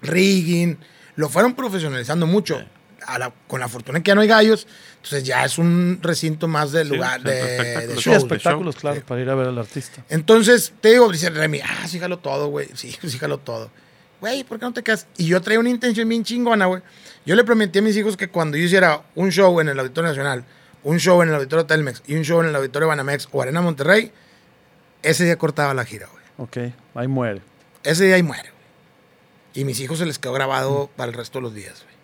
[0.00, 0.78] rigging.
[1.16, 2.62] Lo fueron profesionalizando mucho
[3.46, 6.84] con la fortuna que ya no hay gallos, entonces ya es un recinto más de
[6.84, 10.04] lugar de, de, espectáculos, claro, para ir a ver al artista.
[10.08, 13.70] Entonces, te digo, dice Remy, ah, sí todo, güey, sí, sí todo.
[14.20, 15.06] Güey, ¿por qué no te quedas?
[15.18, 16.82] Y yo traía una intención bien chingona, güey.
[17.26, 20.08] Yo le prometí a mis hijos que cuando yo hiciera un show en el Auditorio
[20.08, 20.44] Nacional,
[20.84, 23.60] un show en el Auditorio Telmex y un show en el Auditorio Banamex o Arena
[23.60, 24.12] Monterrey,
[25.02, 26.24] ese día cortaba la gira, güey.
[26.38, 27.42] Ok, ahí muere.
[27.82, 28.56] Ese día ahí muere, güey.
[29.54, 31.95] Y mis hijos se les quedó grabado para el resto de los días, güey.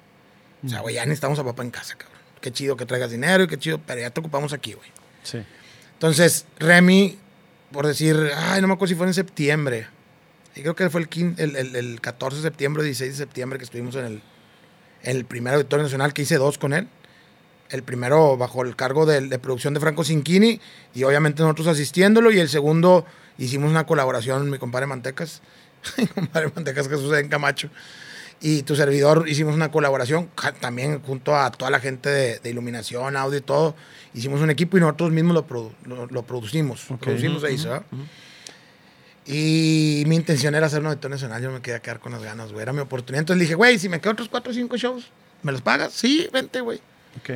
[0.65, 2.19] O sea, güey, ya necesitamos a papá en casa, cabrón.
[2.41, 4.89] Qué chido que traigas dinero y qué chido, pero ya te ocupamos aquí, güey.
[5.23, 5.43] Sí.
[5.95, 7.19] Entonces, Remy,
[7.71, 9.87] por decir, ay, no me acuerdo si fue en septiembre.
[10.55, 13.95] Y creo que fue el, el, el, 14 de septiembre, 16 de septiembre que estuvimos
[13.97, 14.23] en el,
[15.03, 16.89] el primer auditorio nacional, que hice dos con él.
[17.71, 20.61] El primero bajo el cargo de, de producción de Franco Cinquini
[20.95, 22.31] y obviamente nosotros asistiéndolo.
[22.31, 23.07] Y el segundo
[23.39, 25.41] hicimos una colaboración, mi compadre Mantecas,
[25.97, 27.71] mi compadre Mantecas que sucede en Camacho
[28.45, 30.29] y tu servidor hicimos una colaboración
[30.59, 32.09] también junto a toda la gente
[32.41, 33.77] de, iluminación, audio y todo.
[34.15, 35.45] Hicimos un equipo y nosotros mismos
[35.87, 36.87] lo, lo, producimos.
[37.01, 37.57] Producimos ahí,
[39.27, 41.41] Y mi intención era hacer un auditorio nacional.
[41.41, 42.63] Yo me quedé a quedar con las ganas, güey.
[42.63, 43.21] Era mi oportunidad.
[43.21, 45.07] Entonces le dije, güey, si me quedo otros cuatro o cinco shows,
[45.45, 45.93] ¿me los pagas?
[45.93, 46.81] Sí, vente, güey.
[47.21, 47.31] Ok.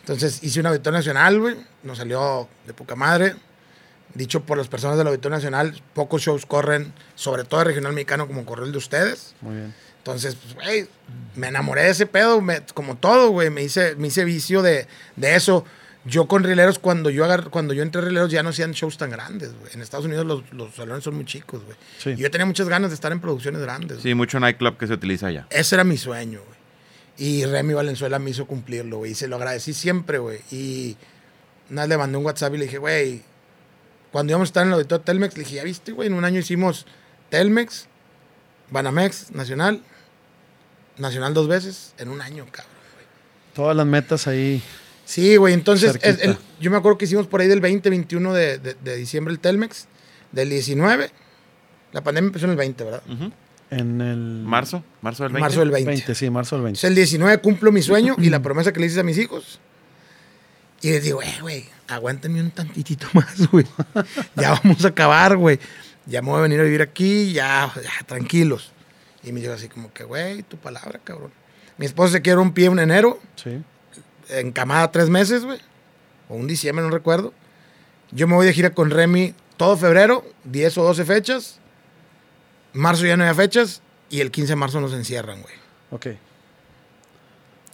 [0.00, 1.56] Entonces hice un auditorio nacional, güey.
[1.82, 3.34] Nos salió de poca madre.
[4.14, 8.26] Dicho por las personas del auditorio nacional, pocos shows corren, sobre todo el regional mexicano,
[8.26, 9.34] como corre el de ustedes.
[9.42, 9.74] Muy bien.
[10.12, 10.88] Entonces, pues, güey,
[11.36, 12.42] me enamoré de ese pedo,
[12.74, 14.86] como todo, güey, me hice, me hice vicio de,
[15.16, 15.64] de eso.
[16.04, 18.96] Yo con rileros, cuando yo agar, cuando yo entré a rileros ya no hacían shows
[18.96, 19.72] tan grandes, güey.
[19.74, 22.16] En Estados Unidos los, los salones son muy chicos, güey.
[22.16, 24.00] Y yo tenía muchas ganas de estar en producciones grandes.
[24.02, 25.46] Sí, mucho nightclub que se utiliza allá.
[25.50, 26.58] Ese era mi sueño, güey.
[27.18, 29.12] Y Remy Valenzuela me hizo cumplirlo, güey.
[29.12, 30.40] Y se lo agradecí siempre, güey.
[30.50, 30.96] Y
[31.68, 33.22] nada, le mandé un WhatsApp y le dije, güey,
[34.12, 36.24] cuando íbamos a estar en el auditorio Telmex, le dije, ya viste, güey, en un
[36.24, 36.86] año hicimos
[37.28, 37.88] Telmex,
[38.70, 39.82] Banamex, Nacional,
[40.98, 42.72] Nacional dos veces en un año, cabrón.
[43.54, 44.62] Todas las metas ahí.
[45.04, 45.54] Sí, güey.
[45.54, 45.98] Entonces,
[46.60, 49.86] yo me acuerdo que hicimos por ahí del 20, 21 de, de, diciembre el Telmex.
[50.32, 51.10] Del 19.
[51.92, 53.02] La pandemia empezó en el 20, ¿verdad?
[53.70, 54.42] En el...
[54.44, 54.84] ¿Marzo?
[55.00, 55.40] ¿Marzo del 20?
[55.40, 55.90] Marzo del 20.
[55.90, 56.86] 20 sí, marzo del 20.
[56.86, 59.60] el 19 cumplo mi sueño y la promesa que le hice a mis hijos.
[60.80, 63.66] Y les digo, eh, güey, aguántenme un tantitito más, güey.
[64.36, 65.58] ya vamos a acabar, güey.
[66.06, 68.72] Ya me voy a venir a vivir aquí, ya, ya tranquilos.
[69.22, 71.32] Y me dijo así como que, güey, tu palabra, cabrón.
[71.76, 73.18] Mi esposa se quiere un pie en enero.
[73.36, 73.62] Sí.
[74.28, 75.58] Encamada tres meses, güey.
[76.28, 77.32] O un diciembre, no recuerdo.
[78.10, 81.58] Yo me voy de gira con Remy todo febrero, 10 o 12 fechas.
[82.72, 83.82] Marzo ya no hay fechas.
[84.10, 85.54] Y el 15 de marzo nos encierran, güey.
[85.90, 86.06] Ok.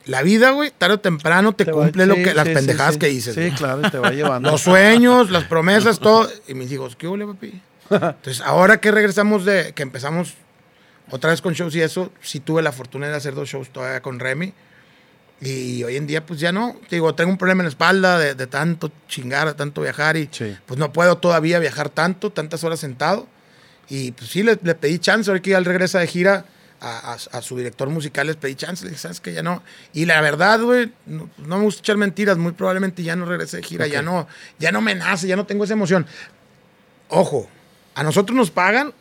[0.06, 3.34] La vida, güey, tarde o temprano te, cumple lo que, las pendejadas que dices.
[3.34, 4.50] Sí, claro, te va llevando.
[4.50, 6.28] Los sueños, las promesas, todo.
[6.46, 7.62] Y mis hijos, ¿qué huele, papi?
[7.90, 10.34] Entonces, ahora que regresamos de, que empezamos
[11.10, 14.00] otra vez con shows y eso, sí tuve la fortuna de hacer dos shows todavía
[14.02, 14.52] con Remy.
[15.40, 16.76] Y hoy en día, pues ya no.
[16.90, 20.28] Digo, tengo un problema en la espalda de, de tanto chingar, de tanto viajar y
[20.32, 20.56] Sí.
[20.64, 23.26] pues no puedo todavía viajar tanto, tantas horas sentado.
[23.90, 25.28] Y pues sí, le, le pedí chance.
[25.30, 26.46] Ahora que ya regresa de gira
[26.80, 28.84] a, a- a su director musical, les pedí chance.
[28.84, 29.34] Le dije, ¿sabes qué?
[29.34, 29.62] Ya no.
[29.92, 32.38] Y la verdad, güey, no, no me gusta echar mentiras.
[32.38, 33.86] Muy probablemente ya no regrese de gira.
[33.86, 34.26] Ya, no,
[34.58, 36.06] ya no me nace, ya no tengo esa emoción.
[37.08, 37.48] Ojo,
[37.94, 38.94] a nosotros nos pagan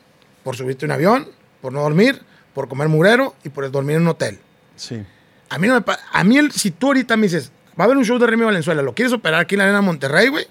[0.43, 1.29] por subirte un avión,
[1.63, 2.21] por no dormir,
[2.53, 4.37] por comer murero y por dormir en un hotel.
[4.75, 5.01] Sí.
[5.49, 7.95] A mí no me A mí, el- si tú ahorita me dices, va a haber
[7.97, 10.45] un show de Remy Valenzuela, ¿lo quieres operar aquí en la Arena Monterrey, güey?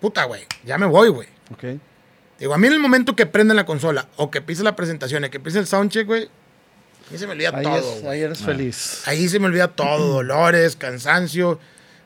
[0.00, 1.28] Puta, güey, ya me voy, güey.
[1.52, 1.64] Ok.
[2.38, 5.24] Digo, a mí en el momento que prende la consola o que pise la presentación
[5.24, 8.20] y que pise el soundcheck, güey, a mí se me olvida Ahí, todo, es- ahí
[8.20, 9.02] eres feliz.
[9.06, 11.58] Ahí se me olvida todo, dolores, cansancio.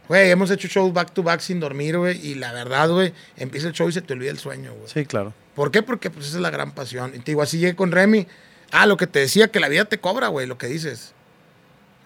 [0.09, 3.69] Güey, hemos hecho shows back to back sin dormir, güey, y la verdad, güey, empieza
[3.69, 4.89] el show y se te olvida el sueño, güey.
[4.89, 5.33] Sí, claro.
[5.55, 5.83] ¿Por qué?
[5.83, 7.13] Porque pues esa es la gran pasión.
[7.15, 8.27] Y te digo, así llegué con Remy.
[8.73, 11.13] Ah, lo que te decía, que la vida te cobra, güey, lo que dices.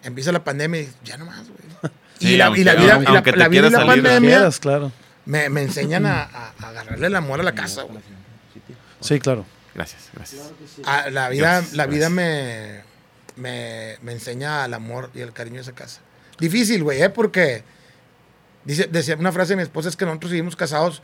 [0.03, 1.93] Empieza la pandemia y ya no más, güey.
[2.19, 3.85] Sí, y, la, y la aunque- vida, y la- aunque te la vida y la
[3.85, 4.89] pandemia Quieras, claro.
[5.25, 7.99] me, me enseñan a, a- a agarrarle el amor a la casa, güey.
[9.01, 9.45] Sí, claro.
[9.73, 10.41] Gracias, gracias.
[10.85, 12.11] A- la vida, Gracias, la vida gracias.
[12.13, 12.83] me,
[13.35, 15.99] me, me enseña al amor y el cariño de esa casa.
[16.39, 17.09] Difícil, güey, ¿eh?
[17.09, 17.63] Porque
[18.63, 21.01] dice, decía una frase de mi esposa es que nosotros seguimos casados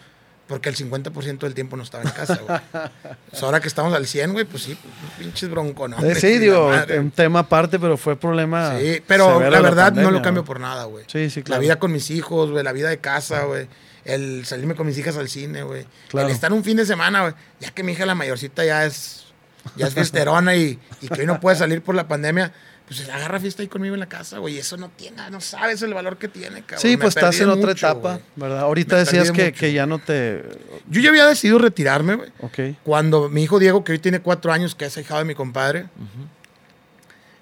[0.48, 2.60] porque el 50% del tiempo no estaba en casa, güey.
[3.30, 4.78] Pues ahora que estamos al 100, güey, pues sí,
[5.18, 5.98] pinches bronco, ¿no?
[6.04, 8.78] Eh, sí, digo, un tema aparte, pero fue problema.
[8.78, 11.06] Sí, pero la verdad no lo cambio por nada, güey.
[11.08, 11.62] Sí, sí, La claro.
[11.62, 13.68] vida con mis hijos, güey, la vida de casa, güey.
[14.04, 15.86] El salirme con mis hijas al cine, güey.
[16.10, 16.28] Claro.
[16.28, 17.34] El estar un fin de semana, güey.
[17.60, 19.28] Ya que mi hija la mayorcita ya es,
[19.76, 22.52] ya es fiesterona y, y que hoy no puede salir por la pandemia,
[22.98, 24.58] pues agarra fiesta ahí conmigo en la casa, güey.
[24.58, 26.82] Eso no tiene, no sabes el valor que tiene, cabrón.
[26.82, 28.24] Sí, pues estás en otra etapa, güey.
[28.36, 28.60] ¿verdad?
[28.60, 30.44] Ahorita Me decías que, que ya no te.
[30.90, 32.30] Yo ya había decidido retirarme, güey.
[32.42, 32.78] Ok.
[32.84, 35.86] Cuando mi hijo Diego, que hoy tiene cuatro años, que es ahijado de mi compadre,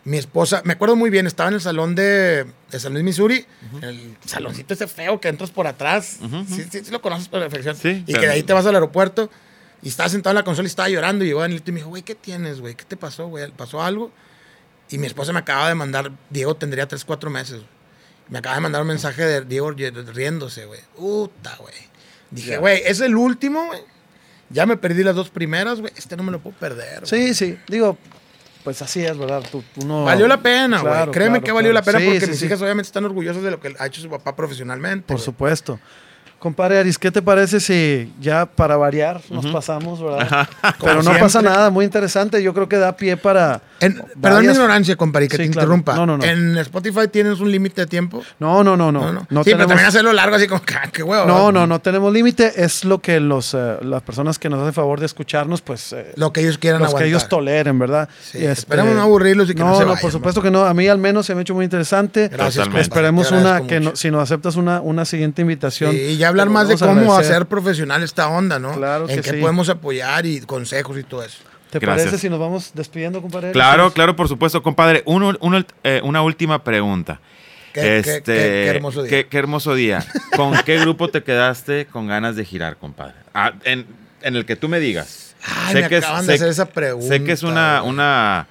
[0.03, 3.43] mi esposa, me acuerdo muy bien, estaba en el salón de, de San Luis, Missouri,
[3.81, 6.19] el saloncito ese feo que entras por atrás.
[6.47, 7.75] sí, sí, sí lo conoces por perfección.
[7.75, 9.31] Sí, y que de ahí te vas al aeropuerto
[9.81, 11.25] y estaba sentado en la consola y estaba llorando.
[11.25, 12.75] Y llegó Danielito y me dijo, güey, ¿qué tienes, güey?
[12.75, 13.49] ¿Qué te pasó, güey?
[13.51, 14.11] ¿Pasó algo?
[14.89, 17.61] Y mi esposa me acaba de mandar, Diego tendría 3, 4 meses.
[18.27, 20.79] Me acaba de mandar un mensaje de Diego riéndose, güey.
[20.95, 21.73] Puta, güey.
[22.31, 23.79] Dije, güey, es el último, güey.
[24.49, 25.93] Ya me perdí las dos primeras, güey.
[25.95, 27.07] Este no me lo puedo perder.
[27.07, 27.57] Sí, sí.
[27.67, 27.97] Digo,
[28.63, 29.43] pues así es, ¿verdad?
[29.51, 30.93] Tú, tú no- Valió la pena, güey.
[30.93, 31.85] Claro, Créeme claro, que valió claro.
[31.85, 32.45] la pena Sí, porque sí, mis sí.
[32.45, 35.05] hijas obviamente están orgullosas de lo que ha hecho su papá profesionalmente.
[35.07, 35.25] Por güey.
[35.25, 35.79] supuesto.
[36.39, 40.47] Compadre Aris, ¿qué te parece si ya para variar nos pasamos, verdad?
[40.81, 42.41] Pero no pasa nada, muy interesante.
[42.41, 43.61] Yo creo que da pie para.
[43.81, 45.65] En- perdón mi ignorancia, compadre, que Sí, te claro.
[45.75, 45.95] interrumpa.
[45.95, 46.23] No, no, no.
[46.23, 48.23] ¿En Spotify tienes un límite de tiempo?
[48.39, 49.01] No, no, no, no.
[49.01, 49.27] No, no.
[49.29, 51.25] No sí, pero tenemos- también hacerlo largo así como, "Ah, qué huevo.
[51.25, 52.53] No, no, no tenemos límite.
[52.63, 55.91] Es lo que los, eh, las personas que nos hacen favor de escucharnos, pues.
[55.93, 57.03] eh, Lo que ellos quieran los aguantar.
[57.05, 58.07] que ellos toleren, ¿verdad?
[58.21, 60.51] Sí, Y, este, esperemos no aburrirlos y que no se No, vayan, por supuesto que
[60.51, 60.63] no.
[60.65, 62.29] A mí al menos se me ha hecho muy interesante.
[62.29, 62.67] Gracias.
[62.75, 65.91] Esperemos una, que no- si nos aceptas una, una siguiente invitación.
[65.91, 68.73] Sí, ya hablar más de cómo hacer profesional esta onda, ¿no?
[68.73, 69.37] Claro En que qué sí.
[69.41, 71.39] podemos apoyar y consejos y todo eso.
[71.69, 72.07] ¿Te Gracias.
[72.07, 73.51] parece si nos vamos despidiendo, compadre?
[73.51, 75.03] Claro, claro, por supuesto, compadre.
[75.05, 77.19] Uno- uno, eh, una última pregunta.
[77.73, 79.09] Qué- qué- qué- qué hermoso día.
[79.11, 80.05] Qué, qué hermoso día.
[80.35, 83.13] ¿Con qué grupo te quedaste con ganas de girar, compadre?
[83.35, 83.85] Ah, en,
[84.23, 85.35] en el que tú me digas.
[85.45, 88.47] Ay, me acaban de hacer esa pregunta, Sé que es una, una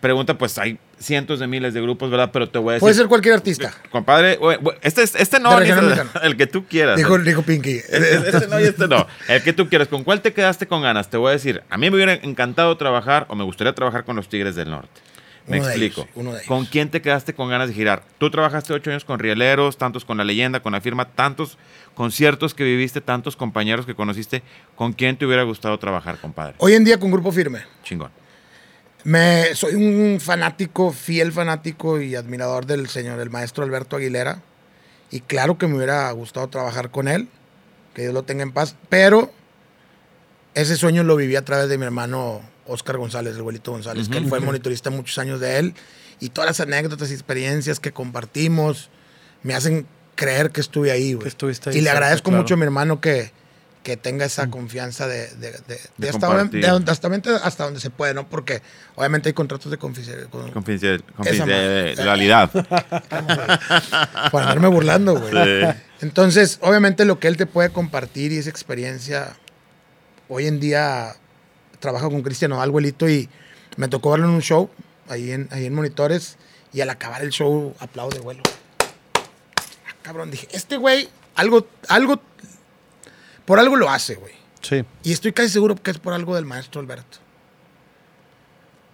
[0.00, 2.30] pregunta, pues hay cientos de miles de grupos, ¿verdad?
[2.32, 2.80] Pero te voy a decir.
[2.82, 3.72] Puede ser cualquier artista.
[3.90, 4.38] Compadre,
[4.82, 5.94] este, es- este no, mexicano.
[6.22, 6.96] el que tú quieras.
[6.96, 7.80] Dijo, dijo Pinky.
[7.88, 9.06] Este, este no y este no.
[9.28, 9.88] El que tú quieras.
[9.88, 11.08] ¿Con cuál te quedaste con ganas?
[11.10, 11.62] Te voy a decir.
[11.70, 15.00] A mí me hubiera encantado trabajar o me gustaría trabajar con los Tigres del Norte.
[15.46, 16.02] Me Uno de explico.
[16.02, 16.46] ellos, uno de ellos.
[16.48, 18.02] ¿Con quién te quedaste con ganas de girar?
[18.18, 21.56] Tú trabajaste ocho años con Rieleros, tantos con La Leyenda, con la firma, tantos
[21.94, 24.42] conciertos que viviste, tantos compañeros que conociste.
[24.76, 26.54] ¿Con quién te hubiera gustado trabajar, compadre?
[26.58, 27.60] Hoy en día con Grupo Firme.
[27.82, 28.10] Chingón.
[29.04, 34.42] Me, soy un fanático, fiel fanático y admirador del señor, el maestro Alberto Aguilera.
[35.10, 37.28] Y claro que me hubiera gustado trabajar con él,
[37.94, 38.76] que Dios lo tenga en paz.
[38.88, 39.32] Pero
[40.54, 44.18] ese sueño lo viví a través de mi hermano Oscar González, el abuelito González, que
[44.18, 45.74] él fue monitorista muchos años de él.
[46.20, 48.90] Y todas las anécdotas y experiencias que compartimos
[49.42, 51.22] me hacen creer que estuve ahí, güey.
[51.22, 52.42] Que estuviste ahí Y le agradezco claro.
[52.42, 53.32] mucho a mi hermano que,
[53.82, 57.64] que tenga esa confianza de, de, de- de hasta, donde, de donde- hasta, donde- hasta
[57.64, 58.28] donde se puede, ¿no?
[58.28, 58.60] Porque
[58.94, 60.28] obviamente hay contratos de confidencialidad.
[64.30, 65.32] Por andarme burlando, güey.
[65.32, 65.78] Sí.
[66.02, 69.36] Entonces, obviamente lo que él te puede compartir y esa experiencia,
[70.28, 71.16] hoy en día
[71.78, 72.72] trabajo con Cristian Nodal,
[73.08, 73.28] y
[73.76, 74.70] me tocó verlo en un show,
[75.08, 76.36] ahí en, ahí en Monitores,
[76.72, 78.42] y al acabar el show aplaude, vuelo.
[78.78, 82.20] Ah, cabrón, dije, este güey, algo, algo,
[83.44, 84.34] por algo lo hace, güey.
[84.62, 84.84] Sí.
[85.02, 87.18] Y estoy casi seguro que es por algo del maestro Alberto.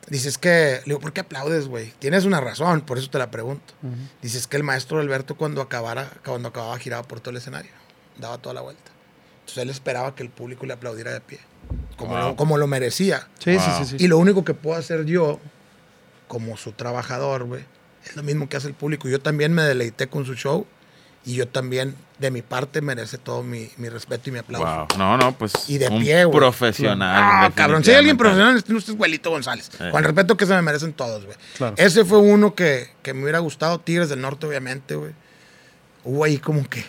[0.09, 1.93] Dices que, le digo, ¿por qué aplaudes, güey?
[1.99, 3.75] Tienes una razón, por eso te la pregunto.
[4.23, 7.73] Dices que el maestro Alberto cuando acabara, cuando acababa giraba por todo el escenario,
[8.17, 8.93] daba toda la vuelta.
[9.41, 11.41] Entonces él esperaba que el público le aplaudiera de pie,
[11.97, 12.21] como, Wow.
[12.29, 13.27] lo, como lo merecía.
[13.41, 13.61] Sí, Wow.
[13.61, 14.05] sí, sí, sí.
[14.05, 15.41] Y lo único que puedo hacer yo,
[16.29, 17.65] como su trabajador, güey,
[18.05, 19.09] es lo mismo que hace el público.
[19.09, 20.67] Yo también me deleité con su show
[21.25, 24.65] y yo también, de mi parte, merece todo mi, mi respeto y mi aplauso.
[24.67, 24.87] Wow.
[24.99, 25.53] No, no, pues.
[25.69, 26.39] Y de un pie, güey.
[26.39, 27.23] profesional.
[27.23, 27.85] Ah, cabrón.
[27.85, 29.69] Si hay alguien profesional, este no es Huelito González.
[29.79, 29.91] Eh.
[29.91, 31.37] Con el respeto que se me merecen todos, güey.
[31.59, 31.75] Claro.
[31.77, 33.81] Ese fue uno que, que me hubiera gustado.
[33.81, 35.13] Tigres del Norte, obviamente, güey.
[36.05, 36.85] Hubo ahí como que.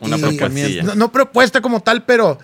[0.00, 0.82] Una propuestilla.
[0.82, 2.38] No, no propuesta como tal, pero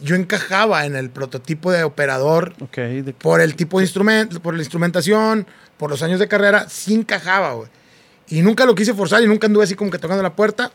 [0.00, 4.54] yo encajaba en el prototipo de operador Ok, de- por el tipo de instrumento, por
[4.54, 7.68] la instrumentación, por los años de carrera, sí encajaba, güey.
[8.28, 10.72] Y nunca lo quise forzar y nunca anduve así como que tocando la puerta,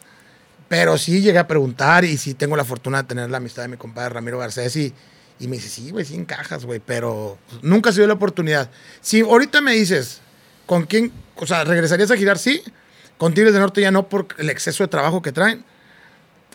[0.70, 3.68] pero sí llegué a preguntar y sí tengo la fortuna de tener la amistad de
[3.68, 4.94] mi compadre Ramiro Garcés y,
[5.40, 8.70] y me dice, sí, güey, sí encajas, güey, pero nunca se dio la oportunidad.
[9.02, 10.22] Si ahorita me dices,
[10.66, 11.12] ¿con quién?
[11.36, 12.38] O sea, ¿regresarías a girar?
[12.38, 12.62] Sí.
[13.18, 15.66] Con Tigres del Norte ya no por el exceso de trabajo que traen.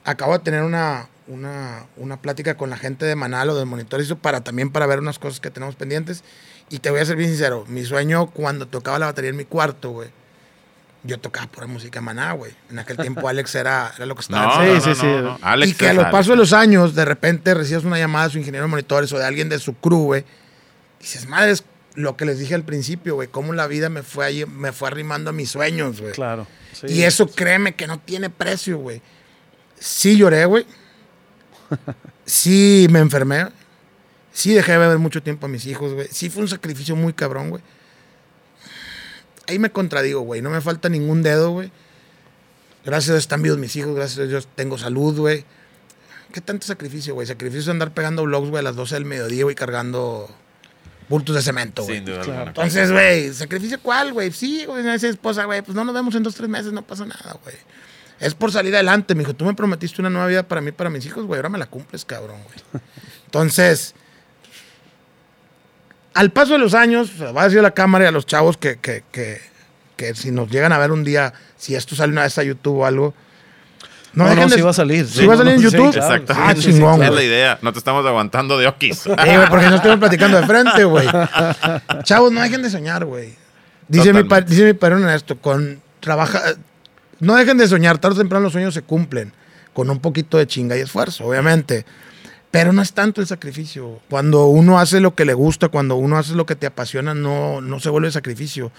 [0.04, 4.00] Acabo de tener una, una, una plática con la gente de Manal o de Monitor
[4.00, 6.22] eso para también para ver unas cosas que tenemos pendientes.
[6.70, 9.44] Y te voy a ser bien sincero, mi sueño cuando tocaba la batería en mi
[9.44, 10.08] cuarto, güey,
[11.04, 12.52] yo tocaba pura música Maná, güey.
[12.70, 14.64] En aquel tiempo Alex era, era lo que estaba.
[14.64, 15.22] No, Sí, no, sí, no, sí.
[15.22, 15.38] no.
[15.42, 18.32] Alex y que a los pasos de los años, de repente recibes una llamada de
[18.32, 20.24] su ingeniero de monitores o de alguien de su crew, güey.
[21.00, 21.64] Dices, madre, es
[21.94, 24.88] lo que les dije al principio, güey, cómo la vida me fue, ahí, me fue
[24.88, 26.12] arrimando a mis sueños, güey.
[26.12, 26.46] claro.
[26.72, 26.86] sí.
[26.88, 29.00] Y eso créeme que no tiene precio, güey.
[29.78, 30.66] Sí lloré, güey.
[32.26, 33.48] Sí me enfermé.
[34.32, 36.08] Sí dejé de ver mucho tiempo a mis hijos, güey.
[36.10, 37.62] Sí fue un sacrificio muy cabrón, güey.
[39.46, 40.40] Ahí me contradigo, güey.
[40.42, 41.70] No me falta ningún dedo, güey.
[42.84, 43.94] Gracias a Dios están vivos mis hijos.
[43.94, 45.44] Gracias a Dios tengo salud, güey.
[46.32, 47.26] ¿Qué tanto sacrificio, güey?
[47.26, 50.28] Sacrificio de andar pegando vlogs, güey, a las 12 del mediodía, güey, cargando
[51.08, 51.96] bultos de cemento, güey.
[51.98, 52.30] Sin duda Claro.
[52.32, 52.48] alguna.
[52.50, 54.32] Entonces, güey, ¿sacrificio cuál, güey?
[54.32, 56.82] Sí, güey, me dice esposa, güey, pues no nos vemos en dos, tres meses, no
[56.82, 57.54] pasa nada, güey.
[58.20, 60.88] Es por salir adelante, me dijo, tú me prometiste una nueva vida para mí, para
[60.90, 62.82] mis hijos, güey, ahora me la cumples, cabrón, güey.
[63.26, 63.94] Entonces,
[66.14, 68.10] al paso de los años, o sea, va a decir a la cámara y a
[68.12, 69.40] los chavos que, que, que,
[69.96, 72.78] que si nos llegan a ver un día, si esto sale una vez a YouTube
[72.78, 73.14] o algo,
[74.12, 75.06] No, dejen no, de- sí va a salir.
[75.08, 75.92] ¿Sí va a salir en no, sí, YouTube?
[75.92, 76.14] claro.
[76.14, 76.34] Exacto.
[76.36, 77.58] Ah, Sí, sí, chingón, Es la idea.
[77.62, 78.98] No te estamos aguantando de okis.
[79.00, 81.06] Sí, güey, porque no estamos platicando de frente, güey.
[82.04, 83.34] Chavos, no dejen de soñar, güey.
[83.88, 86.40] Dice mi, dice mi padre en esto, con trabaja,
[87.20, 89.32] no dejen de soñar, tarde o temprano los sueños se cumplen,
[89.72, 91.84] con un poquito de chinga y esfuerzo, obviamente.
[92.54, 93.98] Pero no es tanto el sacrificio.
[94.08, 97.60] Cuando uno hace lo que le gusta, cuando uno hace lo que te apasiona, no,
[97.60, 98.70] no se vuelve sacrificio.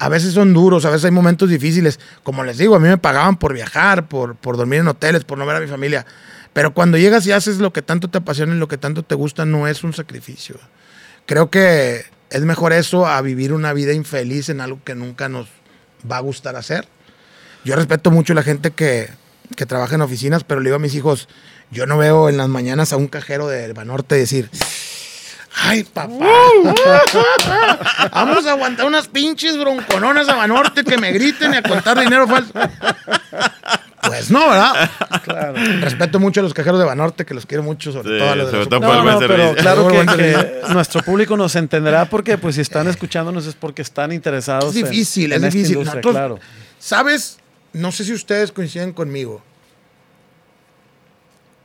[0.00, 2.00] A veces son duros, a veces hay momentos difíciles.
[2.24, 5.38] Como les digo, a mí me pagaban por viajar, por, por dormir en hoteles, por
[5.38, 6.04] no ver a mi familia.
[6.52, 9.14] Pero cuando llegas y haces lo que tanto te apasiona y lo que tanto te
[9.14, 10.56] gusta, no es un sacrificio.
[11.24, 15.46] Creo que es mejor eso a vivir una vida infeliz en algo que nunca nos
[16.10, 16.88] va a gustar hacer.
[17.64, 19.10] Yo respeto mucho a la gente que,
[19.54, 21.28] que trabaja en oficinas, pero le digo a mis hijos,
[21.72, 24.48] yo no veo en las mañanas a un cajero de Banorte decir,
[25.54, 26.12] ay papá,
[28.12, 32.26] vamos a aguantar unas pinches broncononas a Banorte que me griten y a contar dinero
[32.28, 32.52] falso.
[34.04, 34.90] Pues no, ¿verdad?
[35.22, 35.54] Claro.
[35.80, 38.36] Respeto mucho a los cajeros de Banorte, que los quiero mucho, sobre Sí, todo a
[38.36, 41.36] los de sobre los todo No, por el buen no, pero claro que, nuestro público
[41.36, 45.52] nos entenderá porque pues si están escuchándonos es porque están interesados Es difícil, en, es
[45.54, 45.76] difícil.
[45.76, 46.38] industria, Nosotros- claro.
[46.80, 47.38] ¿Sabes?
[47.72, 49.40] No sé si ustedes coinciden conmigo.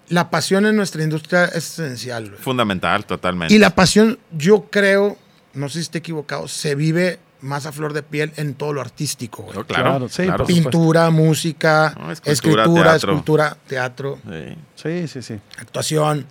[0.09, 2.29] La pasión en nuestra industria es esencial.
[2.29, 2.41] güey.
[2.41, 3.53] Fundamental, totalmente.
[3.53, 5.17] Y la pasión, yo creo,
[5.53, 8.81] no sé si esté equivocado, se vive más a flor de piel en todo lo
[8.81, 9.43] artístico.
[9.43, 9.57] güey.
[9.57, 10.45] Oh, claro, Claro, sí, claro.
[10.45, 13.11] Pintura, música, No, escultura, escritura, teatro.
[13.11, 14.55] escultura, teatro, Sí.
[14.75, 15.39] Sí, sí, sí.
[15.57, 16.25] actuación.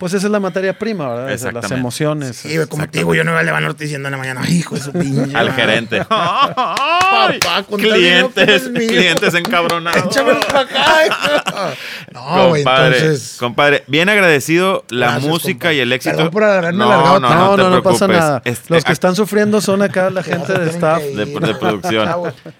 [0.00, 1.30] Pues esa es la materia prima, ¿verdad?
[1.30, 2.34] Esas, Las emociones.
[2.38, 4.74] Sí, como te digo, yo no iba a Levanorte diciendo en la mañana, "Ay, hijo
[4.74, 5.36] de su pinche.
[5.36, 5.52] Al madre".
[5.52, 6.04] gerente.
[6.08, 10.06] Papá, no clientes, clientes encabronados.
[10.06, 11.74] Échamelo para acá.
[12.12, 13.36] No, güey, entonces.
[13.38, 15.76] compadre, bien agradecido la Gracias, música compadre.
[15.76, 16.16] y el éxito.
[16.16, 17.44] Perdón por haberme alargado no, tanto.
[17.44, 18.20] No, no, no, te no, pasa preocupes.
[18.20, 18.42] nada.
[18.44, 21.02] Este, Los que ah, están sufriendo son acá la gente de staff.
[21.02, 22.08] de, de producción.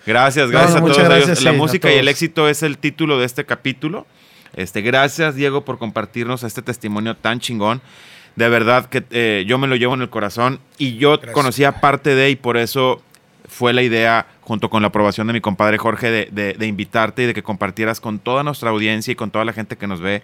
[0.06, 2.78] Gracias, No, gracias no, a todos gracias, La sí, música y el éxito es el
[2.78, 4.06] título de este capítulo.
[4.54, 7.80] Este, gracias, Diego, por compartirnos este testimonio tan chingón.
[8.36, 11.32] De verdad que eh, yo me lo llevo en el corazón y yo Gracias.
[11.34, 13.02] conocía parte de y por eso
[13.48, 17.24] fue la idea, junto con la aprobación de mi compadre Jorge, de, de- de invitarte
[17.24, 20.00] y de que compartieras con toda nuestra audiencia y con toda la gente que nos
[20.00, 20.22] ve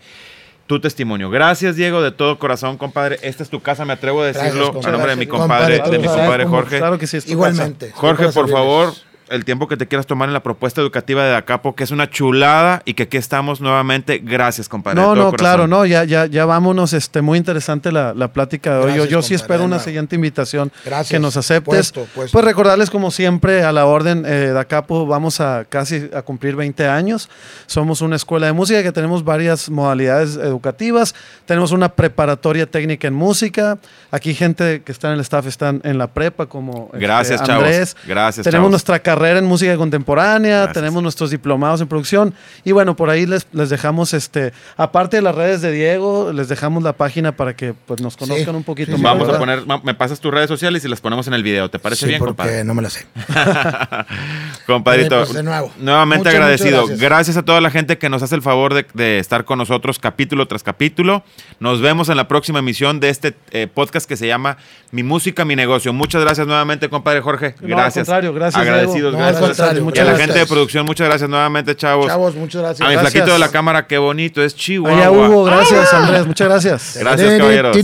[0.69, 1.31] tu testimonio.
[1.31, 3.19] Gracias, Diego, de todo corazón, compadre.
[3.23, 5.77] Esta es tu casa, me atrevo a Gracias, declo a nombre de mi Gracias, compadre,
[5.79, 5.91] compadre.
[5.91, 6.79] de mi compadre Jorge.
[6.79, 7.17] Claro que sí.
[7.17, 7.91] es tu Igualmente.
[7.93, 8.93] Jorge, por favor,
[9.29, 12.09] el tiempo que te quieras tomar en la propuesta educativa de Dacapo, que es una
[12.09, 14.19] chulada y que aquí estamos nuevamente.
[14.23, 15.01] Gracias, compadre.
[15.01, 16.93] No, no, claro, no, ya, ya, ya vámonos.
[16.93, 18.95] Este, muy interesante la, plática de hoy.
[18.97, 20.73] yo, yo sí espero una siguiente invitación
[21.09, 21.93] que nos aceptes.
[22.15, 26.87] Pues recordarles, como siempre, a la orden eh, Dacapo, vamos a casi a cumplir 20
[26.87, 27.29] años.
[27.67, 31.15] Somos una escuela de música que tenemos varias modalidades educativas.
[31.47, 33.79] Tenemos una preparatoria técnica en música.
[34.11, 37.97] Aquí gente que está en el staff están en la prepa, como este, Gracias, Andrés.
[38.07, 42.35] Gracias, Tenemos nuestra carrera en música contemporánea, tenemos nuestros diplomados en producción
[42.65, 46.49] y bueno, por ahí les, les dejamos, este, aparte de las redes de Diego, les
[46.49, 49.01] dejamos la página para que pues, nos conozcan un poquito más.
[49.01, 51.79] Vamos a poner, me pasas tus redes sociales y las ponemos en el video, ¿te
[51.79, 53.07] parece bien, porque no me lo sé.
[54.67, 55.73] Compadrito, pues, de nuevo.
[55.79, 56.85] nuevamente agradecido.
[56.87, 57.39] gracias.
[57.39, 60.63] a toda la gente que nos hace el favor de, estar con nosotros capítulo tras
[60.63, 61.25] capítulo.
[61.59, 64.59] Nos vemos en la próxima emisión de este eh, podcast que se llama
[64.91, 65.95] Mi Música, Mi Negocio.
[65.95, 67.55] Muchas gracias nuevamente, compadre Jorge.
[67.61, 68.11] Gracias.
[68.11, 69.06] al contrario, gracias.
[69.15, 69.95] Agradecidos, gracias.
[69.95, 72.07] y a la gente de producción, muchas gracias nuevamente, chavos.
[72.07, 72.87] Chavos, muchas gracias.
[72.87, 74.99] A mi flaquito de la cámara, qué bonito, es Chihuahua.
[74.99, 76.97] Allá Hugo, gracias, Andrés, muchas gracias.
[76.99, 77.77] Gracias, caballeros.